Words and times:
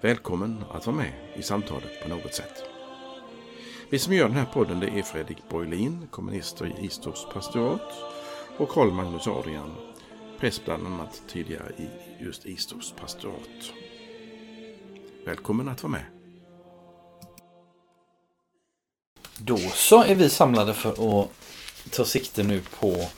Välkommen 0.00 0.64
att 0.70 0.86
vara 0.86 0.96
med 0.96 1.12
i 1.36 1.42
samtalet 1.42 2.02
på 2.02 2.08
något 2.08 2.34
sätt. 2.34 2.62
Vi 3.90 3.98
som 3.98 4.14
gör 4.14 4.28
den 4.28 4.36
här 4.36 4.44
podden 4.44 4.80
det 4.80 4.86
är 4.86 5.02
Fredrik 5.02 5.38
Borglin, 5.48 6.08
kommunister 6.10 6.66
i 6.66 6.86
Istorps 6.86 7.26
pastorat 7.32 7.92
och 8.58 8.68
Karl 8.68 8.90
Magnus 8.90 9.26
Adrian, 9.26 9.74
präst 10.38 10.64
bland 10.64 10.86
annat 10.86 11.22
tidigare 11.28 11.72
i 11.78 11.88
just 12.24 12.46
Istorps 12.46 12.92
pastorat. 12.92 13.72
Välkommen 15.24 15.68
att 15.68 15.82
vara 15.82 15.92
med. 15.92 16.04
Då 19.38 19.58
så 19.58 20.02
är 20.02 20.14
vi 20.14 20.30
samlade 20.30 20.74
för 20.74 21.20
att 21.20 21.30
ta 21.90 22.04
sikte 22.04 22.42
nu 22.42 22.62
på 22.80 23.08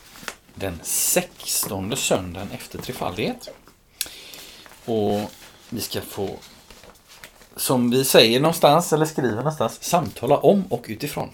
den 0.55 0.78
16 0.83 1.97
söndagen 1.97 2.51
efter 2.51 2.78
trefaldighet. 2.78 3.48
Och 4.84 5.31
vi 5.69 5.81
ska 5.81 6.01
få, 6.01 6.39
som 7.57 7.91
vi 7.91 8.05
säger 8.05 8.41
någonstans, 8.41 8.93
eller 8.93 9.07
skriver 9.07 9.37
någonstans, 9.37 9.83
samtala 9.83 10.37
om 10.37 10.65
och 10.69 10.87
utifrån. 10.89 11.29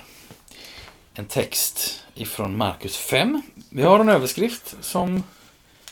En 1.14 1.26
text 1.26 2.02
ifrån 2.14 2.56
Markus 2.56 2.96
5. 2.96 3.42
Vi 3.70 3.82
har 3.82 3.98
en 3.98 4.08
överskrift 4.08 4.76
som 4.80 5.22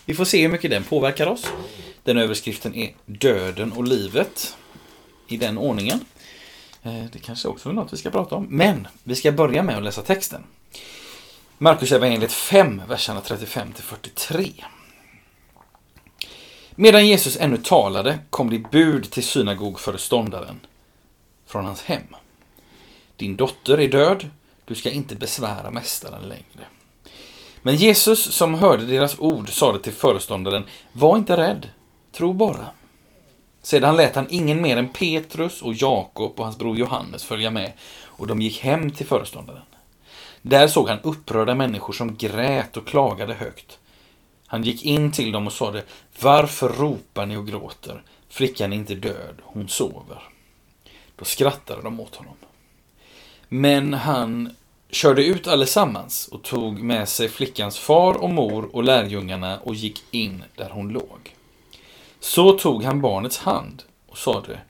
vi 0.04 0.14
får 0.14 0.24
se 0.24 0.42
hur 0.42 0.48
mycket 0.48 0.70
den 0.70 0.84
påverkar 0.84 1.26
oss. 1.26 1.46
Den 2.02 2.18
överskriften 2.18 2.74
är 2.74 2.94
Döden 3.06 3.72
och 3.72 3.84
livet. 3.84 4.56
I 5.28 5.36
den 5.36 5.58
ordningen. 5.58 6.00
Eh, 6.82 7.04
det 7.12 7.18
kanske 7.18 7.48
också 7.48 7.68
är 7.68 7.72
något 7.72 7.92
vi 7.92 7.96
ska 7.96 8.10
prata 8.10 8.34
om. 8.34 8.46
Men 8.50 8.88
vi 9.04 9.14
ska 9.14 9.32
börja 9.32 9.62
med 9.62 9.76
att 9.76 9.82
läsa 9.82 10.02
texten. 10.02 10.44
Markus 11.58 11.92
evangeliet 11.92 12.32
5, 12.32 12.82
verserna 12.88 13.20
35 13.20 13.72
till 13.72 13.84
43. 13.84 14.52
Medan 16.76 17.06
Jesus 17.06 17.36
ännu 17.40 17.56
talade 17.56 18.18
kom 18.30 18.50
det 18.50 18.58
bud 18.58 19.10
till 19.10 19.24
synagogföreståndaren 19.24 20.60
från 21.46 21.64
hans 21.64 21.82
hem. 21.82 22.16
Din 23.16 23.36
dotter 23.36 23.80
är 23.80 23.88
död, 23.88 24.30
du 24.64 24.74
ska 24.74 24.90
inte 24.90 25.14
besvära 25.14 25.70
mästaren 25.70 26.22
längre. 26.22 26.66
Men 27.62 27.76
Jesus 27.76 28.34
som 28.34 28.54
hörde 28.54 28.86
deras 28.86 29.18
ord 29.18 29.50
sade 29.50 29.78
till 29.78 29.92
föreståndaren, 29.92 30.64
var 30.92 31.16
inte 31.16 31.36
rädd, 31.36 31.68
tro 32.12 32.32
bara. 32.32 32.66
Sedan 33.62 33.96
lät 33.96 34.14
han 34.14 34.26
ingen 34.30 34.62
mer 34.62 34.76
än 34.76 34.88
Petrus 34.88 35.62
och 35.62 35.74
Jakob 35.74 36.32
och 36.36 36.44
hans 36.44 36.58
bror 36.58 36.76
Johannes 36.76 37.24
följa 37.24 37.50
med 37.50 37.72
och 38.02 38.26
de 38.26 38.40
gick 38.40 38.60
hem 38.60 38.90
till 38.90 39.06
föreståndaren. 39.06 39.62
Där 40.42 40.68
såg 40.68 40.88
han 40.88 41.00
upprörda 41.02 41.54
människor 41.54 41.92
som 41.92 42.16
grät 42.16 42.76
och 42.76 42.86
klagade 42.86 43.34
högt. 43.34 43.78
Han 44.54 44.62
gick 44.62 44.84
in 44.84 45.12
till 45.12 45.32
dem 45.32 45.46
och 45.46 45.52
sade, 45.52 45.82
varför 46.20 46.68
ropar 46.68 47.26
ni 47.26 47.36
och 47.36 47.46
gråter? 47.46 48.02
Flickan 48.28 48.72
är 48.72 48.76
inte 48.76 48.94
död, 48.94 49.34
hon 49.42 49.68
sover. 49.68 50.22
Då 51.16 51.24
skrattade 51.24 51.82
de 51.82 52.00
åt 52.00 52.16
honom. 52.16 52.36
Men 53.48 53.94
han 53.94 54.56
körde 54.90 55.24
ut 55.24 55.46
allesammans 55.46 56.28
och 56.28 56.42
tog 56.42 56.82
med 56.82 57.08
sig 57.08 57.28
flickans 57.28 57.78
far 57.78 58.14
och 58.14 58.30
mor 58.30 58.76
och 58.76 58.84
lärjungarna 58.84 59.58
och 59.58 59.74
gick 59.74 60.02
in 60.10 60.44
där 60.56 60.70
hon 60.70 60.88
låg. 60.88 61.34
Så 62.20 62.58
tog 62.58 62.84
han 62.84 63.00
barnets 63.00 63.38
hand 63.38 63.82
och 64.06 64.18
sade, 64.18 64.60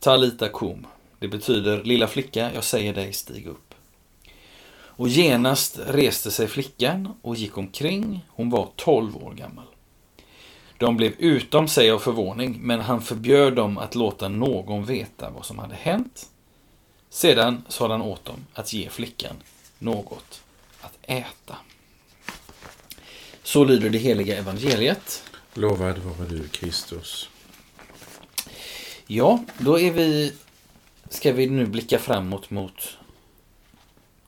Talita 0.00 0.48
kum, 0.48 0.86
det 1.18 1.28
betyder 1.28 1.84
lilla 1.84 2.06
flicka, 2.06 2.50
jag 2.54 2.64
säger 2.64 2.94
dig, 2.94 3.12
stig 3.12 3.46
upp. 3.46 3.71
Och 5.02 5.08
genast 5.08 5.78
reste 5.86 6.30
sig 6.30 6.48
flickan 6.48 7.14
och 7.22 7.36
gick 7.36 7.58
omkring, 7.58 8.26
hon 8.28 8.50
var 8.50 8.68
tolv 8.76 9.16
år 9.16 9.34
gammal. 9.34 9.64
De 10.78 10.96
blev 10.96 11.12
utom 11.18 11.68
sig 11.68 11.90
av 11.90 11.98
förvåning, 11.98 12.58
men 12.60 12.80
han 12.80 13.02
förbjöd 13.02 13.54
dem 13.54 13.78
att 13.78 13.94
låta 13.94 14.28
någon 14.28 14.84
veta 14.84 15.30
vad 15.30 15.46
som 15.46 15.58
hade 15.58 15.74
hänt. 15.74 16.26
Sedan 17.10 17.64
sade 17.68 17.94
han 17.94 18.02
åt 18.02 18.24
dem 18.24 18.46
att 18.54 18.72
ge 18.72 18.88
flickan 18.88 19.36
något 19.78 20.42
att 20.80 20.98
äta. 21.02 21.56
Så 23.42 23.64
lyder 23.64 23.90
det 23.90 23.98
heliga 23.98 24.38
evangeliet. 24.38 25.22
Lovad 25.54 25.98
vare 25.98 26.28
du 26.28 26.48
Kristus. 26.48 27.28
Ja, 29.06 29.44
då 29.58 29.80
är 29.80 29.92
vi, 29.92 30.32
ska 31.08 31.32
vi 31.32 31.46
nu 31.46 31.66
blicka 31.66 31.98
framåt 31.98 32.50
mot 32.50 32.98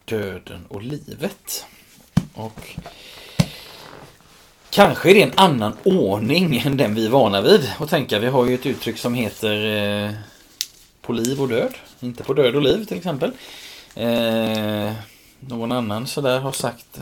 döden 0.04 0.66
och 0.68 0.82
livet. 0.82 1.66
Och 2.34 2.76
kanske 4.70 5.10
är 5.10 5.14
det 5.14 5.22
en 5.22 5.32
annan 5.34 5.76
ordning 5.84 6.56
än 6.66 6.76
den 6.76 6.94
vi 6.94 7.06
är 7.06 7.10
vana 7.10 7.40
vid 7.40 7.72
att 7.78 7.90
tänka. 7.90 8.18
Vi 8.18 8.26
har 8.26 8.46
ju 8.46 8.54
ett 8.54 8.66
uttryck 8.66 8.98
som 8.98 9.14
heter 9.14 9.64
eh, 10.06 10.12
på 11.02 11.12
liv 11.12 11.42
och 11.42 11.48
död. 11.48 11.74
Inte 12.00 12.24
på 12.24 12.34
död 12.34 12.56
och 12.56 12.62
liv 12.62 12.84
till 12.84 12.96
exempel. 12.96 13.32
Eh, 13.94 14.92
någon 15.40 15.72
annan 15.72 16.06
sådär 16.06 16.40
har 16.40 16.52
sagt 16.52 17.00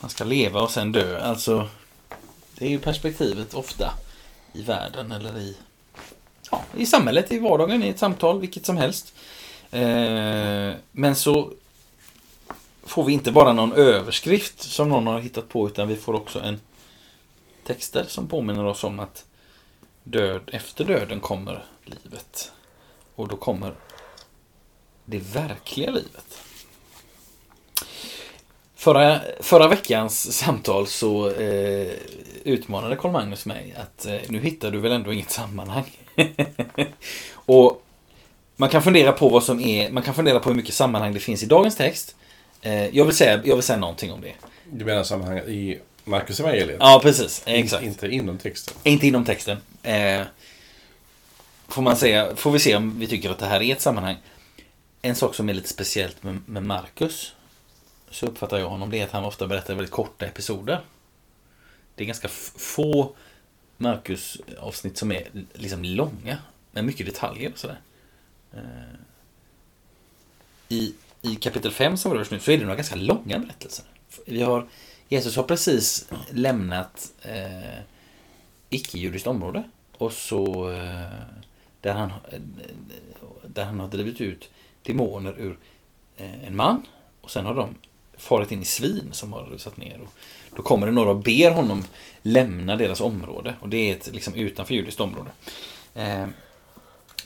man 0.00 0.10
ska 0.10 0.24
leva 0.24 0.62
och 0.62 0.70
sen 0.70 0.92
dö. 0.92 1.20
Alltså, 1.20 1.68
det 2.58 2.66
är 2.66 2.70
ju 2.70 2.78
perspektivet 2.78 3.54
ofta 3.54 3.94
i 4.52 4.62
världen 4.62 5.12
eller 5.12 5.38
i, 5.38 5.56
ja, 6.50 6.62
i 6.76 6.86
samhället, 6.86 7.32
i 7.32 7.38
vardagen, 7.38 7.82
i 7.82 7.88
ett 7.88 7.98
samtal, 7.98 8.40
vilket 8.40 8.66
som 8.66 8.76
helst. 8.76 9.14
Eh, 9.70 10.72
men 10.92 11.16
så 11.16 11.52
får 12.86 13.04
vi 13.04 13.12
inte 13.12 13.32
bara 13.32 13.52
någon 13.52 13.72
överskrift 13.72 14.62
som 14.62 14.88
någon 14.88 15.06
har 15.06 15.20
hittat 15.20 15.48
på 15.48 15.66
utan 15.66 15.88
vi 15.88 15.96
får 15.96 16.14
också 16.14 16.40
en 16.40 16.60
texter 17.64 18.04
som 18.08 18.28
påminner 18.28 18.64
oss 18.64 18.84
om 18.84 19.00
att 19.00 19.24
död, 20.04 20.50
efter 20.52 20.84
döden 20.84 21.20
kommer 21.20 21.64
livet. 21.84 22.52
Och 23.14 23.28
då 23.28 23.36
kommer 23.36 23.74
det 25.04 25.18
verkliga 25.18 25.90
livet. 25.90 26.42
Förra, 28.74 29.20
förra 29.40 29.68
veckans 29.68 30.36
samtal 30.36 30.86
så 30.86 31.30
eh, 31.30 31.92
utmanade 32.44 32.96
Carl 32.96 33.12
Magnus 33.12 33.46
mig 33.46 33.74
att 33.76 34.06
eh, 34.06 34.20
nu 34.28 34.40
hittar 34.40 34.70
du 34.70 34.78
väl 34.78 34.92
ändå 34.92 35.12
inget 35.12 35.30
sammanhang. 35.30 35.98
och 37.34 37.82
man 38.56 38.68
kan 38.68 38.82
fundera 38.82 39.12
på 39.12 39.28
vad 39.28 39.42
som 39.42 39.60
är, 39.60 39.90
man 39.90 40.02
kan 40.02 40.14
fundera 40.14 40.40
på 40.40 40.48
hur 40.48 40.56
mycket 40.56 40.74
sammanhang 40.74 41.14
det 41.14 41.20
finns 41.20 41.42
i 41.42 41.46
dagens 41.46 41.76
text. 41.76 42.16
Eh, 42.62 42.96
jag, 42.96 43.04
vill 43.04 43.16
säga, 43.16 43.42
jag 43.44 43.56
vill 43.56 43.64
säga 43.64 43.78
någonting 43.78 44.12
om 44.12 44.20
det. 44.20 44.34
Du 44.70 44.84
menar 44.84 45.04
sammanhanget 45.04 45.48
i 45.48 45.80
Markus 46.04 46.40
evangeliet? 46.40 46.76
Ja, 46.80 47.00
precis. 47.02 47.42
Exakt. 47.46 47.84
Inte 47.84 48.08
inom 48.08 48.38
texten. 48.38 48.74
Inte 48.82 49.06
inom 49.06 49.24
texten. 49.24 49.58
Eh, 49.82 50.22
får, 51.68 51.82
man 51.82 51.96
säga, 51.96 52.36
får 52.36 52.50
vi 52.50 52.58
se 52.58 52.76
om 52.76 52.98
vi 52.98 53.06
tycker 53.06 53.30
att 53.30 53.38
det 53.38 53.46
här 53.46 53.62
är 53.62 53.72
ett 53.72 53.80
sammanhang. 53.80 54.16
En 55.02 55.14
sak 55.14 55.34
som 55.34 55.48
är 55.48 55.54
lite 55.54 55.68
speciellt 55.68 56.22
med, 56.22 56.40
med 56.46 56.62
Marcus, 56.62 57.34
så 58.10 58.26
uppfattar 58.26 58.58
jag 58.58 58.68
honom, 58.68 58.90
det 58.90 59.00
är 59.00 59.04
att 59.04 59.10
han 59.10 59.24
ofta 59.24 59.46
berättar 59.46 59.74
väldigt 59.74 59.92
korta 59.92 60.26
episoder. 60.26 60.80
Det 61.94 62.04
är 62.04 62.06
ganska 62.06 62.28
få 62.58 63.14
Marcus-avsnitt 63.76 64.98
som 64.98 65.12
är 65.12 65.28
liksom 65.52 65.84
långa, 65.84 66.38
med 66.70 66.84
mycket 66.84 67.06
detaljer 67.06 67.52
och 67.52 67.58
sådär. 67.58 67.80
Eh, 68.54 68.60
I, 70.68 70.94
i 71.26 71.36
kapitel 71.36 71.72
5 71.72 71.96
som 71.96 72.12
vi 72.12 72.18
rör 72.18 72.26
nu 72.30 72.40
så 72.40 72.50
är 72.50 72.56
det 72.58 72.62
några 72.62 72.76
ganska 72.76 72.94
långa 72.94 73.38
berättelser. 73.38 73.84
Vi 74.26 74.42
har, 74.42 74.66
Jesus 75.08 75.36
har 75.36 75.42
precis 75.42 76.08
lämnat 76.30 77.12
eh, 77.22 77.78
icke-judiskt 78.70 79.26
område. 79.26 79.64
Och 79.98 80.12
så 80.12 80.70
eh, 80.70 81.10
där, 81.80 81.94
han, 81.94 82.10
eh, 82.10 82.40
där 83.46 83.64
han 83.64 83.80
har 83.80 83.88
drivit 83.88 84.20
ut 84.20 84.50
demoner 84.82 85.34
ur 85.38 85.58
eh, 86.16 86.46
en 86.46 86.56
man. 86.56 86.82
Och 87.20 87.30
sen 87.30 87.46
har 87.46 87.54
de 87.54 87.74
farit 88.16 88.52
in 88.52 88.62
i 88.62 88.64
svin 88.64 89.08
som 89.12 89.32
har 89.32 89.42
rusat 89.42 89.76
ner. 89.76 90.00
Och 90.00 90.12
då 90.56 90.62
kommer 90.62 90.86
det 90.86 90.92
några 90.92 91.10
och 91.10 91.22
ber 91.22 91.50
honom 91.50 91.84
lämna 92.22 92.76
deras 92.76 93.00
område. 93.00 93.54
Och 93.60 93.68
det 93.68 93.90
är 93.90 93.96
ett 93.96 94.12
liksom 94.12 94.34
utanför 94.34 94.74
judiskt 94.74 95.00
område. 95.00 95.30
Eh, 95.94 96.26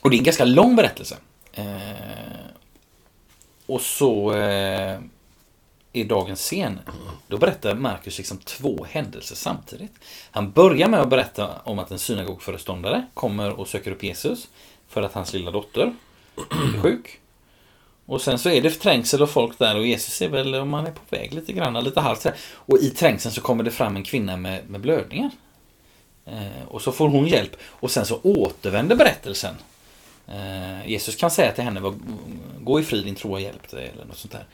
och 0.01 0.09
det 0.09 0.15
är 0.15 0.17
en 0.17 0.23
ganska 0.23 0.45
lång 0.45 0.75
berättelse. 0.75 1.17
Eh, 1.53 2.51
och 3.71 3.81
så 3.81 4.33
eh, 4.33 4.99
i 5.93 6.03
dagens 6.03 6.39
scen, 6.39 6.79
då 7.27 7.37
berättar 7.37 7.75
Markus 7.75 8.17
liksom 8.17 8.37
två 8.37 8.85
händelser 8.89 9.35
samtidigt. 9.35 9.93
Han 10.31 10.51
börjar 10.51 10.87
med 10.87 10.99
att 10.99 11.09
berätta 11.09 11.49
om 11.63 11.79
att 11.79 11.91
en 11.91 11.99
synagogföreståndare 11.99 13.05
kommer 13.13 13.59
och 13.59 13.67
söker 13.67 13.91
upp 13.91 14.03
Jesus 14.03 14.47
för 14.87 15.01
att 15.01 15.13
hans 15.13 15.33
lilla 15.33 15.51
dotter 15.51 15.93
är 16.75 16.81
sjuk. 16.81 17.19
Och 18.05 18.21
sen 18.21 18.39
så 18.39 18.49
är 18.49 18.61
det 18.61 18.69
trängsel 18.69 19.21
och 19.21 19.29
folk 19.29 19.59
där 19.59 19.77
och 19.77 19.87
Jesus 19.87 20.21
är 20.21 20.29
väl, 20.29 20.55
om 20.55 20.73
han 20.73 20.87
är 20.87 20.91
på 20.91 21.01
väg 21.09 21.33
lite 21.33 21.53
grann, 21.53 21.83
lite 21.83 22.01
halvt. 22.01 22.27
Och 22.53 22.77
i 22.77 22.89
trängseln 22.89 23.33
så 23.33 23.41
kommer 23.41 23.63
det 23.63 23.71
fram 23.71 23.95
en 23.95 24.03
kvinna 24.03 24.37
med, 24.37 24.69
med 24.69 24.81
blödningar. 24.81 25.31
Eh, 26.25 26.67
och 26.67 26.81
så 26.81 26.91
får 26.91 27.09
hon 27.09 27.27
hjälp 27.27 27.55
och 27.63 27.91
sen 27.91 28.05
så 28.05 28.19
återvänder 28.23 28.95
berättelsen. 28.95 29.55
Eh, 30.31 30.89
Jesus 30.89 31.15
kan 31.15 31.31
säga 31.31 31.51
till 31.51 31.63
henne, 31.63 31.93
gå 32.59 32.79
i 32.79 32.83
frid, 32.83 33.05
din 33.05 33.15
tro 33.15 33.31
har 33.31 33.39
hjälpt 33.39 33.71
dig 33.71 33.91
eller 33.93 34.05
något 34.05 34.17
sånt 34.17 34.31
där. 34.31 34.45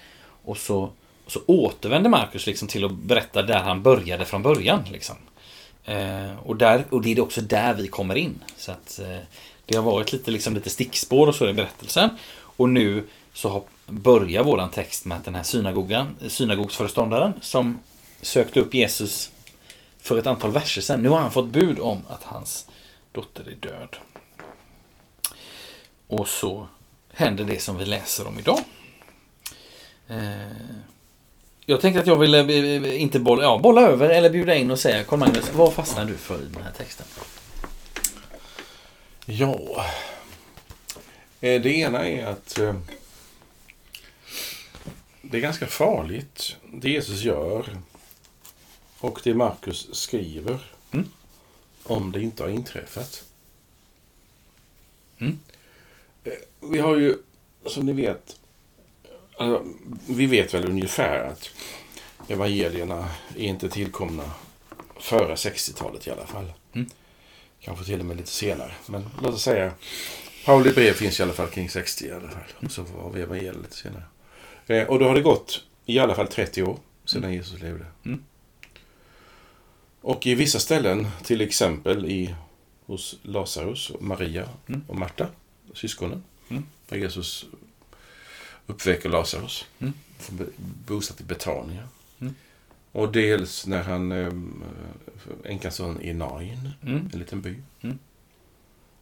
Och 0.43 0.57
så, 0.57 0.89
och 1.25 1.31
så 1.31 1.39
återvänder 1.45 2.09
Markus 2.09 2.47
liksom 2.47 2.67
till 2.67 2.85
att 2.85 2.91
berätta 2.91 3.41
där 3.41 3.59
han 3.59 3.83
började 3.83 4.25
från 4.25 4.43
början. 4.43 4.83
Liksom. 4.91 5.15
Eh, 5.85 6.37
och, 6.45 6.55
där, 6.55 6.85
och 6.89 7.01
det 7.01 7.11
är 7.11 7.21
också 7.21 7.41
där 7.41 7.73
vi 7.73 7.87
kommer 7.87 8.15
in. 8.15 8.43
Så 8.57 8.71
att 8.71 8.99
eh, 8.99 9.17
det 9.65 9.75
har 9.75 9.83
varit 9.83 10.13
lite, 10.13 10.31
liksom, 10.31 10.53
lite 10.53 10.69
stickspår 10.69 11.27
och 11.27 11.35
så 11.35 11.49
i 11.49 11.53
berättelsen. 11.53 12.09
Och 12.39 12.69
nu 12.69 13.03
så 13.33 13.49
har, 13.49 13.63
börjar 13.85 14.43
våran 14.43 14.69
text 14.69 15.05
med 15.05 15.17
att 15.17 15.25
den 15.25 15.35
här 15.35 15.43
synagogan, 15.43 16.15
synagogsföreståndaren 16.27 17.33
som 17.41 17.79
sökte 18.21 18.59
upp 18.59 18.73
Jesus 18.73 19.31
för 19.99 20.17
ett 20.17 20.27
antal 20.27 20.51
verser 20.51 20.81
sedan. 20.81 21.01
Nu 21.01 21.09
har 21.09 21.19
han 21.19 21.31
fått 21.31 21.47
bud 21.47 21.79
om 21.79 22.01
att 22.09 22.23
hans 22.23 22.67
dotter 23.11 23.43
är 23.47 23.55
död. 23.55 23.97
Och 26.07 26.27
så 26.27 26.67
händer 27.13 27.43
det 27.43 27.59
som 27.61 27.77
vi 27.77 27.85
läser 27.85 28.27
om 28.27 28.39
idag. 28.39 28.59
Eh, 30.07 30.51
jag 31.65 31.81
tänkte 31.81 32.01
att 32.01 32.07
jag 32.07 32.19
ville 32.19 32.39
eh, 32.39 33.01
inte 33.01 33.19
bolla, 33.19 33.43
ja, 33.43 33.57
bolla 33.63 33.81
över 33.81 34.09
eller 34.09 34.29
bjuda 34.29 34.55
in 34.55 34.71
och 34.71 34.79
säga 34.79 35.03
Carl 35.03 35.19
Magnus, 35.19 35.51
vad 35.53 35.73
fastnar 35.73 36.05
du 36.05 36.17
för 36.17 36.41
i 36.41 36.45
den 36.45 36.63
här 36.63 36.71
texten? 36.71 37.05
Ja, 39.25 39.85
Eh, 41.41 41.61
det 41.61 41.69
ena 41.69 42.07
är 42.07 42.25
att 42.25 42.59
det 45.21 45.37
är 45.37 45.41
ganska 45.41 45.67
farligt 45.67 46.55
det 46.73 46.89
Jesus 46.89 47.21
gör 47.21 47.77
och 48.99 49.19
det 49.23 49.33
Markus 49.33 49.95
skriver 49.95 50.59
Mm. 50.91 51.09
om 51.83 52.11
det 52.11 52.21
inte 52.21 52.43
har 52.43 52.49
inträffat. 52.49 53.23
Mm. 55.17 55.39
Eh, 56.27 56.69
Vi 56.71 56.79
har 56.79 56.95
ju, 56.95 57.17
som 57.65 57.85
ni 57.85 57.93
vet, 57.93 58.39
alltså, 59.37 59.65
vi 60.09 60.25
vet 60.25 60.53
väl 60.53 60.65
ungefär 60.69 61.23
att 61.23 61.49
evangelierna 62.27 63.09
är 63.35 63.43
inte 63.43 63.69
tillkomna 63.69 64.23
före 64.99 65.35
60-talet 65.35 66.07
i 66.07 66.11
alla 66.11 66.25
fall. 66.27 66.53
Mm. 66.73 66.89
Kanske 67.59 67.85
till 67.85 67.99
och 67.99 68.05
med 68.05 68.17
lite 68.17 68.29
senare. 68.31 68.71
Men 68.87 69.09
låt 69.23 69.33
oss 69.33 69.43
säga 69.43 69.71
Pauli 70.45 70.71
brev 70.71 70.93
finns 70.93 71.19
i 71.19 71.23
alla 71.23 71.33
fall 71.33 71.47
kring 71.47 71.69
60 71.69 72.05
i 72.07 72.11
alla 72.11 72.29
fall. 72.29 72.43
Och 72.65 72.71
så 72.71 72.83
har 72.83 73.11
vi 73.11 73.21
evangeliet 73.21 73.55
lite 73.55 73.75
senare. 73.75 74.03
Eh, 74.67 74.87
och 74.87 74.99
då 74.99 75.07
har 75.07 75.15
det 75.15 75.21
gått 75.21 75.63
i 75.85 75.99
alla 75.99 76.15
fall 76.15 76.27
30 76.27 76.63
år 76.63 76.79
sedan 77.05 77.33
Jesus 77.33 77.61
levde. 77.61 77.85
Mm. 78.05 78.23
Och 80.01 80.27
i 80.27 80.35
vissa 80.35 80.59
ställen, 80.59 81.07
till 81.23 81.41
exempel 81.41 82.05
i, 82.05 82.35
hos 82.85 83.15
Lazarus, 83.21 83.89
och 83.89 84.03
Maria 84.03 84.49
Mm. 84.67 84.83
och 84.87 84.95
Marta, 84.95 85.27
syskonen, 85.77 86.23
Mm. 86.49 86.63
där 86.89 86.97
Jesus 86.97 87.45
uppväcker 88.67 89.09
Lazarus, 89.09 89.65
Mm. 89.79 89.93
bosatt 90.87 91.21
i 91.21 91.23
Betania. 91.23 91.87
Mm. 92.19 92.35
Och 92.91 93.11
dels 93.11 93.65
när 93.67 93.83
han, 93.83 94.11
eh, 94.11 94.31
änkans 95.45 95.75
son 95.75 96.01
i 96.01 96.13
Nain, 96.13 96.69
Mm. 96.81 97.09
en 97.13 97.19
liten 97.19 97.41
by. 97.41 97.55
Mm. 97.81 97.99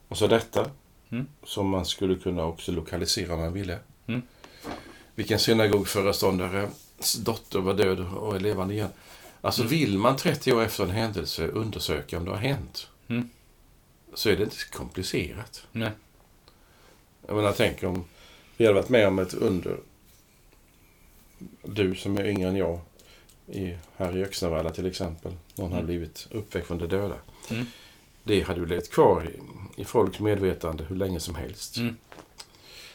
Och 0.08 0.18
så 0.18 0.26
detta, 0.26 0.70
Mm. 1.10 1.26
som 1.44 1.68
man 1.68 1.86
skulle 1.86 2.14
kunna 2.16 2.44
också 2.44 2.72
lokalisera 2.72 3.34
om 3.34 3.40
man 3.40 3.52
ville. 3.52 3.78
Mm. 4.06 4.22
Vilken 5.14 5.38
synagogföreståndares 5.38 7.12
dotter 7.14 7.58
var 7.60 7.74
död 7.74 8.00
och 8.00 8.36
är 8.36 8.40
levande 8.40 8.74
igen. 8.74 8.88
Alltså 9.40 9.60
Mm. 9.62 9.70
vill 9.70 9.98
man 9.98 10.16
30 10.16 10.52
år 10.52 10.62
efter 10.62 10.84
en 10.84 10.90
händelse 10.90 11.46
undersöka 11.48 12.18
om 12.18 12.24
det 12.24 12.30
har 12.30 12.38
hänt, 12.38 12.88
Mm. 13.08 13.30
så 14.14 14.28
är 14.28 14.36
det 14.36 14.42
inte 14.42 14.56
komplicerat. 14.72 15.66
Nej. 15.72 15.90
Jag 17.26 17.36
menar, 17.36 17.52
tänk 17.56 17.82
om 17.82 18.04
vi 18.56 18.66
hade 18.66 18.74
varit 18.80 18.88
med 18.88 19.08
om 19.08 19.18
ett 19.18 19.34
under. 19.34 19.76
Du 21.62 21.94
som 21.94 22.18
är 22.18 22.24
yngre 22.26 22.48
än 22.48 22.56
jag, 22.56 22.80
i, 23.46 23.76
här 23.96 24.16
i 24.16 24.24
Öxnavalla 24.24 24.70
till 24.70 24.86
exempel. 24.86 25.32
Någon 25.54 25.72
hade 25.72 25.82
Mm. 25.82 25.86
blivit 25.86 26.28
uppväckt 26.30 26.66
från 26.66 26.78
de 26.78 26.86
döda. 26.86 27.14
Mm. 27.50 27.66
Det 28.24 28.40
hade 28.40 28.60
ju 28.60 28.66
levt 28.66 28.90
kvar 28.90 29.28
i, 29.28 29.40
i 29.82 29.84
folks 29.84 30.20
medvetande 30.20 30.84
hur 30.84 30.96
länge 30.96 31.20
som 31.20 31.34
helst. 31.34 31.76
Mm. 31.76 31.96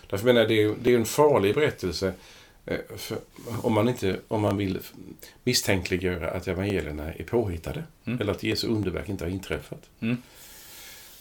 Därför 0.09 0.25
menar 0.25 0.41
jag, 0.41 0.49
det 0.49 0.63
är, 0.63 0.75
det 0.81 0.93
är 0.93 0.97
en 0.97 1.05
farlig 1.05 1.55
berättelse 1.55 2.13
eh, 2.65 2.79
för, 2.97 3.17
om, 3.61 3.73
man 3.73 3.89
inte, 3.89 4.19
om 4.27 4.41
man 4.41 4.57
vill 4.57 4.79
misstänkliggöra 5.43 6.31
att 6.31 6.47
evangelierna 6.47 7.13
är 7.13 7.23
påhittade. 7.23 7.83
Mm. 8.05 8.21
Eller 8.21 8.31
att 8.31 8.43
Jesu 8.43 8.67
underverk 8.67 9.09
inte 9.09 9.23
har 9.23 9.31
inträffat. 9.31 9.89
Mm. 9.99 10.17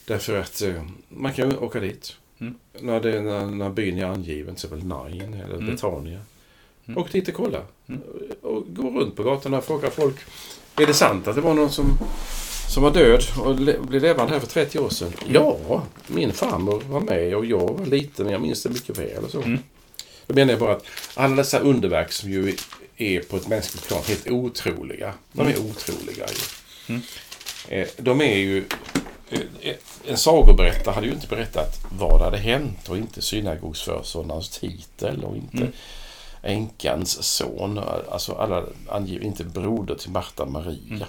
Därför 0.07 0.41
att 0.41 0.63
eh, 0.63 0.85
man 1.09 1.33
kan 1.33 1.59
åka 1.59 1.81
dit. 1.81 2.17
Mm. 2.41 2.55
När, 2.81 3.01
det, 3.01 3.21
när, 3.21 3.47
när 3.47 3.71
byn 3.71 3.99
är 3.99 4.05
angiven, 4.05 4.55
till 4.55 4.65
exempel 4.67 4.87
Nain 4.89 5.35
eller 5.35 5.55
Mm. 5.55 5.67
Betania. 5.67 6.21
Mm. 6.87 6.99
Åk 6.99 7.13
dit 7.13 7.29
och 7.29 7.35
kolla. 7.35 7.63
Mm. 7.89 8.01
Och 8.43 8.65
gå 8.75 8.91
runt 9.01 9.17
på 9.17 9.23
gatorna 9.23 9.59
och 9.59 9.65
fråga 9.65 9.91
folk. 9.91 10.17
Är 10.77 10.87
det 10.87 10.95
sant 10.95 11.29
att 11.29 11.35
det 11.35 11.41
var 11.41 11.55
någon 11.55 11.71
som, 11.71 11.99
som 12.69 12.83
var 12.83 12.91
död 12.91 13.23
och 13.39 13.61
le, 13.61 13.79
blev 13.79 14.03
levande 14.03 14.33
här 14.33 14.41
för 14.41 14.47
30 14.47 14.79
år 14.79 14.89
sedan? 14.89 15.13
Ja, 15.29 15.83
min 16.07 16.33
farmor 16.33 16.83
var 16.89 17.01
med 17.01 17.35
och 17.37 17.45
jag 17.47 17.79
var 17.79 17.87
liten 17.87 18.25
men 18.25 18.33
jag 18.33 18.43
minns 18.43 18.63
det 18.63 18.69
mycket 18.71 18.99
väl. 18.99 19.25
Och 19.25 19.31
så. 19.31 19.43
Mm. 19.43 19.59
Då 20.27 20.35
menar 20.35 20.53
jag 20.53 20.61
bara 20.61 20.73
att 20.73 20.85
alla 21.15 21.37
dessa 21.37 21.59
underverk 21.59 22.13
som 22.13 22.31
ju 22.31 22.57
är 22.97 23.21
på 23.23 23.37
ett 23.37 23.49
mänskligt 23.49 23.89
plan 23.89 24.03
helt 24.07 24.31
otroliga. 24.31 25.15
De 25.33 25.47
är 25.47 25.59
otroliga 25.59 26.27
ju. 26.29 26.95
Mm. 26.95 27.03
Eh, 27.69 27.89
De 27.97 28.21
är 28.21 28.37
ju... 28.39 28.65
En 30.09 30.17
sagoberättare 30.17 30.95
hade 30.95 31.07
ju 31.07 31.13
inte 31.13 31.27
berättat 31.27 31.81
vad 31.99 32.21
hade 32.21 32.39
hänt 32.39 32.89
och 32.89 32.97
inte 32.97 33.23
synagogsföreståndarens 33.23 34.49
titel 34.49 35.25
och 35.25 35.37
inte 35.37 35.57
Mm. 35.57 35.73
änkans 36.43 37.23
son. 37.23 37.81
Alltså 38.11 38.33
alla 38.35 38.63
anger 38.89 39.23
inte 39.23 39.45
broder 39.45 39.95
till 39.95 40.11
Marta 40.11 40.45
Maria. 40.47 40.79
Mm. 40.91 41.09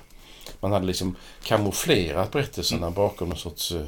Man 0.60 0.72
hade 0.72 0.86
liksom 0.86 1.16
kamouflerat 1.44 2.32
berättelserna 2.32 2.92
bakom 2.92 3.30
någon 3.30 3.38
sorts 3.38 3.72
eh, 3.72 3.82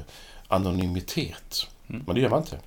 anonymitet. 0.47 1.67
Mm. 1.89 2.03
Men 2.05 2.15
det 2.15 2.21
gör 2.21 2.29
man 2.29 2.39
inte. 2.39 2.57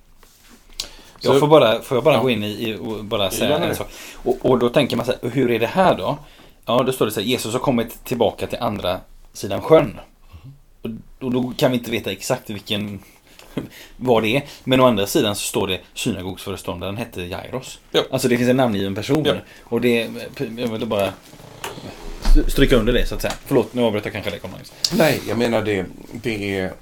Jag 1.21 1.39
får, 1.39 1.47
bara, 1.47 1.81
får 1.81 1.97
jag 1.97 2.03
bara 2.03 2.15
Ja. 2.15 2.21
gå 2.21 2.29
in 2.29 2.43
i, 2.43 2.69
i 2.69 2.75
och 2.75 3.03
bara 3.05 3.31
säga 3.31 3.57
en 3.57 3.75
sak? 3.75 3.87
Och, 4.15 4.37
och 4.45 4.59
då 4.59 4.69
tänker 4.69 4.95
man 4.97 5.05
så 5.05 5.13
här, 5.21 5.29
hur 5.29 5.51
är 5.51 5.59
det 5.59 5.67
här 5.67 5.97
då? 5.97 6.17
Ja, 6.65 6.83
då 6.83 6.91
står 6.91 7.05
det 7.05 7.11
så 7.11 7.19
här, 7.19 7.27
Jesus 7.27 7.53
har 7.53 7.59
kommit 7.59 8.03
tillbaka 8.03 8.47
till 8.47 8.57
andra 8.61 8.99
sidan 9.33 9.61
sjön. 9.61 9.99
Och, 11.19 11.31
då 11.31 11.53
kan 11.57 11.71
vi 11.71 11.77
inte 11.77 11.91
veta 11.91 12.11
exakt 12.11 12.49
vilken, 12.49 12.99
vad 13.97 14.23
det 14.23 14.35
är. 14.35 14.43
Men 14.63 14.79
å 14.79 14.85
andra 14.85 15.07
sidan 15.07 15.35
så 15.35 15.41
står 15.41 15.67
det 15.67 15.79
synagogsföreståndaren 15.93 16.97
hette 16.97 17.21
Jairos. 17.21 17.79
Ja. 17.91 18.03
Alltså 18.11 18.27
det 18.27 18.37
finns 18.37 18.49
en 18.49 18.57
namngiven 18.57 18.95
person. 18.95 19.23
Ja. 19.25 19.35
Och 19.63 19.81
det, 19.81 20.09
jag 20.57 20.67
ville 20.67 20.85
bara 20.85 21.13
stryka 22.47 22.75
under 22.75 22.93
det 22.93 23.05
så 23.07 23.15
att 23.15 23.21
säga. 23.21 23.33
Förlåt, 23.45 23.73
nu 23.73 23.81
avbröt 23.81 24.05
jag 24.05 24.13
kanske 24.13 24.31
det. 24.31 24.39
Kommer 24.39 24.59
Nej, 24.97 25.21
jag 25.27 25.37
menar 25.37 25.61
det, 25.61 25.85
det 26.11 26.59
är... 26.59 26.73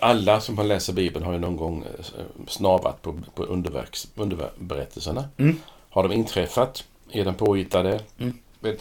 Alla 0.00 0.40
som 0.40 0.58
har 0.58 0.64
läst 0.64 0.90
Bibeln 0.92 1.24
har 1.24 1.32
ju 1.32 1.38
någon 1.38 1.56
gång 1.56 1.82
eh, 1.98 2.04
snavat 2.48 3.02
på, 3.02 3.20
på 3.34 3.42
underverks, 3.44 4.08
underberättelserna. 4.14 5.28
Mm. 5.36 5.60
Har 5.90 6.02
de 6.02 6.12
inträffat? 6.12 6.84
Är 7.12 7.24
de 7.24 7.34
påhittade? 7.34 8.00
Mm. 8.18 8.38
Är- 8.62 8.76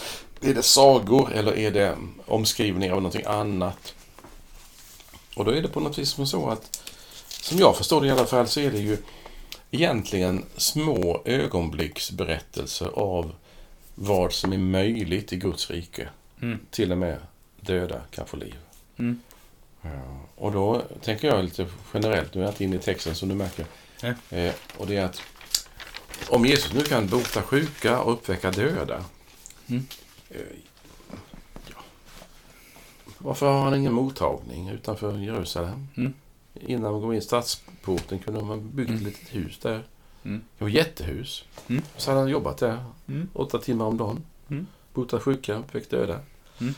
Är 0.49 0.53
det 0.53 0.63
sagor 0.63 1.31
eller 1.33 1.57
är 1.57 1.71
det 1.71 1.95
omskrivningar 2.25 2.93
av 2.93 3.01
någonting 3.01 3.25
annat? 3.25 3.93
Och 5.35 5.45
då 5.45 5.51
är 5.51 5.61
det 5.61 5.67
på 5.67 5.79
något 5.79 5.97
vis 5.97 6.09
som 6.09 6.27
så 6.27 6.49
att, 6.49 6.91
som 7.27 7.57
jag 7.57 7.77
förstår 7.77 8.01
det 8.01 8.07
i 8.07 8.11
alla 8.11 8.25
fall, 8.25 8.47
så 8.47 8.59
är 8.59 8.71
det 8.71 8.79
ju 8.79 8.97
egentligen 9.71 10.45
små 10.57 11.21
ögonblicksberättelser 11.25 12.87
av 12.93 13.35
vad 13.95 14.33
som 14.33 14.53
är 14.53 14.57
möjligt 14.57 15.33
i 15.33 15.35
Guds 15.35 15.69
rike. 15.69 16.09
Mm. 16.41 16.59
Till 16.71 16.91
och 16.91 16.97
med 16.97 17.17
döda 17.59 18.01
kan 18.11 18.27
få 18.27 18.37
liv. 18.37 18.55
Mm. 18.97 19.21
Ja, 19.81 20.19
och 20.35 20.51
då 20.51 20.81
tänker 21.01 21.27
jag 21.27 21.43
lite 21.43 21.67
generellt, 21.93 22.33
nu 22.33 22.41
är 22.41 22.45
jag 22.45 22.51
inte 22.51 22.63
inne 22.63 22.75
i 22.75 22.79
texten 22.79 23.15
som 23.15 23.29
du 23.29 23.35
märker. 23.35 23.65
Nej. 24.01 24.13
Eh, 24.29 24.53
och 24.77 24.87
det 24.87 24.97
är 24.97 25.05
att 25.05 25.21
om 26.27 26.45
Jesus 26.45 26.73
nu 26.73 26.83
kan 26.83 27.07
bota 27.07 27.41
sjuka 27.41 27.99
och 27.99 28.13
uppväcka 28.13 28.51
döda. 28.51 29.05
Mm. 29.67 29.87
Eh. 30.29 30.37
Varför 33.23 33.45
har 33.51 33.61
han 33.63 33.75
ingen 33.75 33.93
mottagning 33.93 34.69
utanför 34.69 35.17
Jerusalem? 35.17 35.87
Mm. 35.97 36.13
Innan 36.61 36.91
man 36.91 37.01
går 37.01 37.13
in 37.13 37.19
i 37.19 37.21
stadsporten 37.21 38.19
kunde 38.19 38.43
man 38.43 38.69
byggt 38.71 38.89
Mm. 38.89 39.01
ett 39.01 39.07
litet 39.07 39.35
hus 39.35 39.57
där. 39.61 39.83
Mm. 40.23 40.41
Det 40.57 40.63
var 40.63 40.69
jättehus. 40.69 41.43
Mm. 41.67 41.81
Så 41.97 42.11
hade 42.11 42.21
han 42.21 42.29
jobbat 42.29 42.57
där 42.57 42.83
Mm. 43.07 43.29
åtta 43.33 43.57
timmar 43.59 43.85
om 43.85 43.97
dagen. 43.97 44.23
Mm. 44.49 44.67
Botat 44.93 45.23
sjuka, 45.23 45.55
uppväckt 45.55 45.89
döda. 45.89 46.19
Mm. 46.61 46.73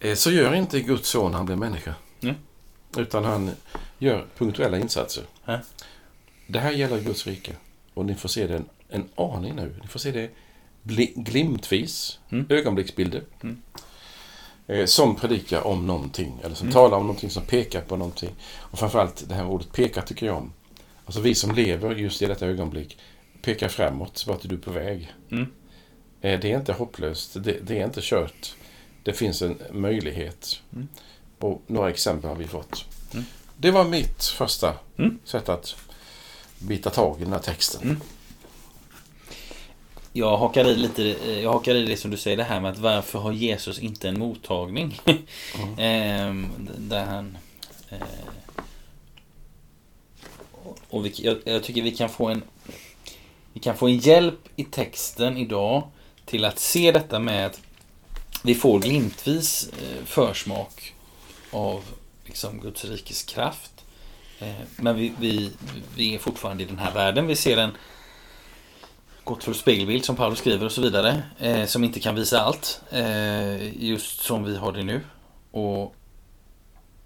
Eh, 0.00 0.14
Så 0.14 0.30
gör 0.30 0.54
inte 0.54 0.80
Guds 0.80 1.08
son 1.08 1.34
han 1.34 1.46
blir 1.46 1.56
människa. 1.56 1.94
Utan 2.96 3.24
han 3.24 3.50
gör 3.98 4.26
punktuella 4.36 4.78
insatser. 4.78 5.24
Det 6.46 6.58
här 6.58 6.70
gäller 6.72 7.00
Guds 7.00 7.26
rike. 7.26 7.56
Och 7.94 8.06
ni 8.06 8.14
får 8.14 8.28
se 8.28 8.46
det 8.46 8.56
en, 8.56 8.64
en 8.88 9.08
aning 9.14 9.54
nu. 9.56 9.74
Ni 9.82 9.86
får 9.88 9.98
se 9.98 10.10
det 10.12 10.30
glimtvis, 11.14 12.18
Mm. 12.30 12.46
ögonblicksbilder. 12.48 13.22
Mm. 14.70 14.80
Eh, 14.80 14.86
som 14.86 15.16
predikar 15.16 15.66
om 15.66 15.86
någonting, 15.86 16.38
eller 16.44 16.54
som 16.54 16.66
Mm. 16.66 16.74
talar 16.74 16.96
om 16.96 17.02
någonting, 17.06 17.30
som 17.30 17.42
pekar 17.42 17.80
på 17.80 17.96
någonting. 17.96 18.30
Och 18.58 18.78
framförallt 18.78 19.28
det 19.28 19.34
här 19.34 19.46
ordet 19.46 19.72
peka 19.72 20.02
tycker 20.02 20.26
jag 20.26 20.36
om. 20.36 20.52
Alltså 21.04 21.20
vi 21.20 21.34
som 21.34 21.54
lever 21.54 21.94
just 21.94 22.22
i 22.22 22.26
detta 22.26 22.46
ögonblick 22.46 22.98
pekar 23.42 23.68
framåt, 23.68 24.24
vart 24.26 24.44
är 24.44 24.48
du 24.48 24.58
på 24.58 24.70
väg? 24.70 25.12
Mm. 25.30 25.46
Eh, 26.20 26.40
det 26.40 26.52
är 26.52 26.56
inte 26.58 26.72
hopplöst, 26.72 27.34
det, 27.44 27.52
det 27.66 27.78
är 27.80 27.84
inte 27.84 28.00
kört. 28.02 28.54
Det 29.02 29.12
finns 29.12 29.42
en 29.42 29.58
möjlighet. 29.72 30.60
Mm. 30.72 30.88
Och 31.38 31.62
några 31.66 31.90
exempel 31.90 32.30
har 32.30 32.36
vi 32.36 32.46
fått. 32.46 32.84
Mm. 33.12 33.24
Det 33.56 33.70
var 33.70 33.84
mitt 33.84 34.24
första 34.24 34.74
Mm. 34.98 35.18
sätt 35.24 35.48
att 35.48 35.76
bita 36.58 36.90
tag 36.90 37.16
i 37.20 37.24
den 37.24 37.32
här 37.32 37.40
texten. 37.40 38.00
Mm. 40.12 40.28
Jag 40.28 40.36
hakar 40.36 40.64
i 40.64 40.76
lite, 40.76 41.04
eh, 41.04 41.40
jag 41.40 41.52
hakar 41.52 41.74
i 41.74 41.84
det 41.84 41.96
som 41.96 42.10
du 42.10 42.16
säger 42.16 42.36
det 42.36 42.44
här 42.44 42.60
med 42.60 42.70
att 42.70 42.78
varför 42.78 43.18
har 43.18 43.32
Jesus 43.32 43.78
inte 43.78 44.08
en 44.08 44.18
mottagning? 44.18 45.00
Ehm, 45.78 46.46
där 46.78 47.04
han... 47.04 47.38
Eh, 47.88 47.98
och 50.90 51.06
vi, 51.06 51.12
jag, 51.16 51.36
jag 51.44 51.62
tycker 51.62 51.82
vi 51.82 51.96
kan 51.96 52.08
få 52.08 52.28
en... 52.28 52.42
Vi 53.52 53.60
kan 53.60 53.76
få 53.76 53.86
en 53.86 53.98
hjälp 53.98 54.48
i 54.56 54.64
texten 54.64 55.36
idag 55.36 55.82
till 56.24 56.44
att 56.44 56.58
se 56.58 56.92
detta 56.92 57.18
med 57.18 57.46
att 57.46 57.60
vi 58.42 58.54
får 58.54 58.78
glimtvis 58.78 59.70
eh, 59.72 60.04
försmak 60.04 60.94
av 61.50 61.84
liksom 62.24 62.60
Guds 62.60 62.84
rikes 62.84 63.22
kraft. 63.22 63.84
Eh, 64.38 64.54
men 64.76 64.96
vi, 64.96 65.12
vi, 65.20 65.50
vi 65.96 66.14
är 66.14 66.18
fortfarande 66.18 66.62
i 66.62 66.66
den 66.66 66.78
här 66.78 66.94
världen. 66.94 67.26
Vi 67.26 67.36
ser 67.36 67.56
en 67.56 67.70
gåtfull 69.30 69.54
spegelbild 69.54 70.04
som 70.04 70.16
Paolo 70.16 70.34
skriver 70.34 70.66
och 70.66 70.72
så 70.72 70.80
vidare. 70.80 71.22
Eh, 71.38 71.66
som 71.66 71.84
inte 71.84 72.00
kan 72.00 72.14
visa 72.14 72.40
allt. 72.40 72.82
Eh, 72.90 73.84
just 73.84 74.20
som 74.20 74.44
vi 74.44 74.56
har 74.56 74.72
det 74.72 74.82
nu. 74.82 75.00
Och 75.50 75.94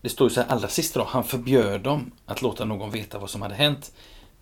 det 0.01 0.09
står 0.09 0.29
ju 0.29 0.35
så 0.35 0.41
här 0.41 0.49
allra 0.49 0.69
sist 0.69 0.95
då. 0.95 1.05
Han 1.05 1.25
förbjöd 1.25 1.81
dem 1.81 2.13
att 2.27 2.43
låta 2.43 2.65
någon 2.65 2.91
veta 2.91 3.19
vad 3.19 3.31
som 3.31 3.43
hade 3.43 3.55
hänt. 3.55 3.93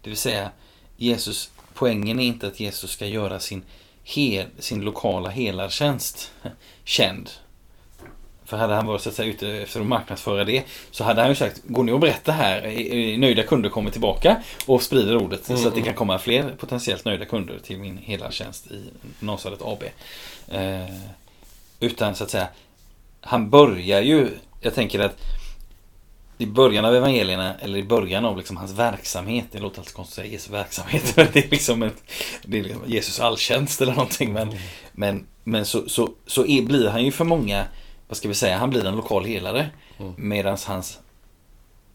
Det 0.01 0.11
vill 0.11 0.17
säga 0.17 0.51
Jesus, 0.97 1.51
poängen 1.75 2.21
är 2.21 2.25
inte 2.25 2.47
att 2.47 2.61
Jesus 2.61 2.91
ska 2.91 3.07
göra 3.07 3.41
sin, 3.41 3.63
hel, 4.05 4.47
sin 4.59 4.81
lokala 4.81 5.29
helartjänst 5.29 6.33
känd. 6.85 7.31
För 8.53 8.57
hade 8.57 8.75
han 8.75 8.87
varit 8.87 9.03
så 9.03 9.09
att 9.09 9.15
säga, 9.15 9.29
ute 9.29 9.49
efter 9.49 9.81
att 9.81 9.87
marknadsföra 9.87 10.45
det 10.45 10.63
så 10.91 11.05
hade 11.05 11.21
han 11.21 11.31
ju 11.31 11.35
sagt 11.35 11.61
Gå 11.65 11.83
ner 11.83 11.93
och 11.93 12.01
berätta 12.01 12.33
här. 12.33 13.19
Nöjda 13.19 13.43
kunder 13.43 13.71
kommer 13.71 13.91
tillbaka 13.91 14.43
och 14.67 14.83
sprider 14.83 15.17
ordet 15.17 15.45
så 15.45 15.69
att 15.69 15.75
det 15.75 15.83
kan 15.83 15.95
komma 15.95 16.19
fler 16.19 16.55
potentiellt 16.59 17.05
nöjda 17.05 17.25
kunder 17.25 17.59
till 17.59 17.79
min 17.79 17.97
helartjänst 17.97 18.71
i 18.71 18.91
Nasaret 19.21 19.63
AB. 19.63 19.83
Eh, 20.49 20.95
utan 21.81 22.15
så 22.15 22.25
att 22.25 22.31
säga 22.31 22.49
Han 23.21 23.51
börjar 23.51 24.01
ju 24.01 24.29
Jag 24.61 24.75
tänker 24.75 25.01
att 25.01 25.17
i 26.39 26.47
början 26.47 26.85
av 26.85 26.95
evangelierna, 26.95 27.55
eller 27.55 27.79
i 27.79 27.85
början 27.85 28.25
av 28.25 28.37
liksom 28.37 28.57
hans 28.57 28.73
verksamhet, 28.73 29.45
det 29.53 29.59
låter 29.59 29.79
alltid 29.79 29.95
konstigt 29.95 30.19
att 30.19 30.25
säga 30.25 30.33
Jesu 30.33 30.53
verksamhet, 30.53 31.13
det 31.33 31.45
är 31.45 31.51
liksom 31.51 31.83
ett, 31.83 32.03
det 32.45 32.59
är 32.59 32.63
liksom 32.63 32.83
Jesus 32.87 33.21
alltjänst 33.21 33.81
eller 33.81 33.93
någonting, 33.93 34.33
men, 34.33 34.55
men, 34.93 35.27
men 35.45 35.65
så, 35.67 35.89
så, 35.89 36.11
så 36.27 36.47
är, 36.47 36.63
blir 36.63 36.89
han 36.89 37.05
ju 37.05 37.13
för 37.13 37.25
många, 37.25 37.65
vad 38.13 38.17
ska 38.17 38.29
vi 38.29 38.35
säga, 38.35 38.57
han 38.59 38.71
blir 38.71 38.87
en 38.87 38.97
lokal 38.97 39.25
helare, 39.25 39.71
Mm. 39.99 40.15
medan 40.17 40.59
hans, 40.67 40.99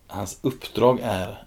hans 0.07 0.39
uppdrag 0.41 0.99
är 1.03 1.43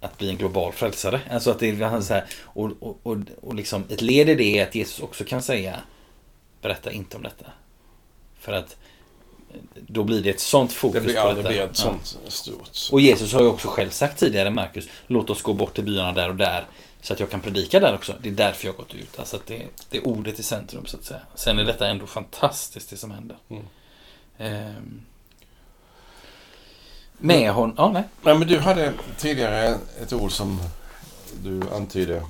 att 0.00 0.18
bli 0.18 0.28
en 0.30 0.36
global 0.36 0.72
frälsare. 0.72 1.20
Alltså 1.30 1.50
att 1.50 1.58
det 1.58 1.68
är 1.68 1.84
han 1.84 2.02
så 2.04 2.14
här, 2.14 2.24
och, 2.44 2.70
och, 2.80 2.98
och, 3.02 3.16
och 3.42 3.54
liksom 3.54 3.84
ett 3.88 4.00
led 4.02 4.28
i 4.28 4.34
det 4.34 4.58
är 4.58 4.66
att 4.68 4.74
Jesus 4.74 5.00
också 5.00 5.24
kan 5.24 5.42
säga, 5.42 5.80
berätta 6.62 6.92
inte 6.92 7.16
om 7.16 7.22
detta. 7.22 7.46
För 8.40 8.52
att 8.52 8.76
då 9.74 10.04
blir 10.04 10.22
det 10.22 10.30
ett 10.30 10.40
sånt 10.40 10.72
fokus 10.72 10.94
Det 10.94 11.00
blir, 11.00 11.14
på 11.14 11.20
ja, 11.20 11.28
detta. 11.28 11.42
det 11.42 11.48
blir 11.48 11.60
ett 11.62 11.70
Ja. 11.74 11.74
sånt 11.74 12.18
stort. 12.28 12.70
Och 12.92 13.00
Jesus 13.00 13.32
har 13.32 13.40
ju 13.40 13.46
också 13.48 13.68
själv 13.68 13.90
sagt 13.90 14.18
tidigare, 14.18 14.50
Markus, 14.50 14.88
låt 15.06 15.30
oss 15.30 15.42
gå 15.42 15.52
bort 15.54 15.74
till 15.74 15.84
byarna 15.84 16.12
där 16.12 16.28
och 16.28 16.36
där. 16.36 16.64
Så 17.02 17.12
att 17.12 17.20
jag 17.20 17.30
kan 17.30 17.40
predika 17.40 17.80
där 17.80 17.94
också. 17.94 18.14
Det 18.22 18.28
är 18.28 18.32
därför 18.32 18.66
jag 18.66 18.76
gått 18.76 18.94
ut. 18.94 19.18
Alltså 19.18 19.36
att 19.36 19.46
det, 19.46 19.62
det 19.90 19.98
är 19.98 20.06
ordet 20.06 20.38
i 20.38 20.42
centrum 20.42 20.86
så 20.86 20.96
att 20.96 21.04
säga. 21.04 21.20
Sen 21.34 21.58
är 21.58 21.64
detta 21.64 21.86
ändå 21.88 22.06
fantastiskt 22.06 22.90
det 22.90 22.96
som 22.96 23.10
händer. 23.10 23.36
Mm. 23.50 23.62
Ehm. 24.40 25.00
Med 27.18 27.52
hon, 27.52 27.74
ja 27.76 27.92
nej. 27.92 28.04
Nej, 28.22 28.38
men 28.38 28.48
du 28.48 28.58
hade 28.58 28.92
tidigare 29.18 29.78
ett 30.02 30.12
ord 30.12 30.32
som 30.32 30.60
du 31.42 31.60
antydde. 31.74 32.22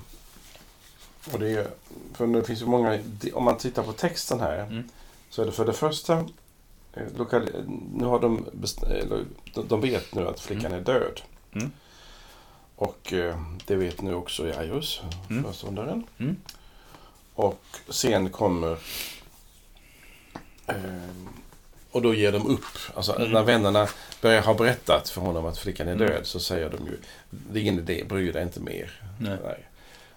Och 1.33 1.39
det 1.39 1.51
är, 1.51 1.67
för 2.15 2.27
det 2.27 2.45
finns 2.45 2.63
ju 2.63 2.67
många, 2.67 2.99
om 3.35 3.45
man 3.45 3.59
tittar 3.59 3.83
på 3.83 3.93
texten 3.93 4.41
här. 4.41 4.59
Mm. 4.63 4.89
Så 5.31 5.43
är 5.43 5.47
det 5.47 5.53
för 5.53 5.67
det 5.67 5.73
första, 5.73 6.19
eh, 6.93 7.03
lokal, 7.17 7.49
nu 7.95 8.05
har 8.05 8.21
de, 8.21 8.45
eller, 8.87 9.25
de- 9.69 9.81
vet 9.81 10.15
nu 10.15 10.29
att 10.29 10.41
flickan 10.41 10.73
är 10.73 10.81
död. 10.81 11.21
Mm. 11.53 11.71
Och 12.77 13.13
eh, 13.13 13.43
det 13.67 13.77
vet 13.77 14.03
nu 14.03 14.15
också 14.15 14.49
Jairus, 14.49 15.01
Mm. 15.31 15.43
föreståndaren. 15.45 16.07
Mm. 16.19 16.37
Och 17.35 17.65
sen 17.89 18.31
kommer 18.31 18.79
eh, 20.67 20.75
och 21.91 22.03
då 22.03 22.15
ger 22.15 22.33
de 22.33 22.47
upp. 22.47 22.65
Alltså 22.95 23.17
Mm. 23.17 23.31
när 23.33 23.43
vännerna 23.43 23.89
börjar 24.23 24.43
ha 24.43 24.55
berättat 24.55 25.09
för 25.09 25.21
honom 25.21 25.47
att 25.47 25.59
flickan 25.59 25.89
är 25.89 25.93
Mm. 25.93 26.07
död 26.09 26.27
så 26.27 26.41
säger 26.41 26.71
de 26.71 26.87
ju 26.87 26.99
det 27.31 27.59
är 27.59 27.63
ingen 27.63 27.79
idé, 27.79 28.05
bry 28.09 28.33
dig 28.33 28.43
inte 28.43 28.61
mer. 28.61 29.03
Nej. 29.21 29.67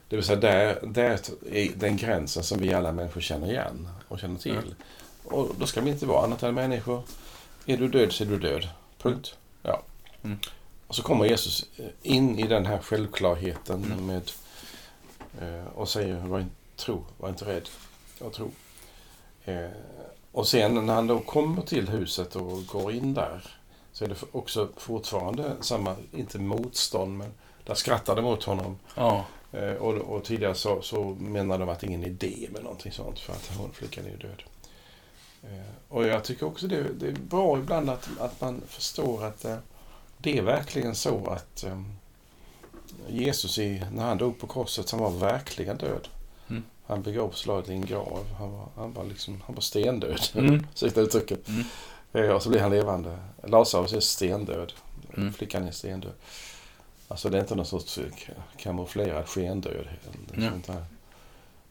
Det 0.10 0.16
vill 0.16 0.26
säga 0.26 0.40
där, 0.40 0.80
där 0.84 1.20
är 1.52 1.70
den 1.76 1.98
gränsen 1.98 2.44
som 2.44 2.60
vi 2.60 2.74
alla 2.74 2.92
människor 2.92 3.22
känner 3.22 3.48
igen 3.52 3.88
och 4.08 4.20
känner 4.20 4.40
till. 4.40 4.52
Mm. 4.52 4.74
Och 5.24 5.56
då 5.60 5.66
ska 5.66 5.82
vi 5.82 5.90
inte 5.92 6.06
vara 6.06 6.24
annat 6.24 6.44
än 6.44 6.56
människor. 6.56 7.04
Är 7.66 7.78
du 7.78 7.88
död 7.88 8.12
så 8.12 8.24
är 8.24 8.28
du 8.28 8.40
död. 8.40 8.70
Punkt. 9.02 9.36
Ja. 9.62 9.82
Mm. 10.24 10.40
Och 10.88 10.96
så 10.96 11.04
kommer 11.04 11.26
Jesus 11.26 11.66
in 12.02 12.40
i 12.40 12.48
den 12.48 12.66
här 12.66 12.78
självklarheten 12.80 13.84
Mm. 13.86 14.06
med 14.06 14.32
eh, 15.42 15.68
och 15.68 15.90
säger 15.90 16.16
var 16.16 16.40
inte, 16.40 16.56
tro, 16.76 17.06
var 17.18 17.30
inte 17.30 17.46
rädd. 17.46 17.70
Jag 18.20 18.34
tror. 18.34 18.52
Eh, 19.46 19.56
och 20.34 20.48
sen 20.48 20.86
när 20.86 20.94
han 20.94 21.08
då 21.08 21.20
kommer 21.20 21.62
till 21.62 21.90
huset 21.90 22.36
och 22.36 22.66
går 22.68 22.92
in 22.92 23.14
där 23.14 23.44
så 23.92 24.06
är 24.06 24.10
det 24.10 24.16
också 24.32 24.70
fortfarande 24.78 25.56
samma, 25.62 25.96
inte 26.12 26.40
motstånd, 26.40 27.18
men 27.18 27.34
där 27.64 27.76
skrattar 27.76 28.16
de 28.16 28.22
mot 28.22 28.44
honom. 28.44 28.78
Ja. 28.96 29.26
Eh, 29.52 29.74
och, 29.74 29.94
och 29.94 30.24
tidigare 30.24 30.56
så, 30.56 30.82
så 30.82 31.04
menade 31.20 31.60
de 31.60 31.70
att 31.70 31.80
det 31.80 31.86
är 31.86 31.88
ingen 31.88 32.04
idé 32.04 32.50
med 32.52 32.64
någonting 32.64 32.92
sånt 32.92 33.20
för 33.20 33.34
att 33.34 33.52
hon, 33.58 33.72
flickan 33.74 34.06
är 34.06 34.18
död. 34.18 34.44
Eh, 35.44 35.74
och 35.90 36.08
jag 36.08 36.24
tycker 36.24 36.46
också 36.46 36.68
det, 36.68 36.84
det 37.00 37.08
är 37.08 37.12
bra 37.12 37.58
ibland 37.58 37.90
att, 37.90 38.10
att 38.20 38.42
man 38.42 38.62
förstår 38.68 39.26
att 39.26 39.46
eh, 39.46 39.58
det 40.18 40.38
är 40.38 40.42
verkligen 40.42 40.96
så 40.96 41.28
att 41.28 41.64
eh, 41.64 41.82
Jesus, 43.08 43.60
i, 43.60 43.86
när 43.92 44.04
han 44.04 44.18
dog 44.18 44.40
på 44.40 44.48
korset, 44.48 44.92
han 44.92 45.00
var 45.00 45.10
verkligen 45.10 45.78
död. 45.78 46.08
Han 46.88 47.02
begravslaget 47.02 47.70
i 47.70 47.74
en 47.74 47.86
grav. 47.86 48.26
Han 48.40 48.52
var, 48.52 48.68
han 48.76 48.94
var, 48.94 49.04
liksom, 49.04 49.42
han 49.46 49.56
var 49.56 49.62
stendöd. 49.62 50.20
Mm. 50.36 50.66
Ursäkta 50.74 51.02
uttrycket. 51.02 51.48
Mm. 51.48 51.64
Eh, 52.14 52.36
och 52.36 52.44
så 52.44 52.50
blir 52.50 52.62
han 52.62 52.72
levande. 52.72 53.18
Lazarus 53.48 53.94
är 53.94 54.00
stendöd. 54.00 54.74
Mm. 55.18 55.34
Flickan 55.34 55.64
är 55.68 55.72
stendöd. 55.72 56.12
Alltså 57.08 57.30
det 57.30 57.38
är 57.38 57.42
inte 57.42 57.56
någon 57.56 57.66
sorts 57.66 57.98
eh, 57.98 58.06
kamouflerad 58.58 59.28
skendöd. 59.28 59.88
Ja. 60.36 60.50
Sånt 60.50 60.68
här. 60.68 60.86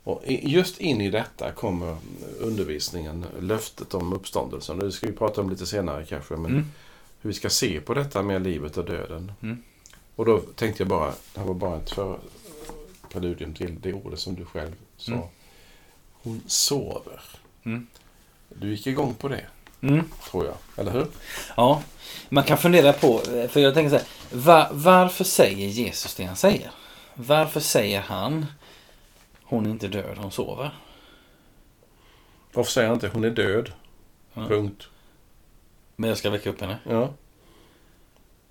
Och 0.05 0.23
just 0.27 0.81
in 0.81 1.01
i 1.01 1.11
detta 1.11 1.53
kommer 1.53 1.97
undervisningen, 2.41 3.27
löftet 3.41 3.95
om 3.95 4.13
uppståndelsen. 4.13 4.79
Det 4.79 4.93
ska 4.93 5.07
vi 5.07 5.13
prata 5.13 5.41
om 5.41 5.51
lite 5.51 5.67
senare 5.67 6.05
kanske. 6.05 6.35
Men 6.35 6.51
Mm. 6.51 6.65
hur 7.21 7.31
vi 7.31 7.35
ska 7.35 7.51
se 7.51 7.81
på 7.81 7.95
detta 7.95 8.23
med 8.23 8.43
livet 8.43 8.77
och 8.77 8.85
döden. 8.85 9.33
Mm. 9.43 9.63
Och 10.17 10.25
då 10.25 10.39
tänkte 10.39 10.83
jag 10.83 10.89
bara, 10.89 11.13
det 11.35 11.41
här 11.41 11.47
var 11.47 11.55
bara 11.55 11.77
ett 11.77 11.91
för, 11.91 12.19
preludium 13.13 13.55
till 13.55 13.81
det 13.81 13.93
ordet 13.93 14.19
som 14.21 14.35
du 14.35 14.45
själv 14.45 14.73
sa. 15.03 15.13
Mm. 15.13 15.25
Hon 16.13 16.43
sover. 16.47 17.21
Mm. 17.65 17.87
Du 18.49 18.71
gick 18.71 18.87
igång 18.87 19.15
på 19.15 19.29
det, 19.29 19.47
Mm. 19.81 20.05
tror 20.31 20.45
jag. 20.47 20.55
Eller 20.77 20.93
hur? 20.93 21.07
Ja, 21.57 21.83
man 22.29 22.45
kan 22.45 22.59
fundera 22.59 22.93
på, 22.93 23.19
för 23.49 23.61
jag 23.61 23.75
tänker 23.75 23.91
så 23.91 23.97
här, 23.97 24.07
va, 24.33 24.69
varför 24.73 25.25
säger 25.25 25.69
Jesus 25.69 26.15
det 26.15 26.25
han 26.25 26.37
säger? 26.37 26.71
Varför 27.15 27.61
säger 27.61 28.01
han 28.01 28.47
hon 29.43 29.67
är 29.67 29.71
inte 29.71 29.89
död, 29.89 30.19
hon 30.19 30.31
sover? 30.33 30.79
Varför 32.53 32.71
säger 32.71 32.89
han 32.89 32.95
inte 32.97 33.09
hon 33.09 33.25
är 33.25 33.31
död? 33.31 33.73
Ja. 34.35 34.47
Punkt. 34.49 34.89
Men 35.97 36.09
jag 36.09 36.19
ska 36.19 36.31
väcka 36.31 36.51
upp 36.51 36.61
henne. 36.61 36.79
Ja. 36.89 37.13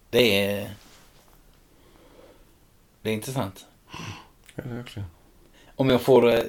Det 0.09 0.45
är... 0.45 0.71
Det 3.01 3.09
är 3.09 3.13
intressant. 3.13 3.65
ja 4.55 4.63
det 4.63 4.69
är 4.69 4.73
verkligen. 4.75 5.07
Om 5.81 5.89
jag 5.89 6.01
får 6.01 6.33
eh, 6.33 6.39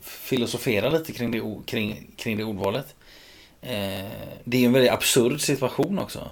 filosofera 0.00 0.90
lite 0.90 1.12
kring 1.12 1.30
det, 1.30 1.42
kring, 1.66 2.10
kring 2.16 2.36
det 2.36 2.44
ordvalet. 2.44 2.94
Eh, 3.62 4.06
det 4.44 4.56
är 4.56 4.66
en 4.66 4.72
väldigt 4.72 4.92
absurd 4.92 5.40
situation 5.40 5.98
också. 5.98 6.30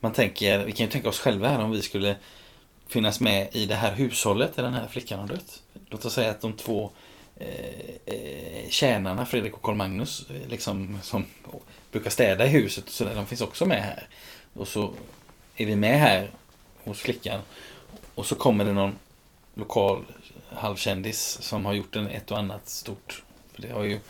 Man 0.00 0.12
tänker, 0.12 0.64
vi 0.64 0.72
kan 0.72 0.86
ju 0.86 0.92
tänka 0.92 1.08
oss 1.08 1.18
själva 1.18 1.48
här 1.48 1.64
om 1.64 1.70
vi 1.70 1.82
skulle 1.82 2.16
finnas 2.88 3.20
med 3.20 3.48
i 3.52 3.66
det 3.66 3.74
här 3.74 3.94
hushållet 3.94 4.56
där 4.56 4.62
den 4.62 4.74
här 4.74 4.86
flickan 4.86 5.20
har 5.20 5.28
dött. 5.28 5.62
Låt 5.88 6.04
oss 6.04 6.12
säga 6.12 6.30
att 6.30 6.40
de 6.40 6.52
två 6.52 6.90
eh, 7.36 8.14
eh 8.14 8.68
tjänarna, 8.68 9.26
Fredrik 9.26 9.54
och 9.54 9.62
Karl 9.62 9.74
Magnus, 9.76 10.26
eh, 10.30 10.48
liksom, 10.48 10.98
som 11.02 11.24
brukar 11.92 12.10
städa 12.10 12.46
i 12.46 12.48
huset, 12.48 12.88
så 12.88 13.04
där, 13.04 13.14
de 13.14 13.26
finns 13.26 13.40
också 13.40 13.66
med 13.66 13.82
här. 13.82 14.08
Och 14.54 14.68
så 14.68 14.92
är 15.56 15.66
vi 15.66 15.76
med 15.76 16.00
här 16.00 16.30
hos 16.84 16.98
flickan. 16.98 17.40
Och 18.14 18.26
så 18.26 18.34
kommer 18.34 18.64
det 18.64 18.72
någon 18.72 18.98
lokal 19.56 20.04
halvkändis 20.52 21.38
som 21.40 21.66
har 21.66 21.72
gjort 21.72 21.96
en 21.96 22.08
ett 22.08 22.30
och 22.30 22.38
annat 22.38 22.68
stort. 22.68 23.22
För 23.54 23.62
det 23.62 23.68
har 23.72 23.84
ju 23.84 24.00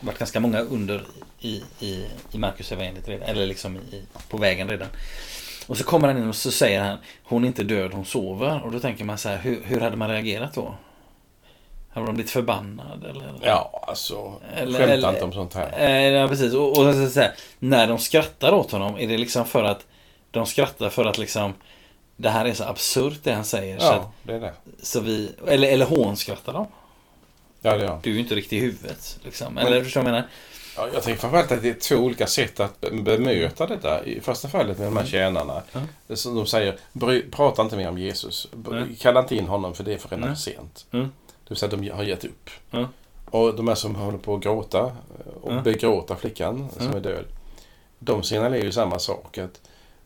varit 0.00 0.18
ganska 0.18 0.40
många 0.40 0.60
under 0.60 1.02
i, 1.40 1.62
i, 1.80 2.06
i 2.32 2.38
Marcus 2.38 2.72
evangeliet 2.72 3.08
redan, 3.08 3.28
eller 3.28 3.46
liksom 3.46 3.76
i, 3.76 4.02
på 4.28 4.36
vägen 4.36 4.68
redan. 4.68 4.88
Och 5.66 5.76
så 5.76 5.84
kommer 5.84 6.08
han 6.08 6.18
in 6.18 6.28
och 6.28 6.36
så 6.36 6.50
säger 6.50 6.80
han 6.80 6.98
Hon 7.22 7.44
är 7.44 7.48
inte 7.48 7.64
död, 7.64 7.92
hon 7.94 8.04
sover. 8.04 8.62
Och 8.64 8.72
då 8.72 8.80
tänker 8.80 9.04
man 9.04 9.18
så 9.18 9.28
här, 9.28 9.38
hur, 9.38 9.62
hur 9.64 9.80
hade 9.80 9.96
man 9.96 10.08
reagerat 10.10 10.54
då? 10.54 10.74
Hade 11.92 12.06
de 12.06 12.14
blivit 12.14 12.30
förbannad? 12.32 13.04
Eller? 13.04 13.32
Ja, 13.42 13.84
alltså. 13.86 14.34
Eller- 14.56 14.78
skämta 14.78 14.92
eller- 14.92 15.12
inte 15.12 15.24
om 15.24 15.32
sånt 15.32 15.54
här. 15.54 15.74
Eh, 15.78 16.08
ja, 16.08 16.28
precis. 16.28 16.54
Och, 16.54 16.68
och 16.68 16.94
så, 16.94 17.10
så 17.10 17.20
här, 17.20 17.34
när 17.58 17.86
de 17.88 17.98
skrattar 17.98 18.52
åt 18.52 18.70
honom, 18.70 18.98
är 18.98 19.08
det 19.08 19.18
liksom 19.18 19.44
för 19.44 19.64
att 19.64 19.86
de 20.30 20.46
skrattar 20.46 20.90
för 20.90 21.04
att 21.04 21.18
liksom 21.18 21.54
det 22.20 22.30
här 22.30 22.44
är 22.44 22.54
så 22.54 22.64
absurt 22.64 23.18
det 23.22 23.32
han 23.32 23.44
säger. 23.44 23.78
Så, 23.78 23.86
att, 23.86 23.92
Ja, 23.96 24.12
det 24.22 24.32
är 24.34 24.40
det. 24.40 24.52
så 24.82 25.00
vi, 25.00 25.30
eller, 25.46 25.68
eller 25.68 25.86
hånskrattar 25.86 26.52
de. 26.52 26.66
Ja, 27.60 27.76
det 27.76 27.84
jag. 27.84 27.98
Du 28.02 28.10
är 28.10 28.14
ju 28.14 28.20
inte 28.20 28.34
riktigt 28.34 28.52
i 28.52 28.58
huvudet. 28.60 29.18
Liksom. 29.24 29.54
Men- 29.54 29.66
Eller 29.66 29.84
förstår 29.84 30.00
du 30.00 30.04
vad 30.04 30.14
jag 30.14 30.20
menar? 30.22 30.28
Ja, 30.76 30.88
jag 30.94 31.02
tänker 31.02 31.20
framförallt 31.20 31.52
att 31.52 31.62
det 31.62 31.68
är 31.68 31.74
två 31.74 31.96
olika 31.96 32.26
sätt 32.26 32.60
att 32.60 32.80
be- 32.80 32.90
bemöta 32.90 33.66
detta. 33.66 34.04
I 34.04 34.20
första 34.20 34.48
fallet 34.48 34.78
med 34.78 34.86
de 34.86 34.96
här 34.96 35.06
tjänarna. 35.06 35.62
Ja. 36.08 36.16
Som 36.16 36.34
de 36.34 36.46
säger, 36.46 36.76
"Bry- 36.92 37.30
prata 37.30 37.62
inte 37.62 37.76
mer 37.76 37.88
om 37.88 37.98
Jesus. 37.98 38.48
Nej. 38.70 38.96
Kalla 39.00 39.20
inte 39.20 39.36
in 39.36 39.46
honom 39.46 39.74
för 39.74 39.84
det 39.84 39.92
är 39.94 39.98
för 39.98 40.08
redan 40.08 40.28
för 40.36 40.42
sent. 40.42 40.86
Mm. 40.92 41.04
Det 41.44 41.48
vill 41.48 41.58
säga 41.58 41.70
de 41.76 41.88
har 41.90 42.02
gett 42.02 42.24
upp. 42.24 42.50
Ja. 42.70 42.88
Och 43.30 43.54
de 43.56 43.68
här 43.68 43.74
som 43.74 43.94
håller 43.94 44.18
på 44.18 44.34
att 44.34 44.42
gråta 44.42 44.82
och 45.42 45.52
Ja. 45.52 45.60
begråta 45.60 46.16
flickan 46.16 46.68
som 46.78 46.86
Ja. 46.86 46.96
är 46.96 47.00
död. 47.00 47.24
De 47.98 48.22
signalerar 48.22 48.64
ju 48.64 48.72
samma 48.72 48.98
sak. 48.98 49.38
att 49.38 49.60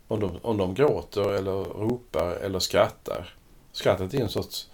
om 0.08 0.20
de, 0.20 0.38
om 0.42 0.56
de 0.56 0.74
gråter 0.74 1.32
eller 1.34 1.64
ropar 1.64 2.30
eller 2.30 2.58
skrattar. 2.58 3.34
Skrattet 3.72 4.14
är 4.14 4.20
en 4.20 4.28
sorts 4.28 4.68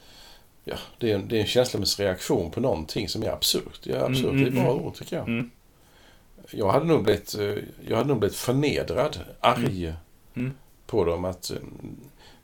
Ja, 0.65 0.77
det 0.99 1.11
är 1.11 1.15
en, 1.15 1.29
det 1.29 1.37
är 1.37 1.41
en 1.41 1.47
känslomässig 1.47 2.05
reaktion 2.05 2.51
på 2.51 2.61
någonting 2.61 3.09
som 3.09 3.23
är 3.23 3.29
absurt. 3.31 3.81
Ja, 3.83 4.05
absurt 4.07 4.25
Mm, 4.25 4.37
det 4.37 4.43
är 4.45 4.47
ett 4.49 4.55
bra 4.55 4.73
mm, 4.73 4.85
ord 4.85 4.95
tycker 4.95 5.17
jag. 5.17 5.29
Mm. 5.29 5.51
Jag 6.51 6.69
hade 6.73 6.85
nog 6.87 7.03
blivit, 7.05 7.35
eh, 7.39 7.55
jag 7.89 7.97
hade 7.97 8.09
nog 8.09 8.19
blivit 8.19 8.37
förnedrad, 8.37 9.19
arg 9.41 9.95
Mm. 10.35 10.53
på 10.87 11.05
dem. 11.05 11.25
att 11.25 11.51
eh, 11.51 11.57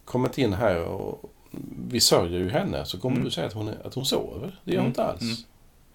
Kom 0.04 0.24
inte 0.24 0.40
in 0.42 0.52
här 0.52 0.84
och 0.84 1.32
vi 1.88 2.00
sörjer 2.00 2.38
ju 2.38 2.48
henne 2.50 2.84
så 2.84 2.98
kommer 2.98 3.16
Mm. 3.16 3.24
du 3.24 3.30
säga 3.30 3.46
att 3.46 3.52
hon, 3.52 3.68
är, 3.68 3.86
att 3.86 3.94
hon 3.94 4.06
sover. 4.06 4.60
Det 4.64 4.72
gör 4.72 4.78
hon 4.78 4.86
Mm. 4.86 4.86
inte 4.90 5.04
alls. 5.04 5.22
Mm. 5.22 5.36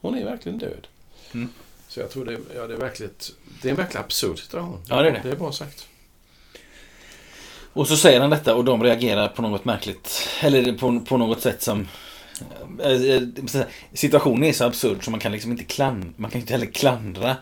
Hon 0.01 0.15
är 0.17 0.25
verkligen 0.25 0.57
död. 0.57 0.87
Mm. 1.33 1.49
Så 1.87 1.99
jag 1.99 2.09
tror 2.09 2.25
det, 2.25 2.37
ja, 2.55 2.67
det 2.67 2.73
är 2.73 2.77
verkligen 2.77 3.13
det 3.61 3.67
är 3.67 3.69
en 3.69 3.75
verkligen 3.77 4.03
absurd 4.05 4.39
situation. 4.39 4.81
Ja, 4.89 5.01
det 5.01 5.07
är 5.09 5.11
det. 5.13 5.19
Det 5.23 5.29
är 5.29 5.35
bra 5.35 5.51
sagt. 5.51 5.87
Och 7.73 7.87
så 7.87 7.97
säger 7.97 8.21
han 8.21 8.29
detta 8.29 8.55
och 8.55 8.65
de 8.65 8.83
reagerar 8.83 9.27
på 9.27 9.41
något 9.41 9.65
märkligt. 9.65 10.27
Eller 10.41 10.73
på, 10.73 10.99
på 10.99 11.17
något 11.17 11.41
sätt 11.41 11.61
som... 11.61 11.87
eh, 12.83 12.91
eh, 12.91 13.21
Situationen 13.93 14.43
är 14.43 14.53
så 14.53 14.65
absurd 14.65 15.03
så 15.03 15.11
man 15.11 15.19
kan 15.19 15.31
liksom 15.31 15.51
inte 15.51 15.63
klandra, 15.63 16.09
man 16.17 16.31
kan 16.31 16.41
inte 16.41 16.53
heller 16.53 16.65
klandra 16.65 17.35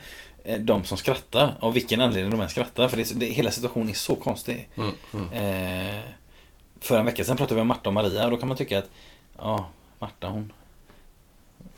eh, 0.43 0.59
de 0.59 0.83
som 0.83 0.97
skrattar. 0.97 1.55
Av 1.59 1.73
vilken 1.73 2.01
anledning 2.01 2.31
de 2.31 2.41
än 2.41 2.49
skrattar. 2.49 2.87
För 2.87 2.97
det, 2.97 3.19
det, 3.19 3.25
hela 3.25 3.51
situationen 3.51 3.89
är 3.89 3.93
så 3.93 4.15
konstig. 4.15 4.69
Mm. 4.77 4.91
Mm. 5.13 5.29
Eh, 5.33 6.01
för 6.81 6.99
en 6.99 7.05
vecka 7.05 7.23
sedan 7.23 7.37
pratade 7.37 7.55
vi 7.55 7.61
om 7.61 7.67
Marta 7.67 7.89
och 7.89 7.93
Maria 7.93 8.25
och 8.25 8.31
då 8.31 8.37
kan 8.37 8.47
man 8.47 8.57
tycka 8.57 8.79
att 8.79 8.89
ja, 9.37 9.69
Marta 9.99 10.27
hon 10.27 10.51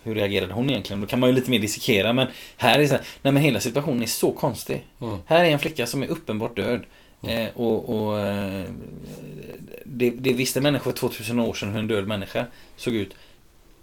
hur 0.03 0.15
reagerade 0.15 0.53
hon 0.53 0.69
egentligen? 0.69 1.01
Då 1.01 1.07
kan 1.07 1.19
man 1.19 1.29
ju 1.29 1.35
lite 1.35 1.51
mer 1.51 1.59
dissekera 1.59 2.13
men 2.13 2.27
här 2.57 2.79
är 2.79 2.87
så 2.87 2.93
här, 2.93 3.03
nej 3.21 3.33
men 3.33 3.43
hela 3.43 3.59
situationen 3.59 4.01
är 4.01 4.07
så 4.07 4.31
konstig. 4.31 4.85
Mm. 5.01 5.17
Här 5.25 5.45
är 5.45 5.49
en 5.49 5.59
flicka 5.59 5.87
som 5.87 6.03
är 6.03 6.07
uppenbart 6.07 6.55
död. 6.55 6.83
Eh, 7.21 7.49
och 7.55 7.89
och 7.89 8.19
eh, 8.19 8.65
det, 9.85 10.09
det 10.09 10.33
visste 10.33 10.61
människor 10.61 10.91
för 10.91 10.97
2000 10.97 11.39
år 11.39 11.53
sedan 11.53 11.71
hur 11.71 11.79
en 11.79 11.87
död 11.87 12.07
människa 12.07 12.45
såg 12.77 12.93
ut. 12.93 13.13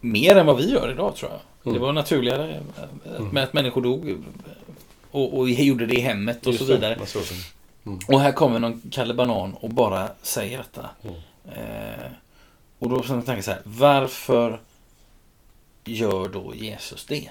Mer 0.01 0.37
än 0.37 0.47
vad 0.47 0.57
vi 0.57 0.71
gör 0.71 0.91
idag 0.91 1.17
tror 1.17 1.31
jag. 1.31 1.41
Mm. 1.65 1.75
Det 1.75 1.87
var 1.87 1.93
naturligare 1.93 2.61
eh, 3.17 3.21
med 3.33 3.45
att 3.45 3.53
människor 3.53 3.83
dog. 3.83 4.25
Och, 5.11 5.39
och 5.39 5.51
gjorde 5.51 5.87
det 5.87 5.95
i 5.95 6.01
hemmet 6.01 6.47
och 6.47 6.53
Just 6.53 6.67
så 6.67 6.73
vidare. 6.73 6.95
det. 6.95 8.15
Och 8.15 8.21
här 8.21 8.33
kommer 8.33 8.59
någon 8.59 8.83
Kalle 8.91 9.15
Banan 9.15 9.55
och 9.55 9.71
bara 9.71 10.09
säger 10.23 10.59
detta. 10.59 10.91
Mm. 11.03 11.17
Eh, 11.45 12.11
och 12.79 12.89
då 12.89 13.03
tänker 13.03 13.35
jag 13.35 13.45
så 13.45 13.51
här, 13.51 13.61
varför 13.65 14.61
gör 15.85 16.29
då 16.29 16.55
Jesus 16.55 17.07
det? 17.07 17.31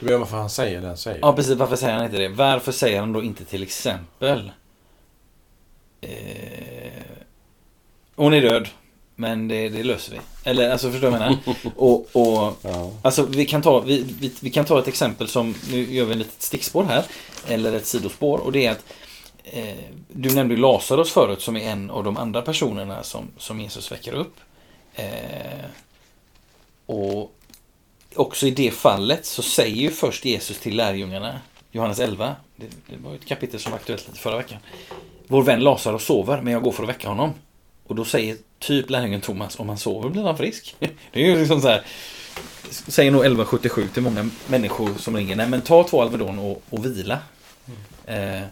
Du 0.00 0.06
vet 0.06 0.18
varför 0.18 0.36
han 0.36 0.50
säger 0.50 0.80
det 0.80 0.86
han 0.86 0.96
säger? 0.96 1.18
Ja, 1.22 1.32
precis. 1.32 1.54
Varför 1.54 1.76
säger 1.76 1.94
han 1.94 2.04
inte 2.04 2.18
det? 2.18 2.28
Varför 2.28 2.72
säger 2.72 3.00
han 3.00 3.12
då 3.12 3.22
inte 3.22 3.44
till 3.44 3.62
exempel 3.62 4.50
eh, 6.04 7.02
Hon 8.16 8.34
är 8.34 8.40
död, 8.40 8.68
men 9.14 9.48
det, 9.48 9.68
det 9.68 9.82
löser 9.82 10.12
vi. 10.12 10.50
Eller 10.50 10.70
alltså, 10.70 10.90
förstår 10.90 11.10
du 11.10 11.18
vad 11.18 11.20
jag 11.20 11.30
menar? 11.30 11.38
Och, 11.76 12.08
och 12.12 12.56
Ja. 12.62 12.90
Alltså 13.02 13.26
vi 13.26 13.46
kan, 13.46 13.62
ta, 13.62 13.80
vi, 13.80 14.06
vi, 14.20 14.32
vi 14.40 14.50
kan 14.50 14.64
ta 14.64 14.78
ett 14.78 14.88
exempel 14.88 15.28
som, 15.28 15.54
nu 15.70 15.94
gör 15.94 16.04
vi 16.04 16.12
ett 16.12 16.18
litet 16.18 16.42
stickspår 16.42 16.84
här, 16.84 17.04
eller 17.48 17.72
ett 17.72 17.86
sidospår 17.86 18.38
och 18.38 18.52
det 18.52 18.66
är 18.66 18.70
att 18.70 18.84
eh, 19.44 19.74
du 20.08 20.34
nämnde 20.34 20.56
Lazarus 20.56 21.12
förut 21.12 21.40
som 21.40 21.56
är 21.56 21.70
en 21.70 21.90
av 21.90 22.04
de 22.04 22.16
andra 22.16 22.42
personerna 22.42 23.02
som, 23.02 23.28
som 23.38 23.60
Jesus 23.60 23.92
väcker 23.92 24.12
upp. 24.12 24.36
Eh, 24.94 25.64
och 26.86 27.32
också 28.14 28.46
i 28.46 28.50
det 28.50 28.70
fallet 28.70 29.26
så 29.26 29.42
säger 29.42 29.76
ju 29.76 29.90
först 29.90 30.24
Jesus 30.24 30.58
till 30.58 30.76
lärjungarna, 30.76 31.40
Johannes 31.72 31.98
11, 31.98 32.36
det, 32.56 32.66
det 32.86 32.96
var 32.96 33.10
ju 33.10 33.16
ett 33.16 33.26
kapitel 33.26 33.60
som 33.60 33.72
var 33.72 33.78
aktuellt 33.78 34.06
lite 34.08 34.18
förra 34.18 34.36
veckan. 34.36 34.58
Vår 35.26 35.42
vän 35.42 35.60
Lazarus 35.60 36.04
sover, 36.04 36.40
men 36.40 36.52
jag 36.52 36.62
går 36.62 36.72
för 36.72 36.82
att 36.82 36.88
väcka 36.88 37.08
honom. 37.08 37.32
Och 37.86 37.94
då 37.94 38.04
säger 38.04 38.36
typ 38.58 38.90
lärjungen 38.90 39.20
Thomas, 39.20 39.58
om 39.58 39.68
han 39.68 39.78
sover 39.78 40.08
blir 40.08 40.22
han 40.22 40.36
frisk. 40.36 40.76
Det 41.12 41.22
är 41.22 41.26
ju 41.26 41.38
liksom 41.38 41.60
så 41.60 41.68
här, 41.68 41.82
säger 42.70 43.10
nog 43.10 43.20
1177 43.20 43.88
till 43.94 44.02
många 44.02 44.30
människor 44.46 44.94
som 44.98 45.16
ringer, 45.16 45.36
nej 45.36 45.48
men 45.48 45.60
ta 45.60 45.84
två 45.84 46.02
Alvedon 46.02 46.38
och, 46.38 46.62
och 46.70 46.84
vila. 46.84 47.18
Eh, 48.06 48.42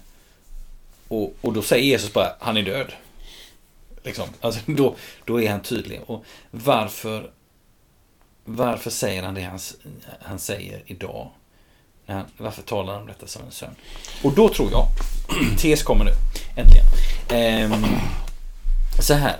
och, 1.08 1.34
och 1.40 1.52
då 1.52 1.62
säger 1.62 1.84
Jesus 1.84 2.12
bara, 2.12 2.36
han 2.40 2.56
är 2.56 2.62
död. 2.62 2.92
Liksom. 4.02 4.28
Alltså, 4.40 4.60
då, 4.72 4.94
då 5.24 5.42
är 5.42 5.50
han 5.50 5.62
tydlig. 5.62 6.00
Och 6.06 6.24
varför, 6.50 7.30
varför 8.44 8.90
säger 8.90 9.22
han 9.22 9.34
det 9.34 9.42
han, 9.42 9.58
han 10.20 10.38
säger 10.38 10.82
idag? 10.86 11.30
Han, 12.12 12.24
varför 12.36 12.62
talar 12.62 12.92
han 12.92 13.02
om 13.02 13.08
detta 13.08 13.26
som 13.26 13.42
en 13.42 13.52
sömn? 13.52 13.74
Och 14.22 14.32
då 14.32 14.48
tror 14.48 14.70
jag, 14.70 14.86
tes 15.58 15.82
kommer 15.82 16.04
nu, 16.04 16.12
äntligen. 16.56 16.86
Ehm, 17.28 17.84
så 19.00 19.14
här, 19.14 19.36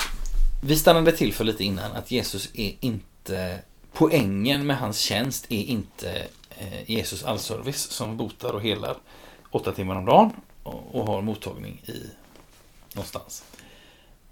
vi 0.65 0.77
stannade 0.77 1.13
till 1.13 1.35
för 1.35 1.45
lite 1.45 1.65
innan 1.65 1.93
att 1.93 2.11
Jesus 2.11 2.49
är 2.55 2.73
inte, 2.81 3.59
poängen 3.93 4.67
med 4.67 4.79
hans 4.79 4.99
tjänst 4.99 5.47
är 5.49 5.63
inte 5.63 6.27
eh, 6.51 6.91
Jesus 6.91 7.25
allservice 7.25 7.91
som 7.91 8.17
botar 8.17 8.53
och 8.53 8.63
helar 8.63 8.97
åtta 9.51 9.73
timmar 9.73 9.97
om 9.97 10.05
dagen 10.05 10.31
och, 10.63 10.95
och 10.95 11.07
har 11.07 11.23
mottagning 11.23 11.83
i 11.87 12.07
någonstans. 12.95 13.45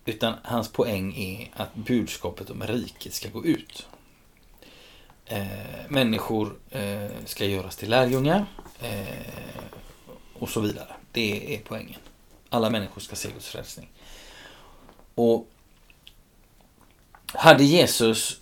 Utan 0.05 0.35
hans 0.42 0.72
poäng 0.72 1.14
är 1.16 1.62
att 1.62 1.74
budskapet 1.74 2.50
om 2.50 2.62
riket 2.62 3.14
ska 3.14 3.29
gå 3.29 3.44
ut. 3.44 3.87
Eh, 5.30 5.46
människor 5.88 6.56
eh, 6.70 7.10
ska 7.24 7.44
göras 7.44 7.76
till 7.76 7.90
lärjungar 7.90 8.46
eh, 8.80 9.04
och 10.38 10.48
så 10.48 10.60
vidare. 10.60 10.88
Det 11.12 11.54
är 11.54 11.60
poängen. 11.64 12.00
Alla 12.48 12.70
människor 12.70 13.00
ska 13.00 13.16
se 13.16 13.30
Guds 13.30 13.48
frälsning. 13.48 13.88
Och 15.14 15.48
hade 17.26 17.64
Jesus 17.64 18.40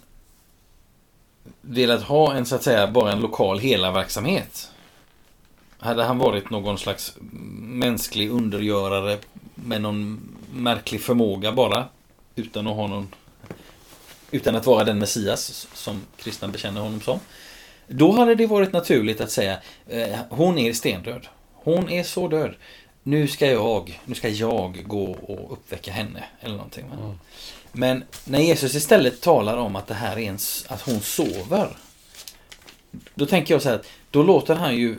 velat 1.60 2.02
ha 2.02 2.34
en 2.34 2.46
så 2.46 2.54
att 2.54 2.62
säga 2.62 2.86
bara 2.86 3.12
en 3.12 3.20
lokal 3.20 3.58
hela 3.58 3.92
verksamhet 3.92 4.70
hade 5.78 6.04
han 6.04 6.18
varit 6.18 6.50
någon 6.50 6.78
slags 6.78 7.16
mänsklig 7.60 8.30
undergörare 8.30 9.18
med 9.54 9.82
någon 9.82 10.20
märklig 10.52 11.02
förmåga 11.02 11.52
bara 11.52 11.88
utan 12.34 12.66
att 12.66 12.76
ha 12.76 12.86
någon 12.86 13.08
utan 14.30 14.56
att 14.56 14.66
vara 14.66 14.84
den 14.84 14.98
Messias 14.98 15.68
som 15.74 16.02
kristna 16.16 16.48
bekänner 16.48 16.80
honom 16.80 17.00
som. 17.00 17.20
Då 17.86 18.12
hade 18.12 18.34
det 18.34 18.46
varit 18.46 18.72
naturligt 18.72 19.20
att 19.20 19.30
säga 19.30 19.58
eh, 19.88 20.18
hon 20.30 20.58
är 20.58 20.72
stendöd. 20.72 21.26
Hon 21.54 21.90
är 21.90 22.02
så 22.02 22.28
död. 22.28 22.54
Nu 23.02 23.28
ska 23.28 23.46
jag, 23.46 24.00
nu 24.04 24.14
ska 24.14 24.28
jag 24.28 24.84
gå 24.86 25.04
och 25.04 25.52
uppväcka 25.52 25.92
henne 25.92 26.24
eller 26.40 26.54
någonting. 26.54 26.84
Mm. 26.84 27.18
Men 27.72 28.04
när 28.24 28.40
Jesus 28.40 28.74
istället 28.74 29.20
talar 29.20 29.56
om 29.56 29.76
att 29.76 29.86
det 29.86 29.94
här 29.94 30.18
är 30.18 30.28
en, 30.28 30.38
att 30.68 30.82
hon 30.82 31.00
sover. 31.00 31.76
Då 33.14 33.26
tänker 33.26 33.54
jag 33.54 33.62
så 33.62 33.68
här 33.68 33.76
att 33.76 33.86
då 34.10 34.22
låter 34.22 34.54
han 34.54 34.76
ju, 34.76 34.98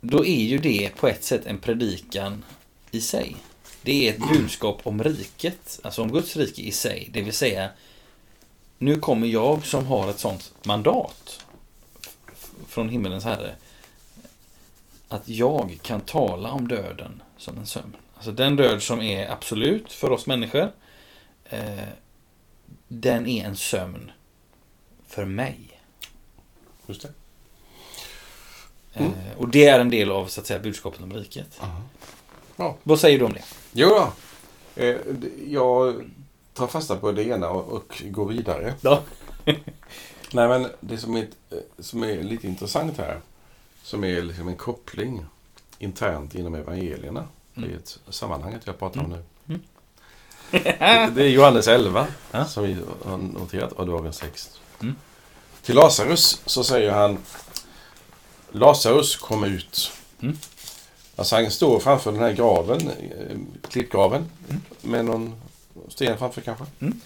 då 0.00 0.26
är 0.26 0.42
ju 0.42 0.58
det 0.58 0.90
på 0.96 1.08
ett 1.08 1.24
sätt 1.24 1.46
en 1.46 1.58
predikan 1.58 2.44
i 2.90 3.00
sig. 3.00 3.36
Det 3.82 4.08
är 4.08 4.12
ett 4.12 4.28
budskap 4.32 4.80
om 4.82 5.04
riket, 5.04 5.80
alltså 5.82 6.02
om 6.02 6.12
Guds 6.12 6.36
rike 6.36 6.62
i 6.62 6.72
sig. 6.72 7.08
Det 7.12 7.22
vill 7.22 7.32
säga, 7.32 7.68
nu 8.80 9.00
kommer 9.00 9.26
jag 9.26 9.66
som 9.66 9.86
har 9.86 10.10
ett 10.10 10.18
sånt 10.18 10.54
mandat 10.62 11.46
från 12.68 12.88
himmelens 12.88 13.24
herre. 13.24 13.54
Att 15.08 15.28
jag 15.28 15.78
kan 15.82 16.00
tala 16.00 16.52
om 16.52 16.68
döden 16.68 17.22
som 17.36 17.58
en 17.58 17.66
sömn. 17.66 17.96
Alltså 18.14 18.32
den 18.32 18.56
död 18.56 18.82
som 18.82 19.00
är 19.00 19.30
absolut 19.30 19.92
för 19.92 20.10
oss 20.10 20.26
människor. 20.26 20.72
Eh, 21.44 21.88
den 22.88 23.26
är 23.26 23.44
en 23.44 23.56
sömn 23.56 24.12
för 25.06 25.24
mig. 25.24 25.80
Just 26.86 27.02
det. 27.02 27.12
Eh, 28.92 29.10
och 29.38 29.48
det 29.48 29.68
är 29.68 29.80
en 29.80 29.90
del 29.90 30.10
av 30.10 30.26
så 30.26 30.40
att 30.40 30.46
säga, 30.46 30.60
budskapet 30.60 31.00
om 31.00 31.12
riket. 31.12 31.60
Ja. 32.56 32.76
Vad 32.82 33.00
säger 33.00 33.18
du 33.18 33.24
om 33.24 33.32
det? 33.32 33.44
Jo 33.72 33.88
då. 33.88 34.12
Eh, 34.82 34.96
jag 35.46 36.10
tar 36.54 36.66
fasta 36.66 36.96
på 36.96 37.12
det 37.12 37.24
ena 37.24 37.48
och, 37.50 37.72
och 37.72 38.02
går 38.04 38.26
vidare. 38.26 38.74
Ja. 38.80 39.02
Nej, 40.32 40.48
men 40.48 40.66
det 40.80 40.98
som 40.98 41.16
är, 41.16 41.22
eh, 41.50 41.58
som 41.78 42.02
är 42.04 42.22
lite 42.22 42.46
intressant 42.46 42.98
här, 42.98 43.20
som 43.82 44.04
är 44.04 44.22
liksom 44.22 44.48
en 44.48 44.56
koppling 44.56 45.24
internt 45.78 46.34
inom 46.34 46.54
evangelierna. 46.54 47.28
Det 47.54 47.66
är 47.66 47.76
ett 47.76 47.98
sammanhanget 48.08 48.62
jag 48.64 48.78
pratar 48.78 49.00
om 49.00 49.10
nu. 49.10 49.22
Mm. 49.48 49.60
Det, 50.50 51.10
det 51.14 51.24
är 51.24 51.28
Johannes 51.28 51.68
11 51.68 52.06
Ja. 52.30 52.44
som 52.44 52.62
vi 52.64 52.76
har 53.04 53.18
noterat 53.18 53.72
av 53.72 53.86
dagens 53.86 54.18
text. 54.18 54.60
Mm. 54.80 54.94
Till 55.62 55.74
Lazarus 55.74 56.42
så 56.46 56.64
säger 56.64 56.90
han 56.90 57.18
Lazarus 58.52 59.16
kom 59.16 59.44
ut. 59.44 59.92
Mm. 60.20 60.36
Alltså 61.16 61.36
han 61.36 61.50
står 61.50 61.80
framför 61.80 62.12
den 62.12 62.20
här 62.20 62.32
graven, 62.32 62.88
eh, 62.88 63.36
klippgraven, 63.70 64.24
med 64.82 65.04
någon 65.04 65.34
sten 65.88 66.18
framför 66.18 66.40
kanske. 66.40 66.64
Mm. 66.80 67.00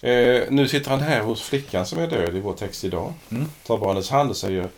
Eh, 0.00 0.42
nu 0.50 0.68
sitter 0.68 0.90
han 0.90 1.00
här 1.00 1.20
hos 1.22 1.42
flickan 1.42 1.86
som 1.86 1.98
är 1.98 2.06
död 2.06 2.36
i 2.36 2.40
vår 2.40 2.54
text 2.54 2.84
idag. 2.84 3.12
Mm. 3.30 3.48
Tar 3.66 3.78
barnets 3.78 4.10
hand 4.10 4.30
och 4.30 4.36
säger 4.36 4.68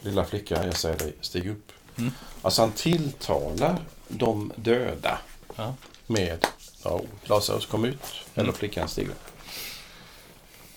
Lilla 0.00 0.24
flicka, 0.24 0.64
jag 0.66 0.76
säger 0.76 0.98
dig, 0.98 1.12
stig 1.20 1.50
upp. 1.50 1.72
Mm. 1.98 2.10
Alltså 2.42 2.62
han 2.62 2.72
tilltalar 2.72 3.78
de 4.08 4.52
döda 4.56 5.18
Ja. 5.56 5.74
med 6.06 6.46
ja, 6.84 7.00
Lazarus 7.24 7.66
kom 7.66 7.84
ut, 7.84 8.02
eller 8.34 8.44
Mm. 8.44 8.54
flickan 8.54 8.88
steg 8.88 9.08
upp. 9.08 9.24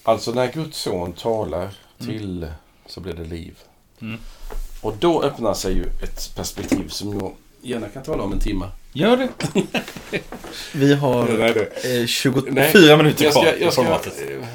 Alltså 0.04 0.32
när 0.32 0.52
Guds 0.52 0.78
son 0.78 1.14
talar 1.14 1.74
till 2.00 2.48
så 2.86 3.00
blir 3.02 3.14
det 3.14 3.24
liv. 3.24 3.60
Mm. 4.02 4.20
Och 4.82 4.96
då 5.00 5.24
öppnar 5.24 5.54
sig 5.54 5.74
ju 5.74 5.84
ett 6.04 6.36
perspektiv 6.36 6.88
som 6.90 7.20
jag 7.20 7.34
gärna 7.62 7.90
kan 7.90 8.04
tala 8.04 8.24
om 8.24 8.34
en 8.34 8.40
timme. 8.40 8.66
Gör 8.98 9.18
det. 9.18 9.30
Vi 10.74 10.94
har 10.94 11.28
Nej, 11.38 12.00
eh, 12.02 12.06
24 12.08 12.44
Nej, 12.52 12.98
minuter 12.98 13.24
jag 13.26 13.34
kvar 13.34 13.44
ska, 13.46 13.58
jag 13.60 13.74
ska 13.74 13.84
eh, 14.32 14.46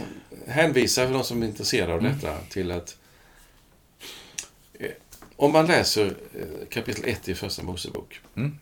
hänvisa 0.46 1.06
för 1.06 1.12
de 1.14 1.24
som 1.24 1.42
är 1.42 1.46
intresserade 1.46 1.92
av 1.92 1.98
Mm. 1.98 2.12
detta 2.12 2.38
till 2.48 2.70
att 2.70 2.96
eh, 4.78 4.90
om 5.36 5.52
man 5.52 5.66
läser 5.66 6.06
eh, 6.06 6.68
kapitel 6.70 7.04
1 7.08 7.28
i 7.28 7.34
Första 7.34 7.62
Mosebok 7.62 8.20
Mm. 8.36 8.58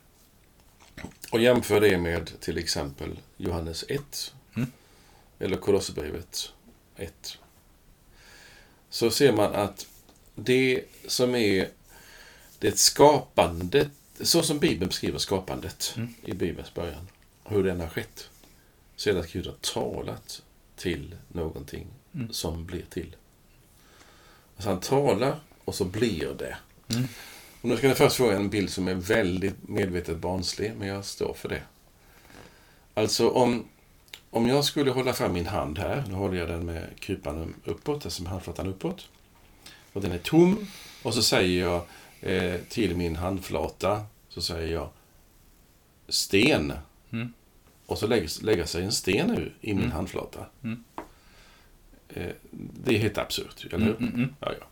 och 1.30 1.40
jämför 1.40 1.80
det 1.80 1.98
med 1.98 2.30
till 2.40 2.58
exempel 2.58 3.18
Johannes 3.36 3.84
1 3.88 4.32
Mm. 4.56 4.72
eller 5.38 5.56
Kolosserbrevet 5.56 6.52
1 6.96 7.38
så 8.90 9.10
ser 9.10 9.32
man 9.32 9.54
att 9.54 9.86
det 10.34 10.84
som 11.06 11.34
är 11.34 11.68
det 12.58 12.78
skapandet, 12.78 13.88
så 14.22 14.42
som 14.42 14.58
Bibeln 14.58 14.88
beskriver 14.88 15.18
skapandet 15.18 15.94
Mm. 15.96 16.14
i 16.24 16.32
Bibelns 16.32 16.74
början, 16.74 17.08
hur 17.44 17.64
den 17.64 17.80
har 17.80 17.88
skett, 17.88 18.28
så 18.96 19.10
är 19.10 19.14
det 19.14 19.20
att 19.20 19.32
Gud 19.32 19.46
har 19.46 19.54
talat 19.74 20.42
till 20.76 21.16
någonting 21.28 21.86
Mm. 22.14 22.32
som 22.32 22.66
blir 22.66 22.84
till. 22.90 23.16
Alltså 24.56 24.70
han 24.70 24.80
talar 24.80 25.40
och 25.64 25.74
så 25.74 25.84
blir 25.84 26.34
det. 26.38 26.56
Mm. 26.94 27.08
Och 27.60 27.68
nu 27.68 27.76
ska 27.76 27.88
ni 27.88 27.94
först 27.94 28.16
få 28.16 28.30
en 28.30 28.50
bild 28.50 28.70
som 28.70 28.88
är 28.88 28.94
väldigt 28.94 29.68
medvetet 29.68 30.16
barnslig, 30.18 30.72
men 30.78 30.88
jag 30.88 31.04
står 31.04 31.34
för 31.34 31.48
det. 31.48 31.62
Alltså 32.94 33.30
om, 33.30 33.64
om 34.30 34.46
jag 34.46 34.64
skulle 34.64 34.90
hålla 34.90 35.12
fram 35.12 35.32
min 35.32 35.46
hand 35.46 35.78
här, 35.78 36.04
nu 36.08 36.14
håller 36.14 36.38
jag 36.38 36.48
den 36.48 36.66
med 36.66 36.88
kupan 37.00 37.54
uppåt, 37.64 38.04
alltså 38.04 38.22
med 38.22 38.32
handflatan 38.32 38.66
uppåt. 38.66 39.08
Och 39.92 40.00
den 40.00 40.12
är 40.12 40.18
tom. 40.18 40.66
Och 41.02 41.14
så 41.14 41.22
säger 41.22 41.62
jag 41.62 41.82
eh, 42.20 42.60
till 42.68 42.96
min 42.96 43.16
handflata, 43.16 44.02
så 44.30 44.42
säger 44.42 44.72
jag 44.72 44.90
sten. 46.08 46.72
Mm. 47.10 47.32
Och 47.86 47.98
så 47.98 48.06
lägger, 48.06 48.44
lägger 48.44 48.64
sig 48.64 48.84
en 48.84 48.92
sten 48.92 49.28
nu 49.28 49.52
i 49.60 49.74
min 49.74 49.78
Mm. 49.78 49.90
handflata. 49.90 50.46
Mm. 50.62 50.84
Eh, 52.08 52.32
det 52.84 52.94
är 52.94 52.98
helt 52.98 53.18
absurt, 53.18 53.66
eller 53.72 53.78
hur? 53.86 53.96
Mm, 53.96 54.08
mm, 54.08 54.14
mm. 54.14 54.34
Ja, 54.40 54.52
ja. 54.60 54.66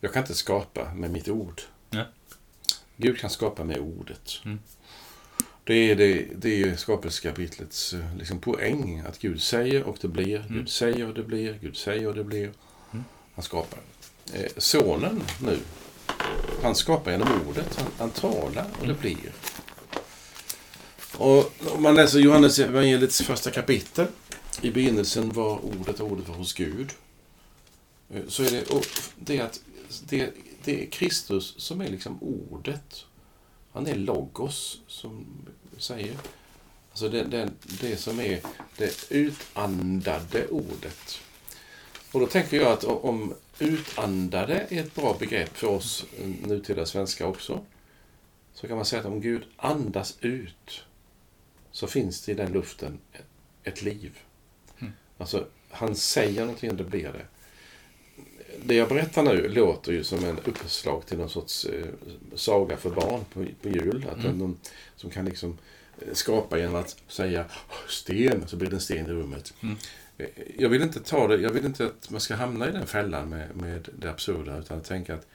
Jag 0.00 0.12
kan 0.12 0.22
inte 0.22 0.34
skapa 0.34 0.94
med 0.94 1.10
mitt 1.10 1.28
ord. 1.28 1.60
Nej. 1.90 2.04
Gud 2.96 3.18
kan 3.18 3.30
skapa 3.30 3.64
med 3.64 3.78
ordet. 3.78 4.40
Mm. 4.44 4.58
Det 5.64 5.74
är, 5.74 5.96
det, 5.96 6.26
det 6.36 6.62
är 6.62 6.76
skapelsekapitlets 6.76 7.92
eh, 7.92 8.16
liksom, 8.16 8.40
poäng. 8.40 9.00
Att 9.00 9.18
Gud 9.18 9.42
säger 9.42 9.82
och 9.82 9.98
det 10.00 10.08
blir. 10.08 10.36
Mm. 10.36 10.52
Gud 10.52 10.68
säger 10.68 11.08
och 11.08 11.14
det 11.14 11.22
blir. 11.22 11.58
Gud 11.60 11.76
säger 11.76 12.08
och 12.08 12.14
det 12.14 12.24
blir. 12.24 12.52
Mm. 12.92 13.04
Han 13.34 13.44
skapar. 13.44 13.78
Eh, 14.34 14.50
sonen 14.56 15.22
nu, 15.42 15.58
han 16.62 16.74
skapar 16.74 17.10
genom 17.10 17.28
ordet. 17.48 17.76
Han, 17.76 17.86
han 17.98 18.10
talar 18.10 18.66
och 18.80 18.86
det 18.86 18.94
blir. 18.94 19.32
Och 21.16 21.52
om 21.74 21.82
man 21.82 21.94
läser 21.94 22.18
Johannes 22.18 22.58
evangeliets 22.58 23.22
första 23.22 23.50
kapitel. 23.50 24.06
I 24.60 24.70
begynnelsen 24.70 25.32
var 25.32 25.64
ordet 25.64 26.00
och 26.00 26.12
ordet 26.12 26.28
var 26.28 26.34
hos 26.36 26.52
Gud. 26.52 26.92
Eh, 28.10 28.22
så 28.28 28.42
är 28.42 28.50
det, 28.50 28.64
det, 29.16 29.38
är 29.38 29.44
att 29.44 29.60
det, 30.08 30.30
det 30.64 30.82
är 30.82 30.90
Kristus 30.90 31.54
som 31.56 31.80
är 31.80 31.88
liksom 31.88 32.22
ordet. 32.22 33.04
Han 33.72 33.86
är 33.86 33.94
logos, 33.94 34.80
som 34.86 35.26
vi 35.76 35.82
säger. 35.82 36.16
Alltså 36.90 37.08
det, 37.08 37.24
det, 37.24 37.50
det 37.80 37.96
som 37.96 38.20
är 38.20 38.40
det 38.76 39.06
utandade 39.10 40.48
ordet. 40.48 41.20
Och 42.12 42.20
då 42.20 42.26
tänker 42.26 42.56
jag 42.56 42.72
att 42.72 42.84
om 42.84 43.34
utandade 43.58 44.66
är 44.70 44.80
ett 44.80 44.94
bra 44.94 45.16
begrepp 45.18 45.56
för 45.56 45.66
oss 45.66 46.06
nutida 46.46 46.86
svenskar 46.86 47.26
också. 47.26 47.64
Så 48.54 48.68
kan 48.68 48.76
man 48.76 48.84
säga 48.86 49.00
att 49.00 49.06
om 49.06 49.20
Gud 49.20 49.42
andas 49.56 50.16
ut 50.20 50.84
så 51.72 51.86
finns 51.86 52.24
det 52.24 52.32
i 52.32 52.34
den 52.34 52.52
luften 52.52 52.98
ett 53.64 53.82
liv. 53.82 54.18
Mm. 54.78 54.92
Alltså, 55.18 55.46
han 55.70 55.96
säger 55.96 56.40
någonting 56.40 56.70
och 56.70 56.76
det 56.76 56.84
blir 56.84 57.12
det. 57.12 57.26
Det 58.64 58.74
jag 58.74 58.88
berättar 58.88 59.22
nu 59.22 59.48
låter 59.48 59.92
ju 59.92 60.04
som 60.04 60.24
en 60.24 60.38
uppslag 60.38 61.06
till 61.06 61.18
någon 61.18 61.30
sorts 61.30 61.64
eh, 61.64 61.86
saga 62.34 62.76
för 62.76 62.90
barn 62.90 63.24
på, 63.32 63.46
på 63.62 63.68
jul. 63.68 64.06
Att 64.12 64.24
Mm. 64.24 64.38
de, 64.38 64.56
som 64.96 65.10
kan 65.10 65.24
liksom 65.24 65.58
eh, 66.00 66.14
skapa 66.14 66.58
genom 66.58 66.74
att 66.74 66.96
säga 67.08 67.44
sten, 67.88 68.48
så 68.48 68.56
blir 68.56 68.70
det 68.70 68.76
en 68.76 68.80
sten 68.80 69.06
i 69.06 69.10
rummet. 69.10 69.54
Mm. 69.60 69.76
Jag 70.58 70.68
vill 70.68 70.82
inte 70.82 71.00
ta 71.00 71.28
det, 71.28 71.36
jag 71.36 71.50
vill 71.50 71.64
inte 71.64 71.86
att 71.86 72.10
man 72.10 72.20
ska 72.20 72.34
hamna 72.34 72.68
i 72.68 72.72
den 72.72 72.86
fällan 72.86 73.28
med, 73.28 73.56
med 73.56 73.88
det 73.98 74.10
absurda, 74.10 74.58
utan 74.58 74.78
att 74.78 74.84
tänka 74.84 75.14
att 75.14 75.26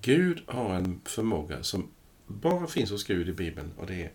Gud 0.00 0.42
har 0.46 0.74
en 0.74 1.00
förmåga 1.04 1.62
som 1.62 1.88
bara 2.26 2.66
finns 2.66 2.90
hos 2.90 3.04
Gud 3.04 3.28
i 3.28 3.32
Bibeln 3.32 3.72
och 3.76 3.86
det 3.86 4.02
är 4.02 4.10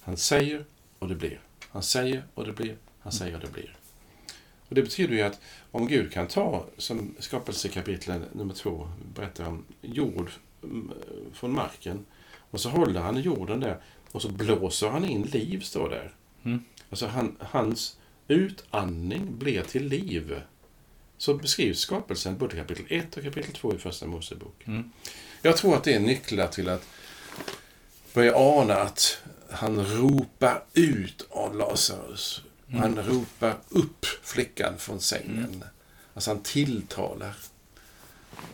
han 0.00 0.16
säger 0.16 0.64
och 0.98 1.08
det 1.08 1.14
blir. 1.14 1.40
Han 1.68 1.82
säger 1.82 2.24
och 2.34 2.46
det 2.46 2.52
blir. 2.52 2.76
Han 3.00 3.12
säger 3.12 3.34
och 3.34 3.40
det 3.40 3.52
blir. 3.52 3.76
Och 4.68 4.74
Det 4.74 4.82
betyder 4.82 5.14
ju 5.14 5.22
att 5.22 5.40
om 5.70 5.88
Gud 5.88 6.12
kan 6.12 6.26
ta, 6.26 6.66
som 6.78 7.14
skapelsekapitlen 7.18 8.24
nummer 8.32 8.54
två 8.54 8.88
berättar 9.14 9.48
om, 9.48 9.64
jord 9.80 10.30
mm, 10.62 10.90
från 11.32 11.54
marken 11.54 12.06
och 12.34 12.60
så 12.60 12.68
håller 12.68 13.00
han 13.00 13.20
jorden 13.20 13.60
där 13.60 13.80
och 14.12 14.22
så 14.22 14.28
blåser 14.28 14.88
han 14.88 15.04
in 15.04 15.22
liv, 15.22 15.60
står 15.60 15.90
där. 15.90 16.14
Mm. 16.42 16.64
Alltså 16.90 17.06
han, 17.06 17.36
hans 17.40 17.98
utandning 18.28 19.38
blir 19.38 19.62
till 19.62 19.88
liv. 19.88 20.42
Så 21.18 21.34
beskrivs 21.34 21.78
skapelsen 21.78 22.38
både 22.38 22.56
kapitel 22.56 22.84
1 22.88 23.16
och 23.16 23.22
kapitel 23.22 23.52
2 23.54 23.74
i 23.74 23.78
Första 23.78 24.06
Mosebok. 24.06 24.66
Mm. 24.66 24.90
Jag 25.42 25.56
tror 25.56 25.76
att 25.76 25.84
det 25.84 25.94
är 25.94 26.00
nycklar 26.00 26.46
till 26.46 26.68
att 26.68 26.86
börja 28.14 28.36
ana 28.36 28.74
att 28.74 29.18
han 29.50 29.86
ropar 29.86 30.62
ut 30.72 31.26
av 31.30 31.56
Lazarus. 31.56 32.42
Han 32.72 32.96
ropar 32.96 33.56
upp 33.68 34.06
flickan 34.22 34.78
från 34.78 35.00
sängen. 35.00 35.64
Alltså 36.14 36.30
han 36.30 36.42
tilltalar. 36.42 37.36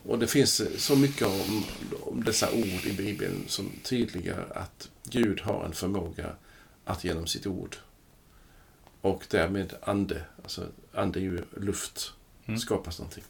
Och 0.02 0.18
det 0.18 0.26
finns 0.26 0.83
så 0.85 0.96
mycket 0.96 1.26
om, 1.26 1.64
om 2.00 2.24
dessa 2.24 2.52
ord 2.52 2.87
i 2.87 2.92
Bibeln 2.92 3.44
som 3.48 3.70
tydliggör 3.83 4.52
att 4.54 4.88
Gud 5.04 5.40
har 5.40 5.64
en 5.64 5.72
förmåga 5.72 6.31
att 6.85 7.04
genom 7.04 7.26
sitt 7.26 7.46
ord 7.46 7.76
och 9.00 9.24
därmed 9.30 9.72
ande, 9.82 10.22
alltså 10.42 10.66
ande 10.94 11.18
är 11.18 11.22
ju 11.22 11.42
luft, 11.56 12.12
Mm. 12.46 12.61
skapas 12.61 12.98
någonting. 12.98 13.24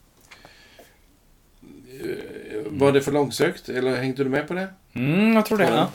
Eh, 2.00 2.62
Var 2.66 2.92
det 2.92 3.00
för 3.02 3.12
långsökt 3.12 3.68
eller 3.68 3.96
hängde 3.96 4.24
du 4.24 4.30
med 4.30 4.48
på 4.48 4.54
det? 4.54 4.68
Mm, 4.92 5.32
jag 5.32 5.46
tror 5.46 5.58
det. 5.58 5.64
Ja. 5.64 5.90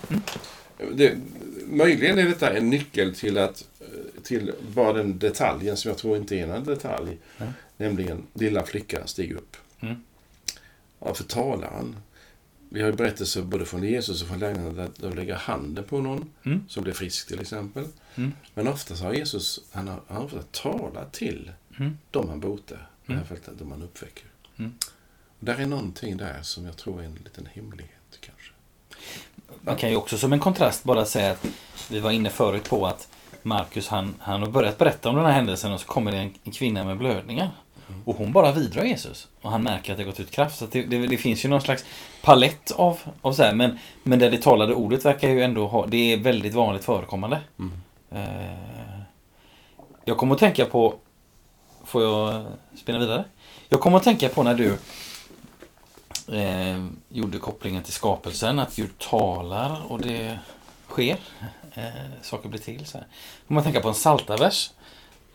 det 0.94 1.18
möjligen 1.68 2.18
är 2.20 2.24
detta 2.24 2.58
en 2.58 2.70
nyckel 2.70 3.16
till 3.16 3.38
att 3.38 3.68
till 4.24 4.52
bara 4.76 4.94
den 4.94 5.20
detaljen 5.20 5.78
som 5.78 5.90
jag 5.90 5.98
tror 5.98 6.18
inte 6.18 6.36
är 6.36 6.48
en 6.48 6.64
detalj. 6.64 7.18
Mm. 7.38 7.54
Nämligen 7.78 8.24
lilla 8.34 8.64
flickan 8.66 9.08
stiger 9.08 9.36
upp. 9.36 9.58
Mm. 9.80 9.96
Varför 11.00 11.24
talar 11.24 11.72
han? 11.72 11.96
Vi 12.74 12.82
har 12.82 12.90
ju 12.90 12.96
berättelser 12.96 13.42
både 13.42 13.66
från 13.66 13.84
Jesus 13.84 14.22
och 14.22 14.28
från 14.28 14.40
lärjungarna 14.40 14.72
där 14.72 14.90
de 14.98 15.14
lägger 15.16 15.36
handen 15.36 15.84
på 15.84 16.02
någon 16.02 16.30
Mm. 16.46 16.66
som 16.70 16.84
blir 16.84 16.94
frisk 16.94 17.28
till 17.28 17.40
exempel. 17.40 17.86
Mm. 18.16 18.34
Men 18.54 18.68
ofta 18.68 18.96
har 18.96 19.14
Jesus 19.14 19.60
han 19.72 19.88
har, 19.88 20.02
han 20.08 20.18
har 20.18 20.42
talat 20.52 21.14
till 21.14 21.52
Mm. 21.80 21.98
de 22.12 22.30
han 22.30 22.40
botar. 22.40 22.76
I 22.76 22.80
det 23.06 23.14
Mm. 23.14 23.58
de 23.58 23.72
han 23.72 23.84
uppväcker. 23.84 24.26
Mm. 24.58 24.74
Och 25.40 25.46
där 25.46 25.56
är 25.60 25.66
någonting 25.66 26.18
där 26.18 26.42
som 26.42 26.66
jag 26.66 26.78
tror 26.78 27.02
är 27.02 27.06
en 27.06 27.16
liten 27.24 27.46
hemlighet 27.54 28.20
kanske. 28.20 28.52
Man 29.62 29.76
kan 29.76 29.90
ju 29.90 29.96
också 29.96 30.18
som 30.18 30.34
en 30.34 30.40
kontrast 30.40 30.84
bara 30.84 31.06
säga 31.06 31.32
att 31.32 31.46
vi 31.90 32.00
var 32.00 32.12
inne 32.12 32.30
förut 32.30 32.70
på 32.70 32.88
att 32.88 33.08
Markus 33.44 33.88
han, 33.88 34.16
han 34.20 34.42
har 34.42 34.50
börjat 34.50 34.78
berätta 34.78 35.10
om 35.10 35.16
den 35.16 35.26
här 35.26 35.32
händelsen 35.34 35.74
och 35.74 35.80
så 35.80 35.88
kommer 35.88 36.12
det 36.12 36.18
en, 36.18 36.34
en 36.44 36.52
kvinna 36.52 36.84
med 36.84 36.98
blödningar. 36.98 37.52
Och 38.06 38.16
hon 38.16 38.32
bara 38.32 38.52
vidrar 38.52 38.84
Jesus. 38.84 39.28
Och 39.42 39.52
han 39.52 39.64
märker 39.64 39.92
att 39.92 39.98
det 39.98 40.04
har 40.04 40.12
gått 40.12 40.20
ut 40.20 40.32
kraft. 40.32 40.58
Så 40.58 40.66
det, 40.66 40.84
det, 40.84 41.08
det 41.08 41.18
finns 41.18 41.46
ju 41.46 41.50
någon 41.50 41.62
slags 41.62 41.86
palett 42.22 42.72
av, 42.72 43.00
av 43.22 43.34
så 43.34 43.44
här. 43.44 43.54
Men, 43.54 43.80
men 44.04 44.20
det, 44.20 44.30
det 44.30 44.42
talade 44.42 44.74
ordet 44.74 45.06
verkar 45.06 45.30
ju 45.30 45.44
ändå 45.44 45.68
ha, 45.68 45.86
det 45.86 46.14
är 46.14 46.18
väldigt 46.18 46.54
vanligt 46.54 46.86
förekommande. 46.86 47.42
Mm. 47.60 47.74
Eh, 48.12 49.00
jag 50.06 50.18
kommer 50.18 50.34
att 50.34 50.40
tänka 50.40 50.66
på, 50.66 50.96
får 51.86 52.04
jag 52.04 52.46
spinna 52.76 53.00
vidare? 53.00 53.26
Jag 53.70 53.82
kommer 53.82 53.98
att 53.98 54.04
tänka 54.04 54.30
på 54.30 54.44
när 54.44 54.54
du 54.54 54.78
eh, 56.38 56.86
gjorde 57.10 57.38
kopplingen 57.38 57.84
till 57.84 57.94
skapelsen, 57.94 58.60
att 58.60 58.76
Gud 58.76 58.98
talar 58.98 59.82
och 59.92 60.02
det 60.02 60.40
sker. 60.90 61.18
Eh, 61.74 61.84
saker 62.22 62.50
blir 62.50 62.60
till. 62.60 62.86
Så 62.86 62.98
här. 62.98 63.08
Kommer 63.48 63.62
att 63.62 63.66
tänka 63.66 63.82
på 63.82 63.88
en 63.88 63.96
saltavers. 63.96 64.72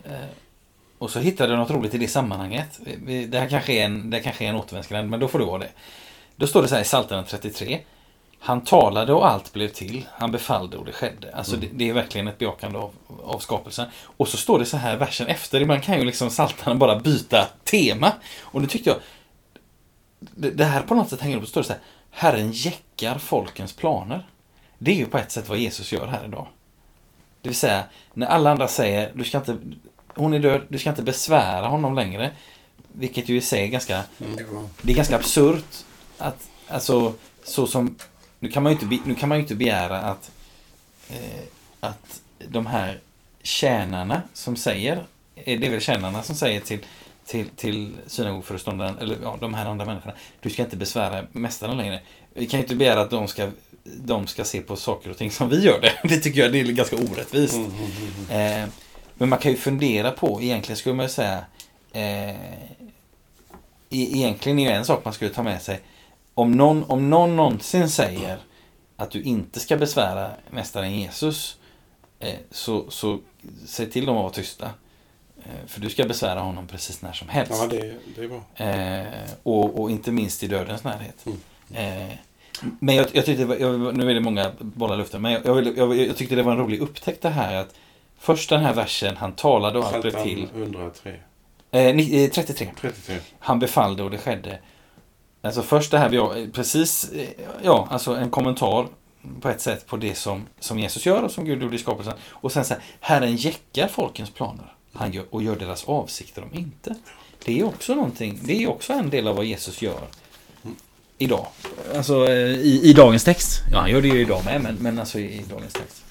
Eh, 0.05 0.13
och 0.99 1.11
så 1.11 1.21
hittade 1.21 1.53
jag 1.53 1.59
något 1.59 1.71
roligt 1.71 1.95
i 1.95 1.99
det 1.99 2.09
sammanhanget. 2.09 2.81
Det 3.29 3.39
här 3.39 3.49
kanske 3.49 3.73
är 3.73 3.85
en, 3.85 4.11
det 4.11 4.21
kanske 4.21 4.45
är 4.45 4.49
en 4.49 4.57
återvändsgränd, 4.57 5.11
men 5.11 5.21
då 5.21 5.29
får 5.29 5.39
du 5.39 5.45
vara 5.45 5.59
det. 5.59 5.71
Då 6.37 6.47
står 6.47 6.63
det 6.63 6.69
så 6.69 6.75
här 6.75 6.83
i 6.83 6.85
Psaltaren 6.85 7.25
33. 7.25 7.81
Han 8.41 8.61
talade 8.61 9.13
och 9.13 9.31
allt 9.31 9.53
blev 9.53 9.69
till. 9.69 10.07
Han 10.13 10.33
befallde 10.33 10.77
och 10.77 10.85
det 10.85 10.93
skedde. 10.93 11.35
Alltså 11.35 11.57
det, 11.57 11.69
det 11.73 11.89
är 11.89 11.93
verkligen 11.93 12.29
ett 12.29 12.39
bejakande 12.39 12.79
av, 12.79 12.93
av 13.23 13.39
skapelsen. 13.39 13.87
Och 14.17 14.29
så 14.29 14.37
står 14.37 14.59
det 14.59 14.65
så 14.65 14.77
här 14.77 14.97
versen 14.97 15.27
efter. 15.27 15.61
Ibland 15.61 15.83
kan 15.83 15.99
ju 15.99 16.05
liksom 16.05 16.29
Psaltaren 16.29 16.79
bara 16.79 16.99
byta 16.99 17.49
tema. 17.65 18.13
Och 18.41 18.61
nu 18.61 18.67
tyckte 18.67 18.91
jag 18.91 18.99
det, 20.21 20.51
det 20.51 20.65
här 20.65 20.83
på 20.83 20.95
något 20.95 21.09
sätt 21.09 21.21
hänger 21.21 21.37
upp. 21.37 21.43
Det 21.43 21.49
står 21.49 21.61
det 21.61 21.67
så 21.67 21.73
här. 21.73 21.83
Herren 22.11 22.53
jäckar 22.53 23.19
folkens 23.19 23.73
planer. 23.73 24.27
Det 24.79 24.91
är 24.91 24.97
ju 24.97 25.07
på 25.07 25.19
ett 25.19 25.31
sätt 25.31 25.49
vad 25.49 25.59
Jesus 25.59 25.93
gör 25.93 26.07
här 26.07 26.25
idag. 26.25 26.47
Det 27.43 27.49
vill 27.49 27.57
säga, 27.57 27.85
när 28.15 28.27
alla 28.27 28.51
andra 28.51 28.69
säger 28.69 29.13
du 29.15 29.25
ska 29.25 29.39
inte, 29.39 29.57
hon 30.19 30.35
är 30.35 30.39
död, 30.39 30.63
du 30.69 30.79
ska 30.79 30.91
inte 30.91 31.03
besvära 31.03 31.67
honom 31.67 31.95
längre. 31.95 32.31
Vilket 32.93 33.29
ju 33.29 33.37
i 33.37 33.41
sig 33.41 33.63
är 33.63 33.67
ganska 33.67 34.03
det 34.83 34.93
är 34.93 34.97
ganska 34.97 35.17
absurt 35.17 35.85
att, 36.19 36.49
alltså, 36.69 37.15
så 37.45 37.67
som, 37.67 37.97
nu 38.39 38.49
kan 38.49 38.63
man 38.63 38.73
ju 38.73 38.79
inte, 38.81 39.09
nu 39.09 39.15
kan 39.15 39.29
man 39.29 39.39
inte 39.39 39.55
begära 39.55 39.99
att, 40.01 40.31
eh, 41.09 41.43
att 41.81 42.21
de 42.49 42.67
här 42.67 43.01
tjänarna 43.43 44.23
som 44.33 44.57
säger, 44.57 44.97
eh, 45.35 45.61
det 45.61 45.67
är 45.67 45.71
väl 45.71 45.81
tjänarna 45.81 46.23
som 46.23 46.37
säger 46.37 46.61
till, 46.61 46.79
till, 47.27 47.49
till 47.49 47.93
synagogföreståndaren, 48.07 48.99
eller 48.99 49.17
ja, 49.23 49.37
de 49.41 49.55
här 49.55 49.67
andra 49.67 49.85
människorna, 49.85 50.15
du 50.41 50.51
ska 50.51 50.63
inte 50.63 50.77
besvära 50.77 51.25
mästaren 51.33 51.77
längre. 51.77 52.01
Vi 52.35 52.47
kan 52.47 52.61
ju 52.61 52.65
inte 52.65 52.77
begära 52.77 53.01
att 53.01 53.11
de 53.11 53.29
ska, 53.29 53.51
de 53.85 54.27
ska 54.27 54.45
se 54.45 54.61
på 54.61 54.77
saker 54.77 55.11
och 55.11 55.17
ting 55.17 55.31
som 55.31 55.49
vi 55.49 55.65
gör 55.65 55.81
det. 55.81 55.93
Det 56.09 56.21
tycker 56.21 56.41
jag 56.41 56.53
det 56.53 56.61
är 56.61 56.65
ganska 56.65 56.97
orättvist. 56.97 57.55
Mm, 57.55 57.71
mm, 57.71 57.91
mm. 58.31 58.63
Eh, 58.63 58.69
men 59.19 59.29
man 59.29 59.39
kan 59.39 59.51
ju 59.51 59.57
fundera 59.57 60.11
på, 60.11 60.43
egentligen 60.43 60.77
skulle 60.77 60.95
man 60.95 61.05
ju 61.05 61.11
säga, 61.11 61.45
eh, 61.93 62.31
e- 62.31 62.37
egentligen 63.91 64.59
är 64.59 64.71
ju 64.71 64.77
en 64.77 64.85
sak 64.85 65.05
man 65.05 65.15
skulle 65.15 65.31
ta 65.31 65.43
med 65.43 65.63
sig. 65.63 65.81
Om 66.35 66.53
någon, 66.53 66.85
om 66.85 67.11
någon 67.11 67.37
någonsin 67.37 67.89
säger 67.89 68.39
att 68.97 69.11
du 69.11 69.23
inte 69.23 69.61
ska 69.61 69.77
besvära 69.77 70.31
mästaren 70.51 70.95
Jesus, 70.95 71.59
eh, 72.19 72.35
så, 72.51 72.91
så 72.91 73.19
säg 73.67 73.91
till 73.91 74.07
dem 74.07 74.17
att 74.17 74.23
vara 74.23 74.33
tysta. 74.33 74.71
Eh, 75.45 75.67
för 75.67 75.81
du 75.81 75.91
ska 75.91 76.05
besvära 76.05 76.41
honom 76.41 76.67
precis 76.67 77.03
när 77.03 77.13
som 77.13 77.29
helst. 77.29 77.53
Ja, 77.55 77.67
det, 77.67 77.95
det 78.17 78.25
är 78.25 78.29
bra. 78.29 78.67
Eh, 78.67 79.31
och, 79.43 79.81
och 79.81 79.91
inte 79.91 80.13
minst 80.13 80.43
i 80.43 80.47
dödens 80.47 80.85
närhet. 80.85 81.27
Mm. 81.27 82.09
Eh, 82.09 82.17
men 82.81 82.95
jag, 82.95 83.07
jag 83.13 83.25
tyckte, 83.25 83.43
jag, 83.43 83.97
nu 83.97 84.11
är 84.11 84.15
det 84.15 84.21
många 84.21 84.53
bollar 84.59 84.95
i 84.95 84.99
luften, 84.99 85.23
men 85.23 85.33
jag, 85.33 85.77
jag, 85.77 85.97
jag 85.97 86.17
tyckte 86.17 86.35
det 86.35 86.43
var 86.43 86.53
en 86.53 86.59
rolig 86.59 86.81
upptäckt 86.81 87.23
det 87.23 87.29
här 87.29 87.55
att 87.55 87.75
först 88.19 88.51
den 88.51 88.61
här 88.61 88.75
versen, 88.75 89.17
han 89.17 89.33
talade 89.33 89.79
och 89.79 89.85
allt 89.85 90.03
blev 90.03 90.23
till. 90.23 90.49
103. 90.57 91.15
Eh, 91.71 91.95
ni- 91.95 92.25
eh, 92.25 92.31
33. 92.31 92.71
33. 92.81 93.17
Han 93.39 93.59
befallde 93.59 94.03
och 94.03 94.11
det 94.11 94.19
skedde. 94.19 94.59
Alltså 95.43 95.63
först 95.63 95.91
det 95.91 95.99
här, 95.99 96.11
ja, 96.13 96.35
precis, 96.53 97.11
eh, 97.13 97.29
ja, 97.63 97.89
alltså 97.91 98.15
en 98.17 98.31
kommentar 98.31 98.87
på 99.41 99.49
ett 99.49 99.61
sätt 99.61 99.87
på 99.87 99.97
det 99.97 100.15
som, 100.15 100.47
som 100.61 100.79
Jesus 100.79 101.07
gör 101.07 101.23
och 101.23 101.31
som 101.31 101.45
Gud 101.45 101.63
gjorde 101.63 101.77
i 101.77 101.79
skapelsen. 101.79 102.15
Och 102.31 102.53
sen 102.53 102.65
så 102.65 102.75
här, 102.75 102.83
Herren 103.01 103.37
jäckar 103.37 103.89
folkens 103.89 104.31
planer 104.31 104.73
han 104.93 105.13
gör, 105.13 105.25
och 105.31 105.43
gör 105.43 105.57
deras 105.57 105.85
avsikter 105.85 106.43
om 106.43 106.59
inte. 106.59 106.95
Det 107.45 107.61
är 107.61 107.65
också 107.65 107.95
någonting, 107.95 108.39
det 108.43 108.63
är 108.63 108.69
också 108.71 108.93
en 108.93 109.11
del 109.11 109.29
av 109.29 109.37
vad 109.37 109.45
Jesus 109.45 109.83
gör 109.83 110.01
idag. 111.19 111.47
Alltså 111.97 112.27
eh, 112.29 112.33
i, 112.49 112.81
i 112.85 112.93
dagens 112.93 113.25
text. 113.25 113.61
Ja, 113.73 113.79
han 113.81 113.91
gör 113.91 114.03
det 114.03 114.09
ju 114.09 114.21
idag 114.21 114.45
med, 114.45 114.63
men, 114.63 114.75
men 114.81 114.99
alltså 114.99 115.19
i, 115.19 115.25
i 115.39 115.43
dagens 115.51 115.73
text. 115.73 116.05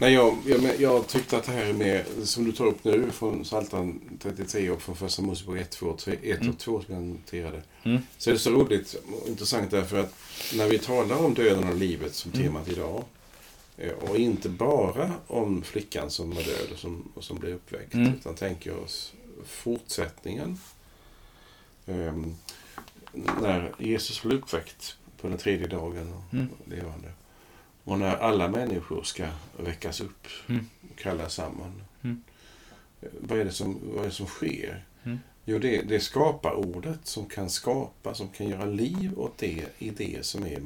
Nej, 0.00 0.12
jag, 0.12 0.36
jag, 0.46 0.80
jag 0.80 1.06
tyckte 1.06 1.36
att 1.36 1.44
det 1.44 1.52
här 1.52 1.72
med, 1.72 2.04
som 2.22 2.44
du 2.44 2.52
tar 2.52 2.66
upp 2.66 2.84
nu 2.84 3.10
från 3.10 3.44
Psaltaren 3.44 4.00
33 4.22 4.70
och 4.70 4.82
från 4.82 4.96
Första 4.96 5.22
Mosebok 5.22 5.56
1, 5.58 5.70
2, 5.70 5.96
3, 5.96 6.16
1 6.22 6.40
Mm. 6.40 6.50
och 6.52 6.58
2 6.58 6.82
som 6.82 6.94
jag 6.94 7.02
noterade. 7.02 7.62
Mm. 7.82 7.98
Så 8.18 8.30
är 8.30 8.34
det 8.34 8.40
så 8.40 8.50
roligt 8.50 8.94
och 9.22 9.28
intressant 9.28 9.70
därför 9.70 9.98
att 10.00 10.14
när 10.54 10.66
vi 10.68 10.78
talar 10.78 11.16
om 11.24 11.34
döden 11.34 11.68
och 11.68 11.76
livet 11.76 12.14
som 12.14 12.32
Mm. 12.32 12.46
temat 12.46 12.68
idag 12.68 13.04
eh, 13.76 13.92
och 13.92 14.16
inte 14.18 14.48
bara 14.48 15.12
om 15.26 15.62
flickan 15.62 16.10
som 16.10 16.30
var 16.30 16.42
död 16.42 16.68
och 16.72 16.78
som, 16.78 17.08
och 17.14 17.24
som 17.24 17.38
blev 17.38 17.54
uppväckt 17.54 17.94
Mm. 17.94 18.12
utan 18.20 18.34
tänker 18.34 18.76
oss 18.78 19.12
fortsättningen. 19.46 20.58
Ehm, 21.86 22.34
när 23.40 23.72
Jesus 23.78 24.22
blev 24.22 24.38
uppväckt 24.38 24.96
på 25.20 25.28
den 25.28 25.38
tredje 25.38 25.66
dagen 25.66 26.12
och 26.14 26.34
Mm. 26.34 26.48
levande. 26.64 27.08
Och 27.88 27.98
när 27.98 28.16
alla 28.16 28.48
människor 28.48 29.02
ska 29.02 29.26
väckas 29.56 30.00
upp 30.00 30.26
Mm. 30.48 30.66
och 30.92 30.98
kallas 30.98 31.34
samman. 31.34 31.82
Mm. 32.02 32.22
Vad, 33.20 33.38
är 33.38 33.44
det 33.44 33.52
som, 33.52 33.78
vad 33.94 34.02
är 34.04 34.08
det 34.08 34.14
som 34.14 34.26
sker? 34.26 34.84
Mm. 35.04 35.18
Jo, 35.44 35.58
det, 35.58 35.82
det 35.82 35.94
är 35.94 36.00
skaparordet 36.00 36.98
som 37.02 37.26
kan 37.26 37.50
skapa, 37.50 38.14
som 38.14 38.28
kan 38.28 38.48
göra 38.48 38.64
liv 38.64 39.18
åt 39.18 39.38
det 39.38 39.64
i 39.78 39.90
det 39.90 40.26
som 40.26 40.46
är 40.46 40.62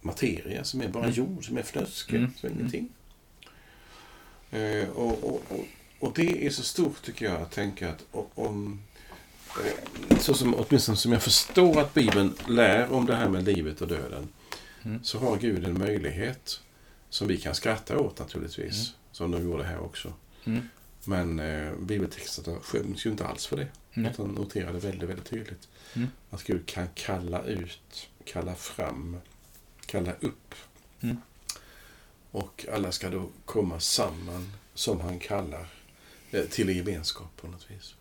materia, 0.00 0.64
som 0.64 0.80
är 0.80 0.88
bara 0.88 1.04
Mm. 1.04 1.14
jord, 1.16 1.46
som 1.46 1.56
är 1.58 1.62
fnöske, 1.62 2.16
Mm. 2.16 2.32
som 2.36 2.48
är 2.48 2.52
ingenting. 2.52 2.88
Eh, 4.50 4.88
och, 4.88 5.24
och, 5.24 5.42
och, 5.48 5.64
och 6.00 6.12
det 6.14 6.46
är 6.46 6.50
så 6.50 6.62
stort 6.62 7.02
tycker 7.02 7.24
jag 7.26 7.42
att 7.42 7.50
tänka 7.50 7.88
att 7.90 8.04
om 8.34 8.80
eh, 9.64 10.18
så 10.18 10.34
som, 10.34 10.54
åtminstone 10.54 10.96
som 10.96 11.12
jag 11.12 11.22
förstår 11.22 11.80
att 11.80 11.94
Bibeln 11.94 12.34
lär 12.48 12.92
om 12.92 13.06
det 13.06 13.16
här 13.16 13.28
med 13.28 13.44
livet 13.44 13.80
och 13.80 13.88
döden 13.88 14.28
Mm. 14.88 15.04
så 15.04 15.18
har 15.18 15.36
Gud 15.36 15.64
en 15.64 15.78
möjlighet 15.78 16.60
som 17.10 17.28
vi 17.28 17.36
kan 17.36 17.54
skratta 17.54 17.98
åt 17.98 18.18
naturligtvis, 18.18 18.74
Mm. 18.74 18.92
som 19.12 19.30
de 19.30 19.42
gjorde 19.42 19.64
här 19.64 19.78
också. 19.78 20.12
Mm. 20.44 20.68
Men 21.04 21.40
eh, 21.40 21.72
bibeltexterna 21.74 22.60
skäms 22.60 23.06
ju 23.06 23.10
inte 23.10 23.26
alls 23.26 23.46
för 23.46 23.56
det. 23.56 23.68
Nej. 23.94 24.10
Utan 24.10 24.34
det 24.72 24.78
väldigt, 24.78 25.08
väldigt 25.08 25.26
tydligt. 25.26 25.68
Mm. 25.94 26.08
Att 26.30 26.42
Gud 26.44 26.66
kan 26.66 26.88
kalla 26.94 27.42
ut, 27.42 28.08
kalla 28.24 28.54
fram, 28.54 29.16
kalla 29.86 30.12
upp. 30.20 30.54
Mm. 31.00 31.16
Och 32.30 32.66
alla 32.72 32.92
ska 32.92 33.10
då 33.10 33.28
komma 33.44 33.80
samman 33.80 34.52
som 34.74 35.00
han 35.00 35.18
kallar 35.18 35.66
eh, 36.30 36.44
till 36.44 36.68
gemenskap 36.76 37.36
på 37.36 37.46
något 37.46 37.70
vis. 37.70 37.94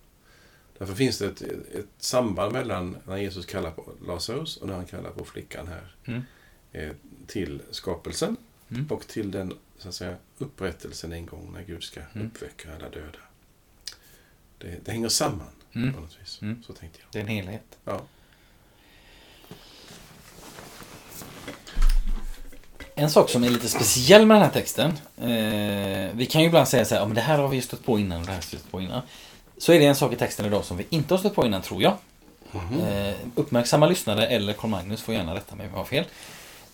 Därför 0.77 0.93
finns 0.95 1.17
det 1.17 1.25
ett, 1.27 1.41
ett 1.41 1.85
samband 1.99 2.53
mellan 2.53 2.97
när 3.07 3.17
Jesus 3.17 3.45
kallar 3.45 3.71
på 3.71 3.93
Lazarus 4.07 4.57
och 4.57 4.67
när 4.67 4.75
han 4.75 4.85
kallar 4.85 5.11
på 5.11 5.25
flickan 5.25 5.67
här. 5.67 5.95
Mm. 6.73 6.89
Eh, 6.89 6.95
till 7.27 7.61
skapelsen 7.71 8.37
Mm. 8.71 8.87
och 8.89 9.07
till 9.07 9.31
den 9.31 9.53
så 9.77 9.89
att 9.89 9.95
säga, 9.95 10.15
upprättelsen 10.37 11.13
en 11.13 11.25
gång 11.25 11.51
när 11.53 11.63
Gud 11.63 11.83
ska 11.83 11.99
Mm. 12.15 12.27
uppväcka 12.27 12.69
alla 12.75 12.89
döda. 12.89 13.19
Det, 14.57 14.85
det 14.85 14.91
hänger 14.91 15.09
samman 15.09 15.47
Mm. 15.75 15.93
på 15.93 15.99
något 15.99 16.17
vis. 16.21 16.39
Mm. 16.41 16.63
Så 16.67 16.73
tänkte 16.73 16.99
jag. 17.01 17.07
Det 17.11 17.17
är 17.19 17.21
en 17.21 17.27
helhet. 17.27 17.77
Ja. 17.85 18.01
En 22.95 23.09
sak 23.09 23.29
som 23.29 23.43
är 23.43 23.49
lite 23.49 23.67
speciell 23.69 24.25
med 24.25 24.35
den 24.35 24.43
här 24.43 24.51
texten. 24.51 24.91
Eh, 25.17 26.15
vi 26.15 26.25
kan 26.31 26.41
ju 26.41 26.47
ibland 26.47 26.67
säga 26.67 26.85
så 26.85 26.95
här, 26.95 27.01
ja, 27.01 27.05
men 27.05 27.15
det 27.15 27.21
här 27.21 27.37
har 27.37 27.47
vi 27.47 27.61
stött 27.61 27.85
på 27.85 27.99
innan 27.99 28.19
och 28.19 28.25
det 28.25 28.31
här 28.31 28.35
har 28.37 28.41
vi 28.41 28.47
stött 28.47 28.71
på 28.71 28.81
innan. 28.81 29.01
Så 29.57 29.71
är 29.73 29.79
det 29.79 29.85
en 29.85 29.95
sak 29.95 30.13
i 30.13 30.15
texten 30.15 30.45
idag 30.45 30.65
som 30.65 30.77
vi 30.77 30.85
inte 30.89 31.13
har 31.13 31.19
stött 31.19 31.35
på 31.35 31.45
innan, 31.45 31.61
tror 31.61 31.81
jag. 31.81 31.97
Mhm. 32.51 32.79
Eh, 32.81 33.15
uppmärksamma 33.35 33.85
lyssnare 33.87 34.27
eller 34.27 34.53
Carl 34.53 34.69
Magnus 34.69 35.01
får 35.01 35.13
gärna 35.15 35.35
rätta 35.35 35.55
mig 35.55 35.65
om 35.67 35.71
jag 35.71 35.77
har 35.79 35.85
fel. 35.85 36.05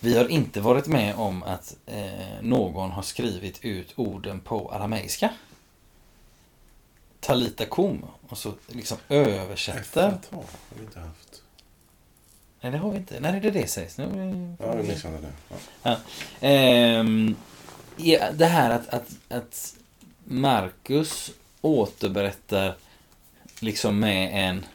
Vi 0.04 0.18
har 0.18 0.28
inte 0.28 0.62
varit 0.62 0.88
med 0.88 1.16
om 1.16 1.44
att 1.44 1.76
eh, 1.86 2.42
någon 2.42 2.92
har 2.92 3.02
skrivit 3.02 3.66
ut 3.66 3.94
orden 3.96 4.40
på 4.40 4.72
arameiska. 4.72 5.30
Talita 7.20 7.66
kum. 7.66 8.06
Och 8.28 8.38
så 8.38 8.54
liksom 8.68 8.98
översätter. 9.10 10.10
FFH 10.10 10.36
har 10.36 10.44
vi 10.78 10.84
inte 10.84 11.00
haft. 11.00 11.42
Nej, 12.62 12.72
det 12.72 12.78
har 12.78 12.92
vi 12.92 12.98
inte. 12.98 13.20
När 13.20 13.34
är 13.34 13.42
det 13.42 13.52
det 13.52 13.68
sägs? 13.68 13.98
Nu, 13.98 14.56
Ja, 14.60 14.74
vi 14.74 14.88
missade 14.88 15.18
det. 15.18 15.32
Ja. 15.84 15.98
Ehm, 16.42 17.36
ja, 17.98 18.32
det 18.32 18.46
här 18.46 18.70
att, 18.70 18.90
att, 18.90 19.10
att 19.30 19.76
Marcus 20.24 21.32
återberättar 21.62 22.76
liksom 23.60 24.00
med 24.00 24.50
en... 24.50 24.66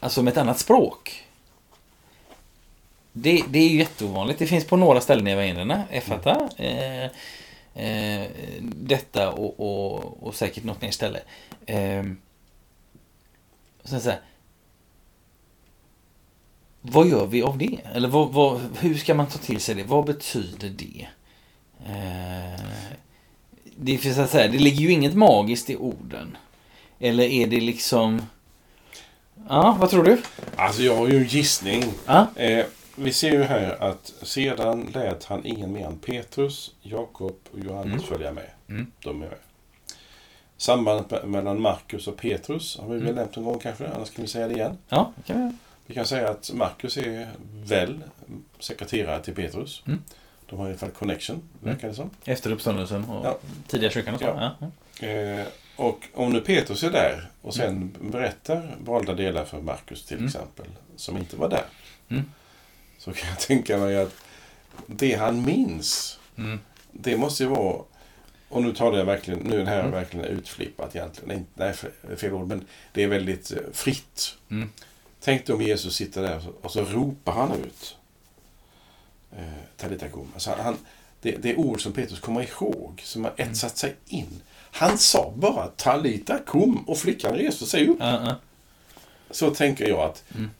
Alltså 0.00 0.22
med 0.22 0.30
ett 0.32 0.38
annat 0.38 0.58
språk. 0.58 1.27
Det, 3.22 3.42
det 3.48 3.58
är 3.58 3.68
ju 3.68 3.78
jätteovanligt. 3.78 4.38
Det 4.38 4.46
finns 4.46 4.64
på 4.64 4.76
några 4.76 5.00
ställen 5.00 5.26
i 5.26 5.30
evangelierna. 5.30 5.84
Efata. 5.90 6.48
Eh, 6.56 7.04
eh, 7.74 8.26
detta 8.62 9.32
och, 9.32 9.60
och, 9.60 10.22
och 10.22 10.34
säkert 10.34 10.64
något 10.64 10.82
mer 10.82 10.90
ställe. 10.90 11.20
Eh, 11.66 12.04
sen 13.84 14.00
så 14.00 14.10
här, 14.10 14.20
vad 16.80 17.08
gör 17.08 17.26
vi 17.26 17.42
av 17.42 17.58
det? 17.58 17.78
Eller 17.94 18.08
vad, 18.08 18.32
vad, 18.32 18.60
hur 18.80 18.94
ska 18.94 19.14
man 19.14 19.26
ta 19.26 19.38
till 19.38 19.60
sig 19.60 19.74
det? 19.74 19.84
Vad 19.84 20.04
betyder 20.04 20.68
det? 20.68 21.06
Eh, 21.86 22.60
det, 23.76 23.98
finns 23.98 24.18
att 24.18 24.30
säga, 24.30 24.48
det 24.48 24.58
ligger 24.58 24.80
ju 24.80 24.92
inget 24.92 25.14
magiskt 25.14 25.70
i 25.70 25.76
orden. 25.76 26.36
Eller 26.98 27.24
är 27.24 27.46
det 27.46 27.60
liksom... 27.60 28.22
Ja, 29.48 29.76
vad 29.80 29.90
tror 29.90 30.04
du? 30.04 30.22
Alltså 30.56 30.82
jag 30.82 30.96
har 30.96 31.08
ju 31.08 31.16
en 31.16 31.24
gissning. 31.24 31.84
Ja, 32.06 32.26
Eh, 32.36 32.64
vi 32.98 33.12
ser 33.12 33.30
ju 33.32 33.42
här 33.42 33.82
att 33.82 34.12
sedan 34.22 34.90
lät 34.94 35.24
han 35.24 35.46
ingen 35.46 35.72
mer 35.72 35.86
än 35.86 35.98
Petrus, 35.98 36.74
Jakob 36.82 37.36
och 37.52 37.58
Johannes 37.58 37.92
Mm. 37.94 38.04
följa 38.06 38.32
med. 38.32 38.50
Mm. 38.68 38.92
De 39.04 39.22
är 39.22 39.26
med. 39.28 39.38
Sambandet 40.56 41.10
me- 41.22 41.26
mellan 41.26 41.60
Markus 41.60 42.06
och 42.08 42.16
Petrus 42.16 42.78
har 42.78 42.88
vi 42.88 42.94
väl 42.94 43.02
Mm. 43.02 43.14
nämnt 43.14 43.36
en 43.36 43.44
gång 43.44 43.58
kanske, 43.58 43.88
annars 43.88 44.10
kan 44.10 44.22
vi 44.22 44.28
säga 44.28 44.48
det 44.48 44.54
igen. 44.54 44.78
ja 44.88 45.12
kan 45.26 45.58
vi 45.86 45.94
kan 45.94 46.06
säga 46.06 46.30
att 46.30 46.50
Markus 46.54 46.96
är 46.96 47.28
väl 47.64 48.00
sekreterare 48.58 49.22
till 49.22 49.34
Petrus. 49.34 49.82
Mm. 49.86 50.02
De 50.46 50.58
har 50.58 50.66
i 50.66 50.70
alla 50.70 50.78
fall 50.78 50.90
connection, 50.90 51.42
verkar 51.62 51.88
det 51.88 51.94
som. 51.94 52.10
Efter 52.24 52.52
uppståndelsen 52.52 53.04
och 53.04 53.26
Ja. 53.26 53.38
tidiga 53.66 53.90
kyrkan 53.90 54.14
och 54.14 54.20
så. 54.20 54.26
Ja. 54.26 54.50
Ja. 55.00 55.06
Eh, 55.06 55.46
och 55.76 55.98
om 56.14 56.32
nu 56.32 56.40
Petrus 56.40 56.82
är 56.82 56.90
där 56.90 57.30
och 57.42 57.54
sen 57.54 57.96
berättar 58.00 58.76
valda 58.84 59.14
delar 59.14 59.44
för 59.44 59.60
Markus 59.60 60.04
till 60.06 60.16
Mm. 60.16 60.26
exempel, 60.26 60.66
som 60.96 61.16
inte 61.16 61.36
var 61.36 61.48
där. 61.48 61.64
Så 62.98 63.12
kan 63.12 63.28
jag 63.28 63.40
tänka 63.40 63.78
mig 63.78 63.96
att 63.96 64.14
det 64.86 65.14
han 65.14 65.44
minns, 65.44 66.18
Mm. 66.38 66.60
det 66.92 67.16
måste 67.16 67.42
ju 67.42 67.48
vara 67.48 67.82
och 68.48 68.62
nu 68.62 68.74
talar 68.74 68.98
jag 68.98 69.04
verkligen, 69.04 69.40
nu 69.40 69.60
är 69.60 69.64
det 69.64 69.70
här 69.70 69.80
Mm. 69.80 69.90
verkligen 69.92 70.26
utflippat 70.26 70.96
egentligen. 70.96 71.28
Nej, 71.28 71.44
nej, 71.54 71.72
fe- 71.72 72.16
fel 72.16 72.32
ord, 72.32 72.46
men 72.48 72.66
det 72.92 73.02
är 73.02 73.06
väldigt 73.08 73.50
eh, 73.52 73.58
fritt. 73.72 74.34
Mm. 74.50 74.70
Tänk 75.20 75.46
dig 75.46 75.54
om 75.54 75.62
Jesus 75.62 75.94
sitter 75.96 76.22
där 76.22 76.42
och 76.62 76.72
så, 76.72 76.84
ropar 76.84 77.32
han 77.32 77.52
ut 77.52 77.96
eh, 79.36 79.42
Talita 79.76 80.08
kum. 80.08 80.28
Alltså 80.34 80.54
han, 80.62 80.76
det, 81.22 81.30
det 81.36 81.50
är 81.50 81.58
ord 81.58 81.82
som 81.82 81.92
Petrus 81.92 82.20
kommer 82.20 82.42
ihåg, 82.42 83.00
som 83.04 83.24
har 83.24 83.32
Mm. 83.36 83.50
etsat 83.52 83.76
sig 83.76 83.94
in. 84.06 84.40
Han 84.70 84.98
sa 84.98 85.32
bara 85.36 85.66
Talita 85.66 86.38
kum 86.46 86.76
och 86.86 86.98
flickan 86.98 87.34
reste 87.34 87.66
sig 87.66 87.88
upp. 87.88 87.96
Ja, 88.00 88.26
ja. 88.26 88.34
Så 89.30 89.50
tänker 89.54 89.88
jag 89.88 90.00
att 90.00 90.24
Mm. 90.34 90.50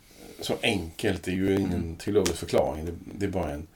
Så 0.41 0.57
enkelt 0.63 1.29
är 1.29 1.33
ju 1.33 1.61
ingen 1.61 1.97
teologisk 1.97 2.37
förklaring. 2.39 2.85
Det, 2.87 2.93
det 3.19 3.27
är 3.27 3.31
bara 3.31 3.53
en, 3.53 3.67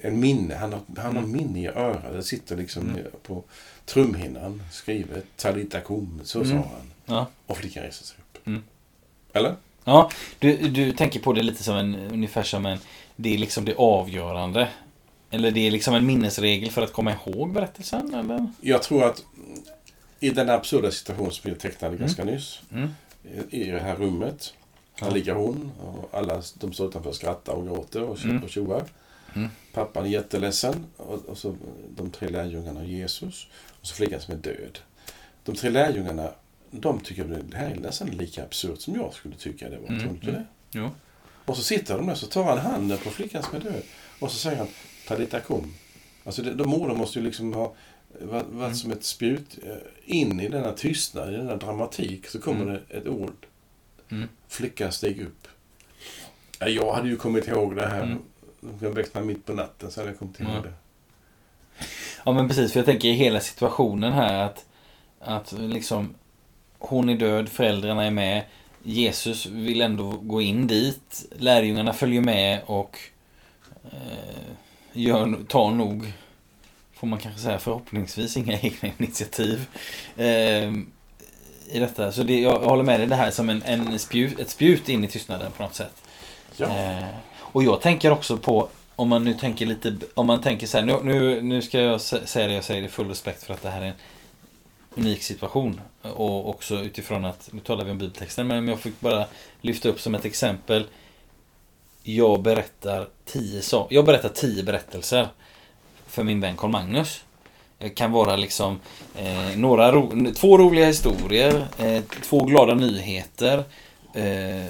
en 0.00 0.20
minne. 0.20 0.54
Han 0.54 0.72
har, 0.72 0.80
han 0.96 1.16
har 1.16 1.22
Mm. 1.22 1.32
minne 1.32 1.60
i 1.62 1.66
örat. 1.66 2.12
Det 2.12 2.22
sitter 2.22 2.56
liksom 2.56 2.88
Mm. 2.90 3.02
på 3.22 3.44
trumhinnan 3.86 4.62
skrivet 4.72 5.24
Talita 5.36 5.80
kum. 5.80 6.20
Så 6.24 6.44
sa 6.44 6.50
Mm. 6.50 6.62
han. 6.62 6.92
Ja. 7.06 7.26
Och 7.46 7.56
flickan 7.56 7.82
reste 7.82 8.04
sig 8.06 8.16
upp. 8.18 8.46
Mm. 8.46 8.62
Eller? 9.32 9.54
Ja, 9.84 10.10
du, 10.38 10.56
du 10.56 10.92
tänker 10.92 11.20
på 11.20 11.32
det 11.32 11.42
lite 11.42 11.62
som 11.62 11.76
en, 11.76 11.94
ungefär 11.94 12.42
som 12.42 12.66
en, 12.66 12.78
det 13.16 13.34
är 13.34 13.38
liksom 13.38 13.64
det 13.64 13.74
avgörande. 13.74 14.68
Eller 15.30 15.50
det 15.50 15.66
är 15.66 15.70
liksom 15.70 15.94
en 15.94 16.06
minnesregel 16.06 16.70
för 16.70 16.82
att 16.82 16.92
komma 16.92 17.12
ihåg 17.12 17.52
berättelsen, 17.52 18.14
eller? 18.14 18.46
Jag 18.60 18.82
tror 18.82 19.04
att 19.04 19.24
i 20.20 20.30
den 20.30 20.50
absurda 20.50 20.90
situation 20.90 21.32
som 21.32 21.50
vi 21.50 21.56
tecknade 21.58 21.96
ganska 21.96 22.24
nyss. 22.24 22.60
Mm. 22.72 22.88
I 23.50 23.62
i 23.62 23.70
det 23.70 23.80
här 23.80 23.96
rummet. 23.96 24.54
Där 24.98 25.06
Ja. 25.06 25.12
ligger 25.14 25.34
hon 25.34 25.72
och 25.80 26.08
alla 26.18 26.42
de 26.54 26.72
står 26.72 26.88
utanför 26.88 27.10
och 27.10 27.16
skrattar 27.16 27.52
och 27.52 27.64
gråter 27.66 28.02
och, 28.02 28.24
Mm. 28.24 28.42
och 28.42 28.50
tjoar. 28.50 28.84
Mm. 29.34 29.48
Pappan 29.72 30.04
är 30.04 30.08
jätteledsen 30.10 30.86
och, 30.96 31.24
och 31.28 31.38
så 31.38 31.56
de 31.96 32.10
tre 32.10 32.28
lärjungarna 32.28 32.80
och 32.80 32.86
Jesus. 32.86 33.46
Och 33.80 33.86
så 33.86 33.94
flickan 33.94 34.20
som 34.20 34.34
är 34.34 34.38
död. 34.38 34.78
De 35.44 35.54
tre 35.54 35.70
lärjungarna, 35.70 36.30
de 36.70 37.00
tycker 37.00 37.22
att 37.24 37.50
det 37.50 37.56
här 37.56 37.70
är 37.70 37.74
nästan 37.76 38.08
lika 38.08 38.42
absurt 38.44 38.80
som 38.80 38.94
jag 38.94 39.14
skulle 39.14 39.34
tycka 39.36 39.68
det 39.70 39.78
var. 39.78 39.88
Mm, 39.88 40.00
Tror 40.00 40.18
du 40.20 40.28
mm. 40.30 40.34
det? 40.42 40.46
Jo. 40.78 40.90
Och 41.44 41.56
så 41.56 41.62
sitter 41.62 41.96
de 41.96 42.06
där 42.06 42.14
så 42.14 42.26
tar 42.26 42.44
han 42.44 42.58
handen 42.58 42.98
på 42.98 43.10
flickan 43.10 43.42
som 43.42 43.54
är 43.56 43.60
död. 43.60 43.82
Och 44.20 44.30
så 44.30 44.36
säger 44.38 44.58
han 44.58 44.68
Talita 45.08 45.40
kum. 45.40 45.74
Alltså 46.24 46.42
det, 46.42 46.54
de 46.54 46.74
orden 46.74 46.96
måste 46.96 47.18
ju 47.18 47.24
liksom 47.24 47.52
ha 47.52 47.74
varit, 48.20 48.46
varit 48.46 48.64
Mm. 48.66 48.74
som 48.74 48.92
ett 48.92 49.04
spjut 49.04 49.58
eh, 49.62 49.76
in 50.04 50.40
i 50.40 50.48
denna 50.48 50.72
tystnad, 50.72 51.34
i 51.34 51.36
denna 51.36 51.56
dramatik. 51.56 52.26
Så 52.26 52.40
kommer 52.40 52.62
Mm. 52.62 52.80
det 52.88 52.94
ett 52.96 53.06
ord. 53.08 53.46
Mm. 54.12 54.28
Flickan 54.48 54.92
steg 54.92 55.20
upp. 55.20 55.48
Ja, 56.58 56.68
jag 56.68 56.92
hade 56.92 57.08
ju 57.08 57.16
kommit 57.16 57.48
ihåg 57.48 57.76
det 57.76 57.86
här. 57.88 58.02
Mm. 58.02 58.18
De 58.60 58.78
kan 58.78 58.94
väckt 58.94 59.14
mig 59.14 59.24
mitt 59.24 59.46
på 59.46 59.52
natten 59.52 59.90
så 59.90 60.00
hade 60.00 60.10
jag 60.10 60.18
kommit 60.18 60.40
ihåg 60.40 60.50
Ja. 60.50 60.60
det. 60.60 60.72
Ja 62.24 62.32
men 62.32 62.48
precis, 62.48 62.72
för 62.72 62.78
jag 62.80 62.86
tänker 62.86 63.08
i 63.08 63.12
hela 63.12 63.40
situationen 63.40 64.12
här 64.12 64.44
att, 64.44 64.64
att 65.20 65.52
liksom 65.52 66.14
hon 66.78 67.08
är 67.08 67.16
död, 67.16 67.48
föräldrarna 67.48 68.04
är 68.04 68.10
med. 68.10 68.42
Jesus 68.82 69.46
vill 69.46 69.80
ändå 69.80 70.10
gå 70.10 70.40
in 70.40 70.66
dit. 70.66 71.26
Lärjungarna 71.38 71.92
följer 71.92 72.20
med 72.20 72.60
och 72.66 72.98
eh, 73.84 74.52
gör, 74.92 75.44
tar 75.48 75.70
nog, 75.70 76.12
får 76.92 77.06
man 77.06 77.18
kanske 77.18 77.40
säga 77.40 77.58
förhoppningsvis, 77.58 78.36
inga 78.36 78.60
egna 78.60 78.88
initiativ. 78.98 79.66
Eh, 80.16 80.72
I 81.72 81.78
detta. 81.78 82.12
Så 82.12 82.22
det, 82.22 82.40
jag 82.40 82.58
håller 82.58 82.82
med 82.82 83.00
dig, 83.00 83.06
det 83.06 83.14
här 83.14 83.26
är 83.26 83.30
som 83.30 83.50
en, 83.50 83.62
en 83.62 83.98
spjut, 83.98 84.38
ett 84.38 84.50
spjut 84.50 84.88
in 84.88 85.04
i 85.04 85.08
tystnaden 85.08 85.52
på 85.52 85.62
något 85.62 85.74
sätt. 85.74 86.02
Ja. 86.56 86.66
Eh, 86.66 87.04
och 87.38 87.62
jag 87.62 87.80
tänker 87.80 88.10
också 88.10 88.36
på, 88.36 88.68
om 88.96 89.08
man 89.08 89.24
nu 89.24 89.34
tänker 89.34 89.66
lite, 89.66 89.96
om 90.14 90.26
man 90.26 90.40
tänker 90.40 90.66
så 90.66 90.78
här, 90.78 90.84
nu, 90.84 90.96
nu, 91.02 91.42
nu 91.42 91.62
ska 91.62 91.80
jag 91.80 91.98
sä- 91.98 92.26
säga 92.26 92.46
det, 92.46 92.54
jag 92.54 92.64
säger 92.64 92.82
i 92.82 92.88
full 92.88 93.08
respekt 93.08 93.42
för 93.42 93.54
att 93.54 93.62
det 93.62 93.70
här 93.70 93.82
är 93.82 93.86
en 93.86 93.94
unik 94.96 95.22
situation. 95.22 95.80
Och 96.02 96.48
också 96.48 96.74
utifrån 96.74 97.24
att, 97.24 97.48
nu 97.52 97.60
talar 97.60 97.84
vi 97.84 97.90
om 97.90 97.98
bibeltexten, 97.98 98.46
men 98.46 98.68
jag 98.68 98.80
fick 98.80 99.00
bara 99.00 99.26
lyfta 99.60 99.88
upp 99.88 100.00
som 100.00 100.14
ett 100.14 100.24
exempel. 100.24 100.86
Jag 102.02 102.42
berättar 102.42 103.08
tio, 103.24 103.62
jag 103.90 104.04
berättar 104.04 104.28
tio 104.28 104.62
berättelser 104.62 105.28
för 106.06 106.22
min 106.24 106.40
vän 106.40 106.56
Carl 106.56 106.70
Magnus. 106.70 107.24
Det 107.82 107.90
kan 107.90 108.12
vara 108.12 108.36
liksom 108.36 108.80
eh, 109.16 109.56
några 109.56 109.92
ro, 109.92 110.32
två 110.34 110.58
roliga 110.58 110.86
historier, 110.86 111.66
eh, 111.78 112.02
två 112.22 112.44
glada 112.44 112.74
nyheter, 112.74 113.64
eh, 114.14 114.66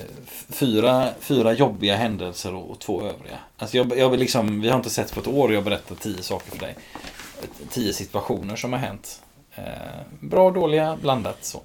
fyra, 0.48 1.08
fyra 1.20 1.52
jobbiga 1.52 1.96
händelser 1.96 2.54
och, 2.54 2.70
och 2.70 2.78
två 2.78 3.00
övriga. 3.00 3.38
Alltså 3.58 3.76
jag, 3.76 3.98
jag 3.98 4.18
liksom, 4.18 4.60
vi 4.60 4.68
har 4.68 4.76
inte 4.76 4.90
sett 4.90 5.14
på 5.14 5.20
ett 5.20 5.26
år 5.26 5.48
och 5.48 5.54
jag 5.54 5.64
berättar 5.64 5.94
tio 5.94 6.22
saker 6.22 6.50
för 6.50 6.58
dig. 6.58 6.76
Tio 7.70 7.92
situationer 7.92 8.56
som 8.56 8.72
har 8.72 8.80
hänt. 8.80 9.22
Eh, 9.54 9.64
bra, 10.20 10.50
dåliga, 10.50 10.98
blandat 11.02 11.44
så. 11.44 11.60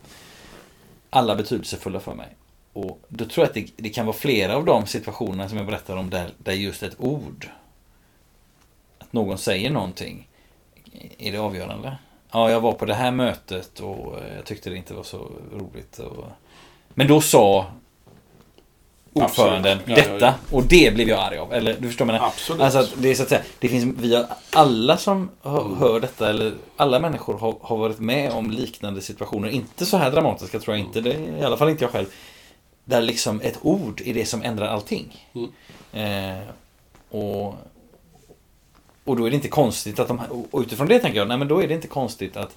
Alla 1.09 1.35
betydelsefulla 1.35 1.99
för 1.99 2.13
mig. 2.13 2.27
Och 2.73 3.01
då 3.07 3.25
tror 3.25 3.43
jag 3.43 3.49
att 3.49 3.53
det, 3.53 3.83
det 3.83 3.89
kan 3.89 4.05
vara 4.05 4.17
flera 4.17 4.55
av 4.55 4.65
de 4.65 4.85
situationerna 4.87 5.49
som 5.49 5.57
jag 5.57 5.67
berättar 5.67 5.97
om 5.97 6.09
där, 6.09 6.33
där 6.37 6.53
just 6.53 6.83
ett 6.83 6.95
ord, 6.99 7.49
att 8.97 9.13
någon 9.13 9.37
säger 9.37 9.69
någonting, 9.69 10.27
är 11.17 11.31
det 11.31 11.37
avgörande. 11.37 11.97
Ja, 12.31 12.51
jag 12.51 12.61
var 12.61 12.71
på 12.73 12.85
det 12.85 12.93
här 12.93 13.11
mötet 13.11 13.79
och 13.79 14.15
jag 14.35 14.45
tyckte 14.45 14.69
det 14.69 14.77
inte 14.77 14.93
var 14.93 15.03
så 15.03 15.31
roligt. 15.53 15.99
Och... 15.99 16.25
Men 16.89 17.07
då 17.07 17.21
sa 17.21 17.65
ordföranden. 19.13 19.79
Ja, 19.85 19.97
ja, 19.97 20.03
detta 20.03 20.35
och 20.51 20.63
det 20.63 20.93
blev 20.93 21.09
jag 21.09 21.19
arg 21.19 21.37
av. 21.37 21.53
Eller 21.53 21.75
du 21.79 21.87
förstår 21.87 22.05
vad 22.05 22.15
jag 22.15 22.19
menar? 22.19 22.27
Absolut. 22.27 22.61
Alltså 22.61 22.95
det 22.97 23.09
är 23.09 23.15
så 23.15 23.23
att 23.23 23.29
säga, 23.29 23.41
det 23.59 23.67
finns, 23.67 23.95
vi 23.99 24.15
har, 24.15 24.25
alla 24.53 24.97
som 24.97 25.29
hör, 25.41 25.61
Mm. 25.61 25.77
hör 25.77 25.99
detta, 25.99 26.29
eller 26.29 26.53
alla 26.75 26.99
människor 26.99 27.37
har, 27.37 27.55
har 27.61 27.77
varit 27.77 27.99
med 27.99 28.31
om 28.31 28.51
liknande 28.51 29.01
situationer. 29.01 29.49
Inte 29.49 29.85
så 29.85 29.97
här 29.97 30.11
dramatiska 30.11 30.59
tror 30.59 30.77
jag 30.77 30.85
inte, 30.85 31.01
det 31.01 31.13
i 31.13 31.43
alla 31.43 31.57
fall 31.57 31.69
inte 31.69 31.83
jag 31.83 31.91
själv. 31.91 32.07
Där 32.85 33.01
liksom 33.01 33.41
ett 33.41 33.59
ord 33.61 34.01
är 34.05 34.13
det 34.13 34.25
som 34.25 34.43
ändrar 34.43 34.67
allting. 34.67 35.27
Mm. 35.33 36.33
Eh, 36.33 36.39
och, 37.09 37.55
och 39.07 39.15
då 39.17 39.25
är 39.25 39.29
det 39.29 39.35
inte 39.35 39.47
konstigt 39.47 39.99
att 39.99 40.07
de, 40.07 40.19
och 40.51 40.59
utifrån 40.61 40.87
det 40.87 40.99
tänker 40.99 41.19
jag, 41.19 41.27
nej 41.27 41.37
men 41.37 41.47
då 41.47 41.63
är 41.63 41.67
det 41.67 41.73
inte 41.73 41.87
konstigt 41.87 42.37
att, 42.37 42.55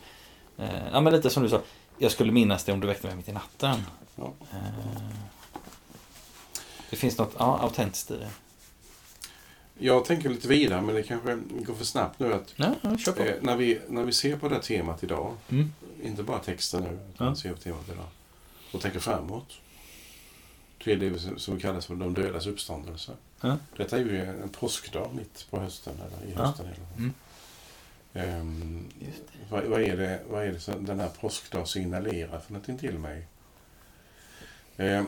eh, 0.58 0.68
ja 0.92 1.00
men 1.00 1.12
lite 1.12 1.30
som 1.30 1.42
du 1.42 1.48
sa, 1.48 1.60
jag 1.98 2.12
skulle 2.12 2.32
minnas 2.32 2.64
det 2.64 2.72
om 2.72 2.80
du 2.80 2.86
väckte 2.86 3.06
mig 3.06 3.16
mitt 3.16 3.28
i 3.28 3.32
natten. 3.32 3.82
Ja. 4.16 4.32
Eh, 4.52 4.58
det 6.90 6.96
finns 6.96 7.18
något 7.18 7.34
ja, 7.38 7.58
autentiskt 7.62 8.10
i 8.10 8.16
det. 8.16 8.28
jag 9.78 10.04
tänker 10.04 10.28
lite 10.28 10.48
vidare, 10.48 10.80
men 10.82 10.94
det 10.94 11.02
kanske 11.02 11.38
går 11.50 11.74
för 11.74 11.84
snabbt 11.84 12.18
nu. 12.18 12.34
att 12.34 12.52
Ja, 12.56 12.66
eh, 13.16 13.34
när, 13.40 13.56
vi, 13.56 13.80
när 13.88 14.04
vi 14.04 14.12
ser 14.12 14.36
på 14.36 14.48
det 14.48 14.54
här 14.54 14.62
temat 14.62 15.04
idag, 15.04 15.34
Mm. 15.48 15.72
inte 16.02 16.22
bara 16.22 16.38
texten 16.38 16.82
nu, 16.82 16.98
utan 17.14 17.26
Ja. 17.26 17.34
ser 17.34 17.52
på 17.52 17.58
temat 17.60 17.88
idag, 17.92 18.06
och 18.72 18.80
tänker 18.80 19.00
framåt, 19.00 19.52
det 20.84 21.18
som 21.40 21.60
kallas 21.60 21.86
för 21.86 21.94
de 21.94 22.14
dödas 22.14 22.46
uppståndelse. 22.46 23.12
Ja. 23.40 23.56
Detta 23.76 23.96
är 23.96 24.00
ju 24.00 24.24
en 24.24 24.48
påskdag 24.48 25.10
mitt 25.14 25.46
på 25.50 25.60
hösten, 25.60 25.94
eller 25.96 26.30
i 26.30 26.34
Ja. 26.36 26.44
hösten. 26.46 26.66
Eller. 26.66 26.76
Mm. 26.96 27.14
Det. 28.12 29.12
vad, 29.50 29.64
vad 29.64 29.80
är 29.80 29.96
det, 29.96 30.20
vad 30.30 30.44
är 30.46 30.52
det 30.52 30.60
som 30.60 30.86
den 30.86 31.00
här 31.00 31.08
påskdag 31.20 31.68
signalerar 31.68 32.40
för 32.40 32.52
någonting 32.52 32.78
till 32.78 32.98
mig? 32.98 33.26
Ehm, 34.76 35.06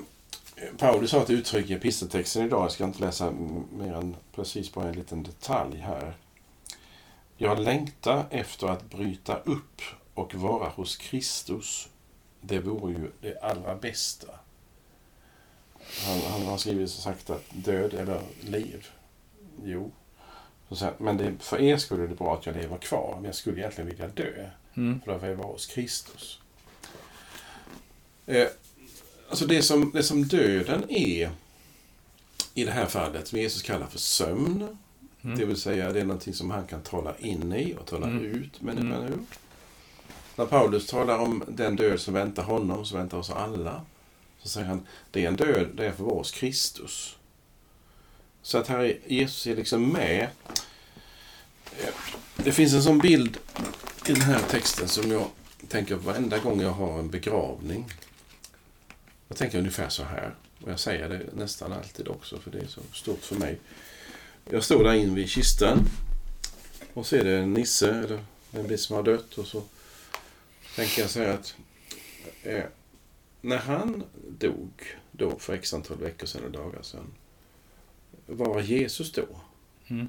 Paulus 0.79 1.13
har 1.13 1.23
ett 1.23 1.31
uttryck 1.31 1.71
i 1.71 1.75
episteltexten 1.75 2.47
idag, 2.47 2.65
jag 2.65 2.73
ska 2.73 2.85
inte 2.85 3.01
läsa 3.01 3.31
mer 3.73 3.95
än 3.95 4.17
precis 4.35 4.73
bara 4.73 4.89
en 4.89 4.95
liten 4.95 5.23
detalj 5.23 5.77
här. 5.79 6.15
Jag 7.37 7.59
längtar 7.61 8.25
efter 8.31 8.67
att 8.67 8.91
bryta 8.91 9.37
upp 9.37 9.83
och 10.15 10.35
vara 10.35 10.69
hos 10.69 10.97
Kristus. 10.97 11.89
Det 12.41 12.59
vore 12.59 12.93
ju 12.93 13.11
det 13.21 13.41
allra 13.43 13.75
bästa. 13.75 14.27
Han, 16.07 16.21
han 16.21 16.43
har 16.47 16.59
skrivit 16.59 16.91
så 16.91 17.01
sagt 17.01 17.31
att 17.31 17.45
död 17.51 17.95
eller 17.95 18.21
liv. 18.41 18.87
Jo. 19.65 19.91
Så 20.69 20.77
sen, 20.77 20.93
men 20.99 21.17
det, 21.17 21.35
för 21.41 21.61
er 21.61 21.77
skulle 21.77 22.07
det 22.07 22.15
bra 22.15 22.35
att 22.35 22.47
jag 22.47 22.57
lever 22.57 22.79
kvar, 22.79 23.13
men 23.17 23.25
jag 23.25 23.35
skulle 23.35 23.59
egentligen 23.61 23.91
vilja 23.91 24.09
dö. 24.09 24.49
Mm. 24.75 25.01
För 25.05 25.13
då 25.13 25.19
får 25.19 25.29
jag 25.29 25.37
vara 25.37 25.47
hos 25.47 25.67
Kristus. 25.67 26.39
Eh, 28.27 28.49
alltså 29.29 29.47
det 29.47 29.63
som, 29.63 29.91
det 29.95 30.03
som 30.03 30.25
döden 30.29 30.91
är 30.91 31.31
i 32.55 32.65
det 32.65 32.71
här 32.73 32.87
fallet, 32.87 33.29
som 33.29 33.39
Jesus 33.39 33.63
kallar 33.63 33.87
för 33.87 33.99
sömn. 33.99 34.77
Mm. 35.23 35.39
Det 35.39 35.45
vill 35.45 35.57
säga 35.57 35.93
det 35.93 36.01
är 36.01 36.05
någonting 36.05 36.35
som 36.35 36.51
han 36.51 36.67
kan 36.67 36.83
tala 36.83 37.17
in 37.19 37.53
i 37.53 37.75
och 37.81 37.87
tala 37.87 38.07
Mm. 38.07 38.25
ut 38.25 38.61
människan 38.63 38.93
Mm. 38.93 39.13
ur. 39.13 39.19
När 40.37 40.47
Paulus 40.47 40.87
talar 40.87 41.19
om 41.19 41.45
den 41.49 41.77
död 41.77 42.01
som 42.01 42.15
väntar 42.15 42.43
honom, 42.43 42.85
som 42.85 42.99
väntar 42.99 43.19
oss 43.19 43.31
alla, 43.31 43.81
så 44.43 44.49
säger 44.49 44.67
han 44.67 44.87
det 45.11 45.25
är 45.25 45.29
en 45.29 45.37
död 45.37 45.69
där 45.75 45.85
jag 45.85 45.95
får 45.95 46.05
vara 46.05 46.15
hos 46.15 46.31
Kristus. 46.31 47.17
Så 48.43 48.59
att 48.59 48.69
här 48.69 48.79
är 48.79 48.99
Jesus 49.07 49.47
är 49.47 49.57
liksom 49.57 49.89
med. 49.89 50.29
Eh, 51.79 51.95
det 52.37 52.53
finns 52.53 52.75
en 52.75 52.83
sån 52.83 52.99
bild 52.99 53.39
i 54.07 54.13
den 54.13 54.21
här 54.21 54.41
texten 54.51 54.89
som 54.89 55.11
jag 55.11 55.31
tänker 55.69 55.97
på 55.97 56.03
varenda 56.03 56.39
gång 56.39 56.61
jag 56.61 56.73
har 56.73 56.99
en 56.99 57.11
begravning. 57.11 57.93
Jag 59.29 59.39
tänker 59.39 59.59
ungefär 59.59 59.89
så 59.89 60.03
här. 60.05 60.35
Och 60.63 60.71
jag 60.71 60.81
säger 60.81 61.09
det 61.09 61.23
nästan 61.33 61.73
alltid 61.73 62.09
också, 62.09 62.39
för 62.39 62.51
det 62.51 62.59
är 62.59 62.67
så 62.67 62.81
stort 62.93 63.23
för 63.23 63.37
mig. 63.37 63.59
Jag 64.51 64.65
står 64.65 64.85
där 64.85 64.93
in 64.93 65.15
vid 65.15 65.29
kistan. 65.29 65.79
Och 66.95 67.07
så 67.07 67.17
är 67.17 67.25
det 67.25 67.39
en 67.39 67.55
nisse, 67.55 67.91
eller 67.91 68.25
en 68.53 68.67
bit 68.67 68.81
som 68.81 68.97
har 68.97 69.03
dött. 69.03 69.39
Och 69.39 69.47
så 69.47 69.63
tänker 70.77 71.03
jag 71.03 71.11
så 71.11 71.21
här 71.21 71.29
att 71.29 71.55
eh, 72.43 72.65
när 73.43 73.59
han 73.59 74.05
dog 74.29 74.71
då 75.13 75.39
för 75.39 75.55
x 75.55 75.75
antal 75.75 75.97
veckor 75.97 76.27
sedan 76.27 76.45
och 76.45 76.51
dagar 76.51 76.83
sedan. 76.83 77.15
Vad 78.27 78.49
var 78.49 78.61
Jesus 78.61 79.13
då? 79.13 79.27
Mm. 79.89 80.09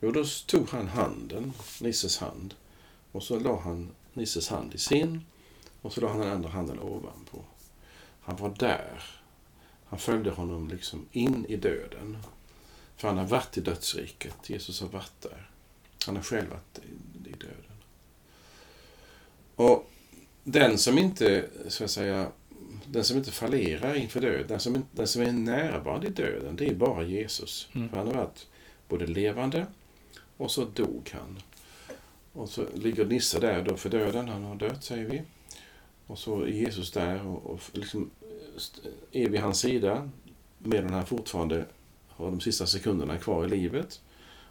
Jo, 0.00 0.10
då 0.10 0.24
tog 0.46 0.68
han 0.68 0.88
handen, 0.88 1.52
Nisses 1.80 2.18
hand, 2.18 2.54
och 3.12 3.22
så 3.22 3.38
la 3.38 3.60
han 3.60 3.90
Nisses 4.14 4.48
hand 4.48 4.74
i 4.74 4.78
sin 4.78 5.20
och 5.82 5.92
så 5.92 6.00
la 6.00 6.08
han 6.08 6.20
den 6.20 6.32
andra 6.32 6.50
handen 6.50 6.78
ovanpå. 6.78 7.44
Han 8.20 8.36
var 8.36 8.54
där. 8.58 9.02
Han 9.84 9.98
följde 9.98 10.30
honom 10.30 10.68
liksom 10.68 11.06
in 11.12 11.46
i 11.48 11.56
döden. 11.56 12.18
För 12.96 13.08
han 13.08 13.18
har 13.18 13.24
varit 13.24 13.58
i 13.58 13.60
dödsriket. 13.60 14.50
Jesus 14.50 14.80
har 14.80 14.88
varit 14.88 15.20
där. 15.20 15.50
Han 16.06 16.16
har 16.16 16.22
själv 16.22 16.50
varit 16.50 16.78
i, 16.78 17.28
i 17.28 17.32
döden. 17.32 17.76
Och 19.54 19.90
den 20.44 20.78
som 20.78 20.98
inte, 20.98 21.48
så 21.68 21.84
att 21.84 21.90
säga, 21.90 22.32
den 22.88 23.04
som 23.04 23.16
inte 23.16 23.30
fallerar 23.30 23.94
inför 23.94 24.20
döden, 24.20 24.46
den 24.48 24.60
som, 24.60 24.84
den 24.92 25.06
som 25.06 25.22
är 25.22 25.32
närvarande 25.32 26.06
i 26.06 26.10
döden, 26.10 26.56
det 26.56 26.66
är 26.68 26.74
bara 26.74 27.02
Jesus. 27.02 27.68
Mm. 27.72 27.88
För 27.88 27.96
han 27.96 28.06
har 28.06 28.14
varit 28.14 28.46
både 28.88 29.06
levande 29.06 29.66
och 30.36 30.50
så 30.50 30.64
dog 30.64 31.10
han. 31.12 31.38
Och 32.32 32.48
så 32.48 32.64
ligger 32.74 33.04
Nisse 33.04 33.40
där 33.40 33.62
då 33.62 33.76
för 33.76 33.90
döden, 33.90 34.28
han 34.28 34.44
har 34.44 34.54
dött 34.54 34.84
säger 34.84 35.08
vi. 35.08 35.22
Och 36.06 36.18
så 36.18 36.42
är 36.42 36.46
Jesus 36.46 36.90
där 36.90 37.26
och, 37.26 37.46
och 37.46 37.60
liksom 37.72 38.10
är 39.12 39.28
vid 39.28 39.40
hans 39.40 39.60
sida 39.60 40.10
medan 40.58 40.92
han 40.92 41.06
fortfarande 41.06 41.66
har 42.08 42.26
de 42.26 42.40
sista 42.40 42.66
sekunderna 42.66 43.18
kvar 43.18 43.44
i 43.44 43.48
livet. 43.48 44.00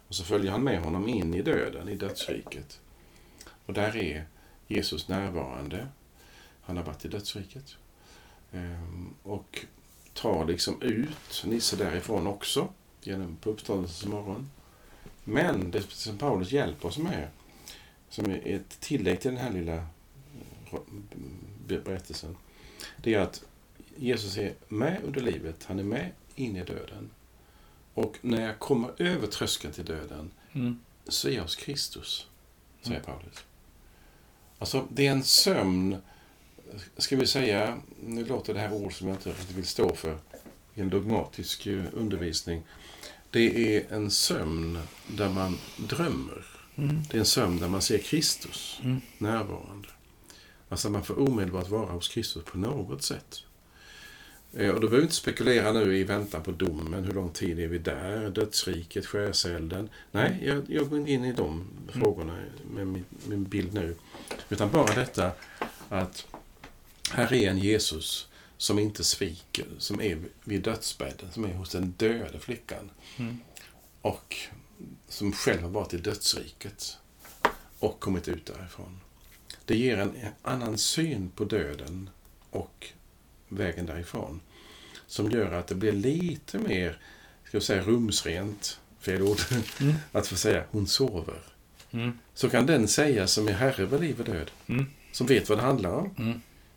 Och 0.08 0.14
så 0.14 0.24
följer 0.24 0.50
han 0.50 0.64
med 0.64 0.80
honom 0.80 1.08
in 1.08 1.34
i 1.34 1.42
döden, 1.42 1.88
i 1.88 1.94
dödsriket. 1.94 2.80
Och 3.66 3.74
där 3.74 3.96
är 3.96 4.26
Jesus 4.66 5.08
närvarande. 5.08 5.86
Han 6.62 6.76
har 6.76 6.84
varit 6.84 7.04
i 7.04 7.08
dödsriket. 7.08 7.76
Ehm, 8.56 9.14
och 9.22 9.64
tar 10.14 10.44
liksom 10.46 10.82
ut 10.82 11.44
Nisse 11.44 11.76
därifrån 11.76 12.26
också, 12.26 12.68
genom 13.02 13.36
på 13.36 13.50
uppståndelsens 13.50 14.12
morgon. 14.12 14.50
Men 15.24 15.70
det 15.70 15.90
som 15.90 16.18
Paulus 16.18 16.52
hjälper 16.52 16.88
oss 16.88 16.98
med, 16.98 17.28
som 18.08 18.30
är 18.30 18.46
ett 18.46 18.80
tillägg 18.80 19.20
till 19.20 19.30
den 19.30 19.40
här 19.40 19.52
lilla 19.52 19.74
eh, 19.74 20.78
be- 21.66 21.80
berättelsen, 21.80 22.36
det 22.96 23.14
är 23.14 23.20
att 23.20 23.44
Jesus 23.96 24.36
är 24.38 24.54
med 24.68 25.00
under 25.04 25.20
livet, 25.20 25.64
han 25.68 25.78
är 25.78 25.82
med 25.84 26.10
in 26.34 26.56
i 26.56 26.64
döden. 26.64 27.10
Och 27.94 28.16
när 28.22 28.46
jag 28.46 28.58
kommer 28.58 29.02
över 29.02 29.26
tröskeln 29.26 29.72
till 29.74 29.84
döden 29.84 30.30
Mm. 30.52 30.80
så 31.08 31.28
är 31.28 31.32
jag 31.32 31.42
hos 31.42 31.56
Kristus, 31.56 32.26
säger 32.82 33.00
Paulus. 33.00 33.44
Alltså, 34.58 34.86
det 34.90 35.06
är 35.06 35.10
en 35.12 35.24
sömn, 35.24 35.96
ska 36.96 37.16
vi 37.16 37.26
säga, 37.26 37.78
nu 38.06 38.24
låter 38.24 38.54
det 38.54 38.60
här 38.60 38.72
ord 38.72 38.92
som 38.98 39.08
jag 39.08 39.16
inte 39.16 39.28
riktigt 39.30 39.56
vill 39.56 39.66
stå 39.66 39.94
för 39.94 40.18
en 40.74 40.90
dogmatisk 40.90 41.66
eh, 41.66 41.84
undervisning. 41.92 42.62
Det 43.30 43.76
är 43.76 43.92
en 43.94 44.10
sömn 44.10 44.78
där 45.06 45.28
man 45.28 45.58
drömmer. 45.76 46.44
Mm. 46.76 47.02
Det 47.10 47.16
är 47.16 47.18
en 47.18 47.24
sömn 47.26 47.58
där 47.58 47.68
man 47.68 47.82
ser 47.82 47.98
Kristus 47.98 48.80
Mm. 48.84 49.00
närvarande. 49.18 49.88
Alltså 50.68 50.90
man 50.90 51.04
får 51.04 51.18
omedelbart 51.28 51.68
vara 51.68 51.92
hos 51.92 52.08
Kristus 52.08 52.44
på 52.44 52.58
något 52.58 53.02
sätt. 53.02 53.42
Eh, 54.54 54.68
Och 54.70 54.74
då 54.80 54.80
behöver 54.80 54.96
vi 54.96 55.02
inte 55.02 55.14
spekulera 55.14 55.72
nu 55.72 55.96
i 55.98 56.04
väntan 56.04 56.42
på 56.42 56.50
domen. 56.50 57.04
Hur 57.04 57.12
lång 57.12 57.30
tid 57.30 57.58
är 57.60 57.68
vi 57.68 57.78
där? 57.78 58.30
Dödsriket, 58.30 59.06
skärselden. 59.06 59.88
Nej, 60.12 60.38
jag, 60.42 60.64
jag 60.68 60.88
går 60.88 60.98
inte 60.98 61.12
in 61.12 61.24
i 61.24 61.32
de 61.32 61.64
frågorna 61.88 62.38
med 62.74 62.86
min, 62.86 63.04
min 63.26 63.44
bild 63.44 63.74
nu. 63.74 63.96
Utan 64.48 64.70
bara 64.70 64.94
detta 64.94 65.30
att 65.88 66.26
här 67.10 67.32
är 67.32 67.50
en 67.50 67.58
Jesus 67.58 68.28
som 68.56 68.78
inte 68.78 69.04
sviker, 69.04 69.66
som 69.78 70.00
är 70.00 70.18
vid 70.44 70.62
dödsbädden, 70.62 71.32
som 71.32 71.44
är 71.44 71.54
hos 71.54 71.70
den 71.70 71.94
döde 71.96 72.38
flickan. 72.38 72.90
Mm. 73.16 73.40
Och 74.02 74.36
som 75.08 75.32
själv 75.32 75.62
har 75.62 75.68
varit 75.68 75.94
i 75.94 75.98
dödsriket 75.98 76.98
och 77.78 78.00
kommit 78.00 78.28
ut 78.28 78.46
därifrån. 78.46 79.00
Det 79.64 79.76
ger 79.76 79.98
en 79.98 80.12
annan 80.42 80.78
syn 80.78 81.30
på 81.30 81.44
döden 81.44 82.10
och 82.50 82.86
vägen 83.48 83.86
därifrån. 83.86 84.40
Som 85.06 85.30
gör 85.30 85.52
att 85.52 85.66
det 85.66 85.74
blir 85.74 85.92
lite 85.92 86.58
mer, 86.58 86.98
ska 87.44 87.56
jag 87.56 87.62
säga 87.62 87.82
rumsrent, 87.82 88.80
fel 89.00 89.22
ord, 89.22 89.38
Mm. 89.80 89.94
att 90.12 90.26
få 90.26 90.36
säga 90.36 90.64
hon 90.70 90.86
sover. 90.86 91.42
Mm. 91.90 92.18
Så 92.34 92.48
kan 92.48 92.66
den 92.66 92.88
säga 92.88 93.26
som 93.26 93.48
är 93.48 93.52
herre 93.52 93.82
över 93.82 93.98
liv 93.98 94.20
och 94.20 94.24
död. 94.26 94.50
Mm. 94.66 94.86
Som 95.12 95.26
vet 95.26 95.48
vad 95.48 95.58
det 95.58 95.62
handlar 95.62 95.90
om. 95.92 96.14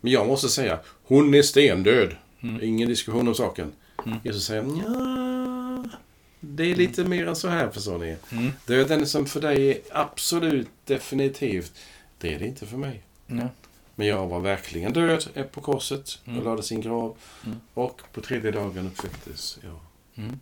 Mm. 0.02 0.12
Men 0.12 0.12
jag 0.12 0.26
måste 0.26 0.48
säga, 0.48 0.80
hon 1.04 1.34
är 1.34 1.42
stendöd. 1.42 2.16
Mm. 2.40 2.62
Ingen 2.62 2.88
diskussion 2.88 3.28
om 3.28 3.34
saken. 3.34 3.72
Mm. 4.06 4.18
Jesus 4.24 4.44
säger, 4.46 4.62
ja, 4.62 5.84
det 6.40 6.64
är 6.64 6.74
lite 6.74 7.04
mer 7.04 7.26
än 7.26 7.36
så 7.36 7.48
här 7.48 7.70
förstår 7.70 7.98
ni. 7.98 8.16
Mm. 8.32 8.52
Döden 8.66 9.06
som 9.06 9.26
för 9.26 9.40
dig 9.40 9.70
är 9.70 9.78
absolut 9.92 10.68
definitivt, 10.84 11.72
det 12.18 12.34
är 12.34 12.38
det 12.38 12.46
inte 12.46 12.66
för 12.66 12.76
mig. 12.76 13.02
Ja. 13.26 13.48
Men 13.94 14.06
jag 14.06 14.26
var 14.26 14.40
verkligen 14.40 14.92
död 14.92 15.26
är 15.34 15.44
på 15.44 15.60
korset 15.60 16.18
och 16.22 16.28
Mm. 16.28 16.44
lade 16.44 16.62
sin 16.62 16.80
grav. 16.80 17.16
Mm. 17.46 17.60
Och 17.74 18.02
på 18.12 18.20
tredje 18.20 18.50
dagen 18.50 18.86
uppväcktes 18.86 19.58
jag. 19.62 19.80
Mm. 20.24 20.40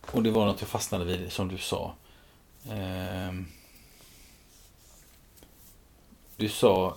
Och 0.00 0.22
det 0.22 0.30
var 0.30 0.46
något 0.46 0.60
jag 0.60 0.68
fastnade 0.68 1.04
vid, 1.04 1.32
som 1.32 1.48
du 1.48 1.58
sa. 1.58 1.94
Ehm. 2.70 3.46
Du 6.36 6.48
sa... 6.48 6.96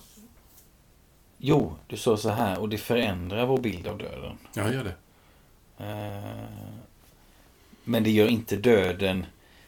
Jo, 1.48 1.76
du 1.86 1.96
sa 1.96 2.16
så 2.16 2.30
här, 2.30 2.58
och 2.60 2.68
det 2.68 2.78
förändrar 2.78 3.46
vår 3.46 3.58
bild 3.58 3.86
av 3.86 3.98
döden. 3.98 4.38
Ja, 4.54 4.72
gör 4.72 4.84
det. 4.84 4.94
Ehm. 5.84 6.78
Men 7.84 8.02
det 8.02 8.10
gör 8.10 8.28
inte 8.28 8.56
döden... 8.56 9.26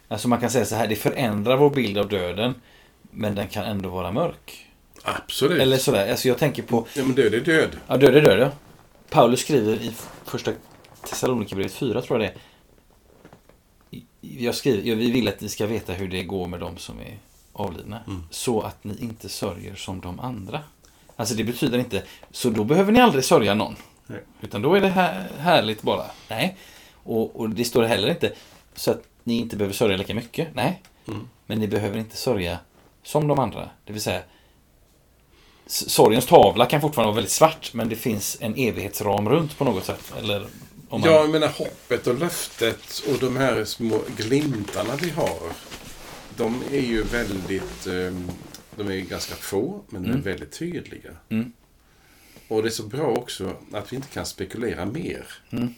Alltså 0.08 0.28
man 0.28 0.40
kan 0.40 0.50
säga 0.50 0.64
så 0.64 0.74
här, 0.74 0.88
det 0.88 0.96
förändrar 0.96 1.56
vår 1.56 1.70
bild 1.70 1.98
av 1.98 2.08
döden. 2.08 2.54
Men 3.10 3.34
den 3.34 3.48
kan 3.48 3.64
ändå 3.64 3.88
vara 3.88 4.12
mörk. 4.12 4.66
Absolut. 5.02 5.62
Eller 5.62 5.76
sådär, 5.76 6.10
alltså 6.10 6.28
jag 6.28 6.38
tänker 6.38 6.62
på... 6.62 6.86
Ja, 6.94 7.04
men 7.04 7.14
död 7.14 7.34
är 7.34 7.40
död. 7.40 7.70
Ja, 7.86 7.96
död 7.96 8.16
är 8.16 8.22
död, 8.22 8.40
ja. 8.40 8.50
Paulus 9.10 9.40
skriver 9.40 9.74
i 9.74 9.92
första 10.24 10.52
Thessalonikerbrevet 11.08 11.72
4, 11.72 12.02
tror 12.02 12.20
jag 12.20 12.30
det 12.30 12.34
är. 13.90 14.04
jag 14.20 14.54
skriver, 14.54 14.96
vi 14.96 15.10
vill 15.10 15.28
att 15.28 15.40
ni 15.40 15.48
ska 15.48 15.66
veta 15.66 15.92
hur 15.92 16.08
det 16.08 16.22
går 16.22 16.46
med 16.46 16.60
de 16.60 16.76
som 16.76 17.00
är 17.00 17.18
avlidna. 17.52 18.00
Mm. 18.06 18.22
Så 18.30 18.60
att 18.60 18.84
ni 18.84 18.98
inte 19.00 19.28
sörjer 19.28 19.74
som 19.74 20.00
de 20.00 20.20
andra. 20.20 20.62
Alltså 21.18 21.34
det 21.34 21.44
betyder 21.44 21.78
inte, 21.78 22.02
så 22.30 22.50
då 22.50 22.64
behöver 22.64 22.92
ni 22.92 23.00
aldrig 23.00 23.24
sörja 23.24 23.54
någon. 23.54 23.76
Nej. 24.06 24.20
Utan 24.40 24.62
då 24.62 24.74
är 24.74 24.80
det 24.80 24.88
här, 24.88 25.28
härligt 25.38 25.82
bara. 25.82 26.04
Nej. 26.28 26.56
Och, 26.92 27.36
och 27.40 27.50
det 27.50 27.64
står 27.64 27.82
heller 27.82 28.08
inte 28.08 28.32
så 28.74 28.90
att 28.90 29.02
ni 29.24 29.38
inte 29.38 29.56
behöver 29.56 29.74
sörja 29.74 29.96
lika 29.96 30.14
mycket. 30.14 30.48
Nej. 30.54 30.82
Mm. 31.08 31.28
Men 31.46 31.58
ni 31.58 31.68
behöver 31.68 31.98
inte 31.98 32.16
sörja 32.16 32.58
som 33.02 33.28
de 33.28 33.38
andra. 33.38 33.68
Det 33.84 33.92
vill 33.92 34.02
säga, 34.02 34.20
sorgens 35.66 36.26
tavla 36.26 36.66
kan 36.66 36.80
fortfarande 36.80 37.08
vara 37.08 37.16
väldigt 37.16 37.32
svart, 37.32 37.74
men 37.74 37.88
det 37.88 37.96
finns 37.96 38.38
en 38.40 38.54
evighetsram 38.56 39.28
runt 39.28 39.58
på 39.58 39.64
något 39.64 39.84
sätt. 39.84 40.12
Eller 40.18 40.46
man, 40.88 41.02
Ja, 41.02 41.10
jag 41.10 41.30
menar 41.30 41.48
hoppet 41.48 42.06
och 42.06 42.18
löftet 42.18 43.02
och 43.08 43.18
de 43.20 43.36
här 43.36 43.64
små 43.64 44.00
glimtarna 44.16 44.96
vi 45.02 45.10
har. 45.10 45.52
De 46.36 46.62
är 46.72 46.80
ju 46.80 47.02
väldigt... 47.02 47.86
ehm, 47.86 48.30
De 48.78 48.88
är 48.88 49.00
ganska 49.00 49.34
få, 49.34 49.84
men 49.88 50.02
de 50.02 50.08
är 50.08 50.12
Mm. 50.12 50.22
väldigt 50.24 50.52
tydliga. 50.52 51.16
Mm. 51.28 51.52
Och 52.48 52.62
det 52.62 52.68
är 52.68 52.70
så 52.70 52.82
bra 52.86 53.06
också 53.06 53.56
att 53.72 53.92
vi 53.92 53.96
inte 53.96 54.08
kan 54.08 54.26
spekulera 54.26 54.86
mer. 54.86 55.26
Mm. 55.50 55.74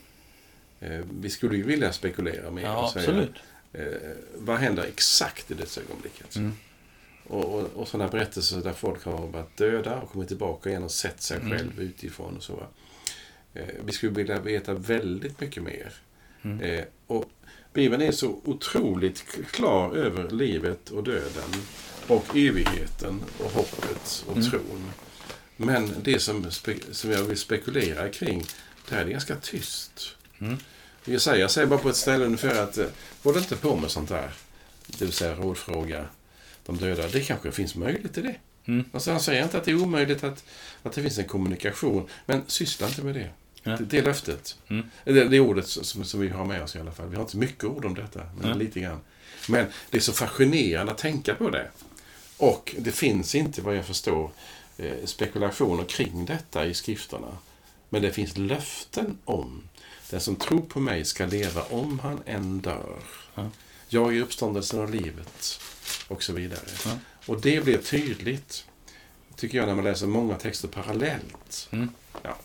Eh, 0.81 1.05
Vi 1.21 1.31
skulle 1.31 1.57
ju 1.57 1.63
vilja 1.63 1.93
spekulera 1.93 2.51
mer. 2.51 2.63
Ja, 2.63 2.85
och 2.85 2.91
säga, 2.91 3.05
absolut. 3.09 3.35
Eh, 3.73 3.87
vad 4.37 4.59
händer 4.59 4.83
exakt 4.85 5.51
i 5.51 5.55
dödsögonblicket? 5.55 6.37
Mm. 6.37 6.53
Och, 7.27 7.45
och, 7.55 7.67
och 7.75 7.89
sådana 7.89 8.11
berättelser 8.11 8.61
där 8.61 8.73
folk 8.73 9.05
har 9.05 9.27
varit 9.27 9.57
döda 9.57 10.01
och 10.01 10.11
kommit 10.11 10.29
tillbaka 10.29 10.71
igen 10.71 10.83
och 10.83 10.91
sett 10.91 11.23
sig 11.23 11.37
Mm. 11.37 11.51
själv 11.59 11.81
utifrån 11.81 12.37
och 12.37 12.43
så. 12.43 12.67
Eh, 13.55 13.65
vi 13.85 13.93
skulle 13.93 14.13
vilja 14.13 14.41
veta 14.41 14.75
väldigt 14.75 15.41
mycket 15.41 15.63
mer. 15.63 15.93
Mm. 16.43 16.61
Eh, 16.61 16.85
och 17.07 17.25
Bibeln 17.73 18.03
är 18.03 18.12
så 18.12 18.41
otroligt 18.45 19.25
klar 19.51 19.95
över 19.97 20.31
livet 20.31 20.91
och 20.91 21.05
döden 21.05 21.51
och 22.07 22.37
evigheten 22.37 23.21
och 23.39 23.51
hoppet 23.51 24.25
och 24.27 24.37
Mm. 24.37 24.51
tron. 24.51 24.91
Men 25.57 25.93
det 26.03 26.18
som, 26.21 26.51
som 26.91 27.11
jag 27.11 27.23
vill 27.23 27.39
spekulera 27.39 28.09
kring, 28.09 28.45
det 28.89 28.95
här 28.95 29.05
är 29.05 29.09
ganska 29.09 29.37
tyst. 29.37 30.16
Mm. 30.39 30.57
Jag 31.05 31.21
säger, 31.21 31.41
jag 31.41 31.51
säger 31.51 31.66
bara 31.66 31.79
på 31.79 31.89
ett 31.89 31.97
ställe 31.97 32.25
ungefär 32.25 32.62
att 32.62 32.79
eh, 32.79 32.87
håll 33.23 33.37
inte 33.39 33.57
på 33.57 33.77
med 33.77 33.91
sånt 33.91 34.09
där. 34.09 34.31
Det 34.87 35.05
vill 35.05 35.12
säga 35.12 35.35
rådfråga 35.35 36.05
de 36.66 36.77
döda. 36.77 37.09
Det 37.09 37.21
kanske 37.21 37.53
finns 37.53 37.75
möjlighet 37.75 38.14
till 38.14 38.23
det. 38.23 38.35
Mm. 38.64 38.85
Alltså 38.93 39.11
han 39.11 39.21
säger 39.21 39.43
inte 39.43 39.59
att 39.59 39.64
det 39.64 39.71
är 39.71 39.83
omöjligt 39.83 40.25
att, 40.25 40.45
att 40.83 40.93
det 40.93 41.03
finns 41.03 41.18
en 41.18 41.25
kommunikation. 41.25 42.09
Men 42.27 42.43
syssla 42.47 42.87
inte 42.87 43.03
med 43.03 43.14
det. 43.14 43.31
Ja. 43.63 43.77
Det, 43.77 43.85
det 43.85 44.03
löftet. 44.03 44.57
Mm. 44.69 44.87
Det, 45.05 45.25
det 45.25 45.41
ordet 45.41 45.67
som, 45.69 46.05
som 46.05 46.21
vi 46.21 46.29
har 46.29 46.45
med 46.45 46.63
oss 46.63 46.77
i 46.77 46.81
alla 46.81 46.93
fall. 46.93 47.09
Vi 47.09 47.17
har 47.17 47.23
inte 47.23 47.37
mycket 47.37 47.65
ord 47.65 47.85
om 47.85 47.95
detta, 47.95 48.21
men 48.39 48.49
Ja. 48.49 48.55
lite 48.55 48.81
grann. 48.81 49.01
Men 49.49 49.67
det 49.91 49.97
är 49.97 50.01
så 50.01 50.13
fascinerande 50.13 50.93
att 50.93 50.99
tänka 50.99 51.35
på 51.35 51.51
det. 51.51 51.71
Och 52.37 52.75
det 52.79 52.93
finns 52.93 53.35
inte, 53.35 53.63
vad 53.63 53.77
jag 53.77 53.85
förstår, 53.87 54.31
eh, 54.77 55.05
spekulationer 55.05 55.85
kring 55.85 56.25
detta 56.25 56.67
i 56.67 56.75
skrifterna. 56.75 57.39
Men 57.89 58.03
det 58.03 58.11
finns 58.13 58.37
löften 58.39 59.19
om 59.25 59.63
den 60.11 60.21
som 60.21 60.37
tror 60.37 60.61
på 60.61 60.81
mig 60.81 61.05
ska 61.05 61.27
leva 61.27 61.63
om 61.63 61.99
han 61.99 62.21
än 62.27 62.59
dör. 62.61 62.97
Ja. 63.35 63.51
Jag 63.89 64.17
är 64.17 64.21
uppståndelsen 64.21 64.81
och 64.81 64.91
livet. 64.91 65.61
Och 66.09 66.23
så 66.23 66.33
vidare. 66.33 66.61
Ja. 66.85 66.91
Och 67.27 67.41
det 67.41 67.65
blir 67.65 67.79
tydligt, 67.79 68.65
tycker 69.37 69.59
jag, 69.59 69.67
när 69.67 69.75
man 69.75 69.85
läser 69.85 70.07
många 70.07 70.35
texter 70.35 70.69
parallellt. 70.69 71.69
Mm. 71.71 71.91
Ja. 72.23 72.37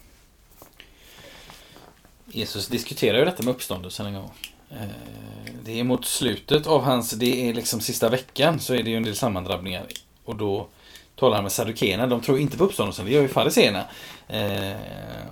Jesus 2.36 2.68
diskuterar 2.68 3.18
ju 3.20 3.26
detta 3.26 3.44
med 3.44 3.54
uppståndelsen 3.54 4.06
en 4.06 4.14
gång. 4.14 4.32
Eh, 4.72 4.78
Det 5.64 5.80
är 5.80 5.84
mot 5.84 6.06
slutet 6.06 6.68
av 6.68 6.82
hans, 6.84 7.12
det 7.12 7.50
är 7.50 7.54
liksom 7.54 7.80
sista 7.82 8.10
veckan, 8.10 8.60
så 8.60 8.74
är 8.74 8.84
det 8.84 8.90
ju 8.90 8.98
en 8.98 9.04
del 9.04 9.16
sammandrabbningar. 9.16 9.86
Och 10.26 10.36
då 10.36 10.68
talar 11.16 11.36
han 11.36 11.44
med 11.44 11.52
saddukeerna, 11.52 12.08
de 12.08 12.22
tror 12.22 12.40
inte 12.40 12.58
på 12.58 12.64
uppståndelsen, 12.64 13.06
det 13.06 13.12
gör 13.12 13.22
ju 13.22 13.28
fariséerna. 13.28 13.84
Eh, 14.28 14.76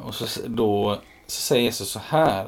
Och 0.06 0.16
så, 0.16 0.26
då 0.47 0.99
så 1.28 1.41
säger 1.41 1.64
Jesus 1.64 1.89
så 1.89 1.99
här, 1.99 2.47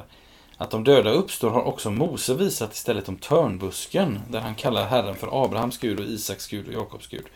att 0.56 0.70
de 0.70 0.84
döda 0.84 1.10
uppstår 1.10 1.50
har 1.50 1.62
också 1.62 1.90
Mose 1.90 2.34
visat 2.34 2.74
istället 2.74 3.08
om 3.08 3.16
törnbusken, 3.16 4.20
där 4.30 4.40
han 4.40 4.54
kallar 4.54 4.86
Herren 4.86 5.14
för 5.14 5.44
Abrahams 5.44 5.78
Gud 5.78 6.00
och 6.00 6.06
Isaks 6.06 6.46
Gud 6.48 6.68
och 6.68 6.74
Jakobs 6.74 7.06
Gud. 7.06 7.26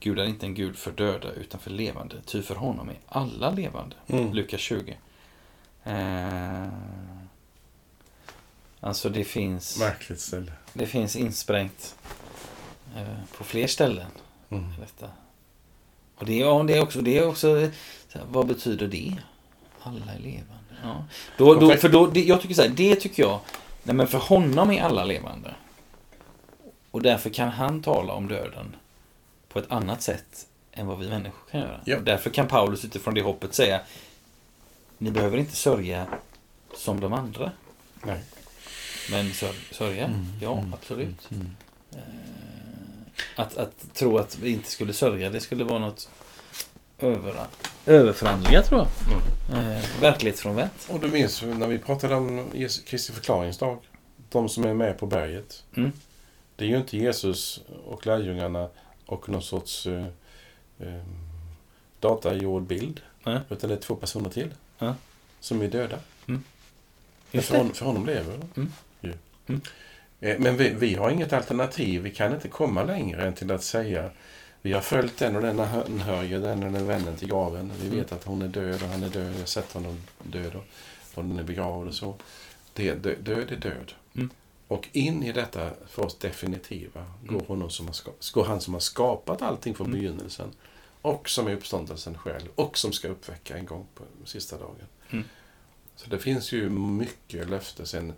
Gud 0.00 0.18
är 0.18 0.24
inte 0.24 0.46
en 0.46 0.54
Gud 0.54 0.76
för 0.76 0.90
döda 0.90 1.32
utan 1.32 1.60
för 1.60 1.70
levande, 1.70 2.16
ty 2.26 2.42
för 2.42 2.54
honom 2.54 2.88
är 2.88 2.96
alla 3.08 3.50
levande. 3.50 3.96
Mm. 4.06 4.32
Lukas 4.34 4.60
20. 4.60 4.96
Eh, 5.84 6.68
alltså 8.80 9.08
det 9.08 9.24
finns, 9.24 9.78
Märkligt 9.78 10.20
ställe. 10.20 10.52
det 10.72 10.86
finns 10.86 11.16
insprängt 11.16 11.94
eh, 12.96 13.36
på 13.38 13.44
fler 13.44 13.66
ställen. 13.66 14.10
Mm. 14.50 14.64
Detta. 14.80 15.10
Och 16.16 16.26
det, 16.26 16.36
ja, 16.36 16.62
det 16.62 16.76
är 16.76 16.82
också, 16.82 17.00
det 17.00 17.18
är 17.18 17.26
också 17.26 17.56
här, 18.12 18.22
vad 18.30 18.46
betyder 18.46 18.86
det? 18.86 19.16
Alla 19.82 20.12
är 20.12 20.18
levande. 20.18 20.74
Ja. 20.82 21.04
Då, 21.38 21.54
då, 21.54 21.76
för 21.76 21.88
då, 21.88 22.06
det, 22.06 22.22
jag 22.24 22.40
tycker 22.40 22.54
så 22.54 22.62
här, 22.62 22.68
det 22.68 22.96
tycker 22.96 23.22
jag, 23.22 23.40
nej 23.82 23.96
men 23.96 24.06
för 24.08 24.18
honom 24.18 24.70
är 24.70 24.82
alla 24.82 25.04
levande. 25.04 25.54
Och 26.90 27.02
därför 27.02 27.30
kan 27.30 27.48
han 27.48 27.82
tala 27.82 28.12
om 28.12 28.28
döden 28.28 28.76
på 29.48 29.58
ett 29.58 29.70
annat 29.70 30.02
sätt 30.02 30.46
än 30.72 30.86
vad 30.86 30.98
vi 30.98 31.08
människor 31.08 31.50
kan 31.50 31.60
göra. 31.60 31.80
Ja. 31.84 31.98
Därför 32.00 32.30
kan 32.30 32.48
Paulus 32.48 32.84
utifrån 32.84 33.14
det 33.14 33.22
hoppet 33.22 33.54
säga, 33.54 33.80
ni 34.98 35.10
behöver 35.10 35.38
inte 35.38 35.56
sörja 35.56 36.06
som 36.76 37.00
de 37.00 37.12
andra. 37.12 37.52
Nej. 38.04 38.20
Men 39.10 39.32
sör, 39.32 39.52
sörja, 39.72 40.04
Mm, 40.04 40.26
ja 40.40 40.58
mm, 40.58 40.74
absolut. 40.74 41.30
mm, 41.30 41.56
Eh, 41.92 42.00
Att, 43.36 43.56
att 43.56 43.94
tro 43.94 44.18
att 44.18 44.38
vi 44.38 44.50
inte 44.50 44.70
skulle 44.70 44.92
sörja, 44.92 45.30
det 45.30 45.40
skulle 45.40 45.64
vara 45.64 45.78
något 45.78 46.08
över, 46.98 47.34
överförhandlingar 47.86 48.62
tror 48.62 48.80
jag. 48.80 48.88
Mm. 49.58 49.70
Eh, 49.76 49.82
verklighetsfrånvänt. 50.00 50.86
Och 50.90 51.00
du 51.00 51.08
minns 51.08 51.42
när 51.42 51.66
vi 51.68 51.78
pratade 51.78 52.14
om 52.14 52.50
Kristi 52.86 53.12
förklaringsdag. 53.12 53.78
De 54.28 54.48
som 54.48 54.64
är 54.64 54.74
med 54.74 54.98
på 54.98 55.06
berget. 55.06 55.64
Mm. 55.76 55.92
Det 56.56 56.64
är 56.64 56.68
ju 56.68 56.76
inte 56.76 56.96
Jesus 56.96 57.60
och 57.86 58.06
lärjungarna 58.06 58.68
och 59.06 59.28
någon 59.28 59.42
sorts 59.42 59.86
eh, 59.86 60.06
eh, 60.78 61.02
datagjord 62.00 62.62
bild. 62.62 63.00
Nej. 63.24 63.40
Utan 63.50 63.70
det 63.70 63.76
är 63.76 63.80
två 63.80 63.94
personer 63.96 64.30
till. 64.30 64.50
Ja. 64.78 64.94
Som 65.40 65.62
är 65.62 65.68
döda. 65.68 65.98
Men 66.26 66.44
Just 67.30 67.48
för, 67.48 67.58
hon, 67.58 67.72
för 67.74 67.86
honom 67.86 68.06
lever. 68.06 68.40
Mm. 68.56 68.72
ju. 69.00 69.12
Mm. 69.46 69.60
Eh, 70.20 70.38
Men 70.38 70.56
vi, 70.56 70.68
vi 70.70 70.94
har 70.94 71.10
inget 71.10 71.32
alternativ. 71.32 72.02
Vi 72.02 72.10
kan 72.10 72.34
inte 72.34 72.48
komma 72.48 72.82
längre 72.84 73.26
än 73.26 73.34
till 73.34 73.50
att 73.52 73.62
säga 73.64 74.10
vi 74.62 74.72
har 74.72 74.80
följt 74.80 75.16
den 75.18 75.36
och 75.36 75.42
den 75.42 75.60
anhöriga, 75.60 76.38
den 76.38 76.62
och 76.62 76.72
den 76.72 76.86
vännen 76.86 77.16
till 77.16 77.28
graven. 77.28 77.72
Vi 77.82 77.88
vet 77.96 78.12
att 78.12 78.24
hon 78.24 78.42
är 78.42 78.48
död 78.48 78.82
och 78.82 78.88
han 78.88 79.02
är 79.02 79.08
död. 79.08 79.32
Jag 79.34 79.38
har 79.38 79.46
sett 79.46 79.72
honom 79.72 80.02
död 80.22 80.52
och, 81.14 81.24
den 81.24 81.38
är 81.38 81.42
begravd 81.42 81.88
och 81.88 81.94
så. 81.94 82.14
Det, 82.72 82.94
dö- 82.94 83.16
död 83.22 83.52
är 83.52 83.56
död. 83.56 83.92
Mm. 84.14 84.30
Och 84.68 84.88
in 84.92 85.22
i 85.22 85.32
detta 85.32 85.70
för 85.88 86.04
oss 86.04 86.18
definitiva 86.18 87.04
går, 87.26 87.34
Mm. 87.34 87.46
honom 87.46 87.70
som 87.70 87.86
har, 87.86 87.92
ska- 87.92 88.10
går 88.32 88.44
han 88.44 88.60
som 88.60 88.72
har 88.74 88.80
skapat 88.80 89.42
allting 89.42 89.74
från 89.74 89.86
Mm. 89.86 89.98
begynnelsen. 90.00 90.48
Och 91.04 91.28
som 91.28 91.46
är 91.46 91.52
uppståndelsen 91.54 92.18
själv. 92.18 92.48
Och 92.54 92.78
som 92.78 92.92
ska 92.92 93.08
uppväcka 93.08 93.56
en 93.56 93.66
gång 93.66 93.86
på 93.94 94.04
sista 94.24 94.58
dagen. 94.58 94.86
Mm. 95.10 95.24
Så 95.96 96.10
det 96.10 96.18
finns 96.18 96.52
ju 96.52 96.68
mycket 96.70 97.48
löfte. 97.50 97.86
Sen, 97.86 98.12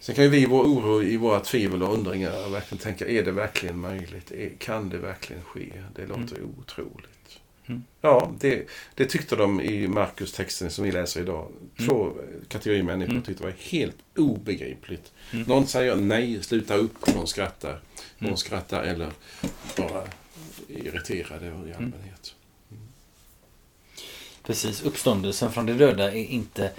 sen 0.00 0.14
kan 0.14 0.24
ju 0.24 0.30
vi 0.30 0.42
i 0.42 0.46
vår 0.46 0.64
oro, 0.64 1.02
i 1.02 1.16
våra 1.16 1.40
tvivel 1.40 1.82
och 1.82 1.94
undringar 1.94 2.48
verkligen 2.48 2.82
tänka, 2.82 3.08
är 3.08 3.22
det 3.24 3.32
verkligen 3.32 3.78
möjligt? 3.78 4.32
Kan 4.58 4.88
det 4.88 4.98
verkligen 4.98 5.42
ske? 5.42 5.72
Det 5.94 6.06
låter 6.06 6.42
otroligt. 6.58 7.38
Mm. 7.66 7.84
Ja, 8.00 8.32
det, 8.40 8.66
det 8.94 9.04
tyckte 9.04 9.36
de 9.36 9.60
i 9.60 9.88
Markus-texten 9.88 10.70
som 10.70 10.84
vi 10.84 10.92
läser 10.92 11.20
idag. 11.20 11.48
Två 11.86 12.12
kategorier 12.48 12.82
människor 12.82 13.12
Mm. 13.12 13.22
tyckte 13.22 13.42
det 13.44 13.50
var 13.50 13.56
helt 13.58 13.96
obegripligt. 14.16 15.12
Mm. 15.32 15.44
Någon 15.48 15.66
säger 15.66 15.96
nej, 15.96 16.42
sluta 16.42 16.74
upp. 16.74 17.14
Någon 17.14 17.26
skrattar. 17.26 17.80
Någon 18.18 18.28
Mm. 18.28 18.36
skrattar 18.36 18.82
eller 18.82 19.12
bara 19.76 20.04
irriterade 20.68 21.46
i 21.46 21.48
Mm. 21.48 21.72
allmänhet. 21.76 22.34
Precis, 24.42 24.82
uppståndelsen 24.82 25.52
från 25.52 25.66
de 25.66 25.72
döda 25.72 26.04
är 26.12 26.24
inte, 26.24 26.70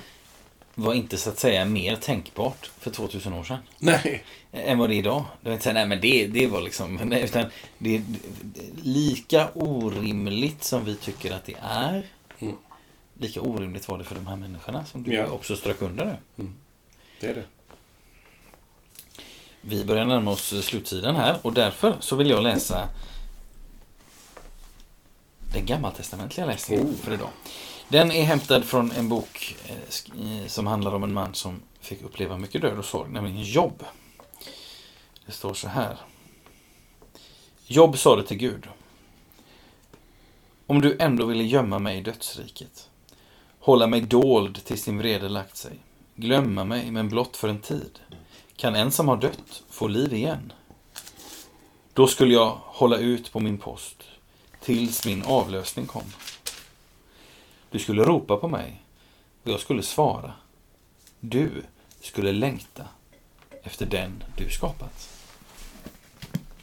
var 0.75 0.93
inte 0.93 1.17
så 1.17 1.29
att 1.29 1.39
säga 1.39 1.65
mer 1.65 1.95
tänkbart 1.95 2.71
för 2.79 2.91
2000 2.91 3.33
år 3.33 3.43
sedan. 3.43 3.57
Nej. 3.79 4.23
än 4.51 4.77
vad 4.77 4.89
det 4.89 4.95
är 4.95 4.99
idag. 4.99 5.25
Det 5.41 5.49
var 5.49 5.53
inte 5.53 5.63
så 5.63 5.69
här, 5.69 5.73
nej 5.73 5.85
men 5.87 6.01
det, 6.01 6.27
det 6.27 6.47
var 6.47 6.61
liksom, 6.61 6.95
nej, 7.05 7.23
utan 7.23 7.45
det 7.77 7.95
är 7.95 8.03
lika 8.83 9.49
orimligt 9.53 10.63
som 10.63 10.85
vi 10.85 10.95
tycker 10.95 11.31
att 11.31 11.45
det 11.45 11.55
är. 11.61 12.03
Mm. 12.39 12.55
Lika 13.19 13.41
orimligt 13.41 13.87
var 13.87 13.97
det 13.97 14.03
för 14.03 14.15
de 14.15 14.27
här 14.27 14.35
människorna 14.35 14.85
som 14.85 15.03
du 15.03 15.13
Ja. 15.13 15.27
också 15.27 15.55
strök 15.55 15.81
under 15.81 16.17
nu. 16.35 16.45
Det 17.19 17.27
är 17.27 17.33
det. 17.35 17.43
Vi 19.61 19.85
börjar 19.85 20.05
närma 20.05 20.31
oss 20.31 20.65
slutsidan 20.65 21.15
här 21.15 21.37
och 21.41 21.53
därför 21.53 21.95
så 21.99 22.15
vill 22.15 22.29
jag 22.29 22.43
läsa 22.43 22.89
den 25.53 25.65
gammaltestamentliga 25.65 26.45
läsningen 26.45 26.87
Oh. 26.87 26.95
för 26.95 27.13
idag. 27.13 27.29
Den 27.87 28.11
är 28.11 28.23
hämtad 28.23 28.65
från 28.65 28.91
en 28.91 29.09
bok 29.09 29.55
eh, 29.65 30.41
eh, 30.41 30.47
som 30.47 30.67
handlar 30.67 30.95
om 30.95 31.03
en 31.03 31.13
man 31.13 31.33
som 31.33 31.61
fick 31.79 32.01
uppleva 32.01 32.37
mycket 32.37 32.61
död 32.61 32.77
och 32.77 32.85
sorg, 32.85 33.11
nämligen 33.11 33.43
Jobb. 33.43 33.83
Det 35.25 35.31
står 35.31 35.53
så 35.53 35.67
här. 35.67 35.97
Jobb 37.67 37.97
sade 37.97 38.23
till 38.23 38.37
Gud. 38.37 38.67
Om 40.67 40.81
du 40.81 40.97
ändå 40.99 41.25
ville 41.25 41.43
gömma 41.43 41.79
mig 41.79 41.97
i 41.97 42.01
dödsriket, 42.01 42.89
hålla 43.59 43.87
mig 43.87 44.01
dold 44.01 44.65
tills 44.65 44.85
din 44.85 44.97
vrede 44.97 45.29
lagt 45.29 45.57
sig, 45.57 45.79
glömma 46.15 46.63
mig 46.63 46.91
men 46.91 47.09
blott 47.09 47.37
för 47.37 47.47
en 47.47 47.59
tid, 47.61 47.99
kan 48.55 48.75
en 48.75 48.91
som 48.91 49.07
har 49.07 49.17
dött 49.17 49.63
få 49.69 49.87
liv 49.87 50.13
igen? 50.13 50.53
Då 51.93 52.07
skulle 52.07 52.33
jag 52.33 52.57
hålla 52.65 52.97
ut 52.97 53.31
på 53.31 53.39
min 53.39 53.57
post 53.57 54.03
tills 54.59 55.05
min 55.05 55.23
avlösning 55.23 55.85
kom. 55.85 56.13
Du 57.71 57.79
skulle 57.79 58.03
ropa 58.03 58.37
på 58.37 58.47
mig 58.47 58.83
och 59.43 59.51
jag 59.51 59.59
skulle 59.59 59.83
svara. 59.83 60.33
Du 61.19 61.63
skulle 62.01 62.31
längta 62.31 62.87
efter 63.63 63.85
den 63.85 64.23
du 64.37 64.49
skapat. 64.49 65.09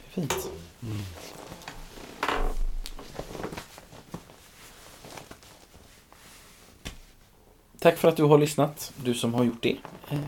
Fint. 0.09 0.33
Mm. 0.81 0.97
fint. 0.97 1.37
Tack 7.79 7.97
för 7.97 8.07
att 8.07 8.17
du 8.17 8.23
har 8.23 8.37
lyssnat, 8.37 8.93
du 9.03 9.13
som 9.13 9.33
har 9.33 9.43
gjort 9.43 9.63
det. 9.63 9.77
Eh, 10.09 10.19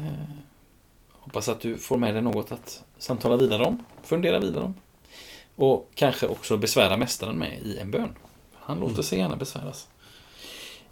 hoppas 1.12 1.50
att 1.50 1.62
du 1.62 1.78
får 1.78 1.98
med 1.98 2.14
dig 2.14 2.22
något 2.22 2.52
att 2.52 2.84
samtala 2.98 3.38
vidare 3.38 3.64
om, 3.64 3.84
fundera 4.04 4.40
vidare 4.40 4.64
om. 4.64 4.74
Och 5.60 5.91
kanske 5.95 6.28
också 6.28 6.57
besvära 6.57 6.97
mästaren 6.97 7.38
med 7.38 7.60
i 7.60 7.78
en 7.78 7.91
bön. 7.91 8.16
Han 8.53 8.80
låter 8.80 9.01
sig 9.01 9.20
gärna 9.20 9.36
besväras. 9.36 9.88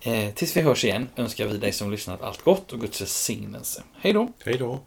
Eh, 0.01 0.33
tills 0.33 0.57
vi 0.57 0.61
hörs 0.61 0.85
igen 0.85 1.09
önskar 1.15 1.47
vi 1.47 1.57
dig 1.57 1.71
som 1.71 1.91
lyssnat 1.91 2.21
allt 2.21 2.41
gott 2.41 2.73
och 2.73 2.79
Guds 2.79 3.01
välsignelse. 3.01 3.83
Hej 3.99 4.13
då! 4.13 4.27
Hej 4.45 4.57
då! 4.57 4.79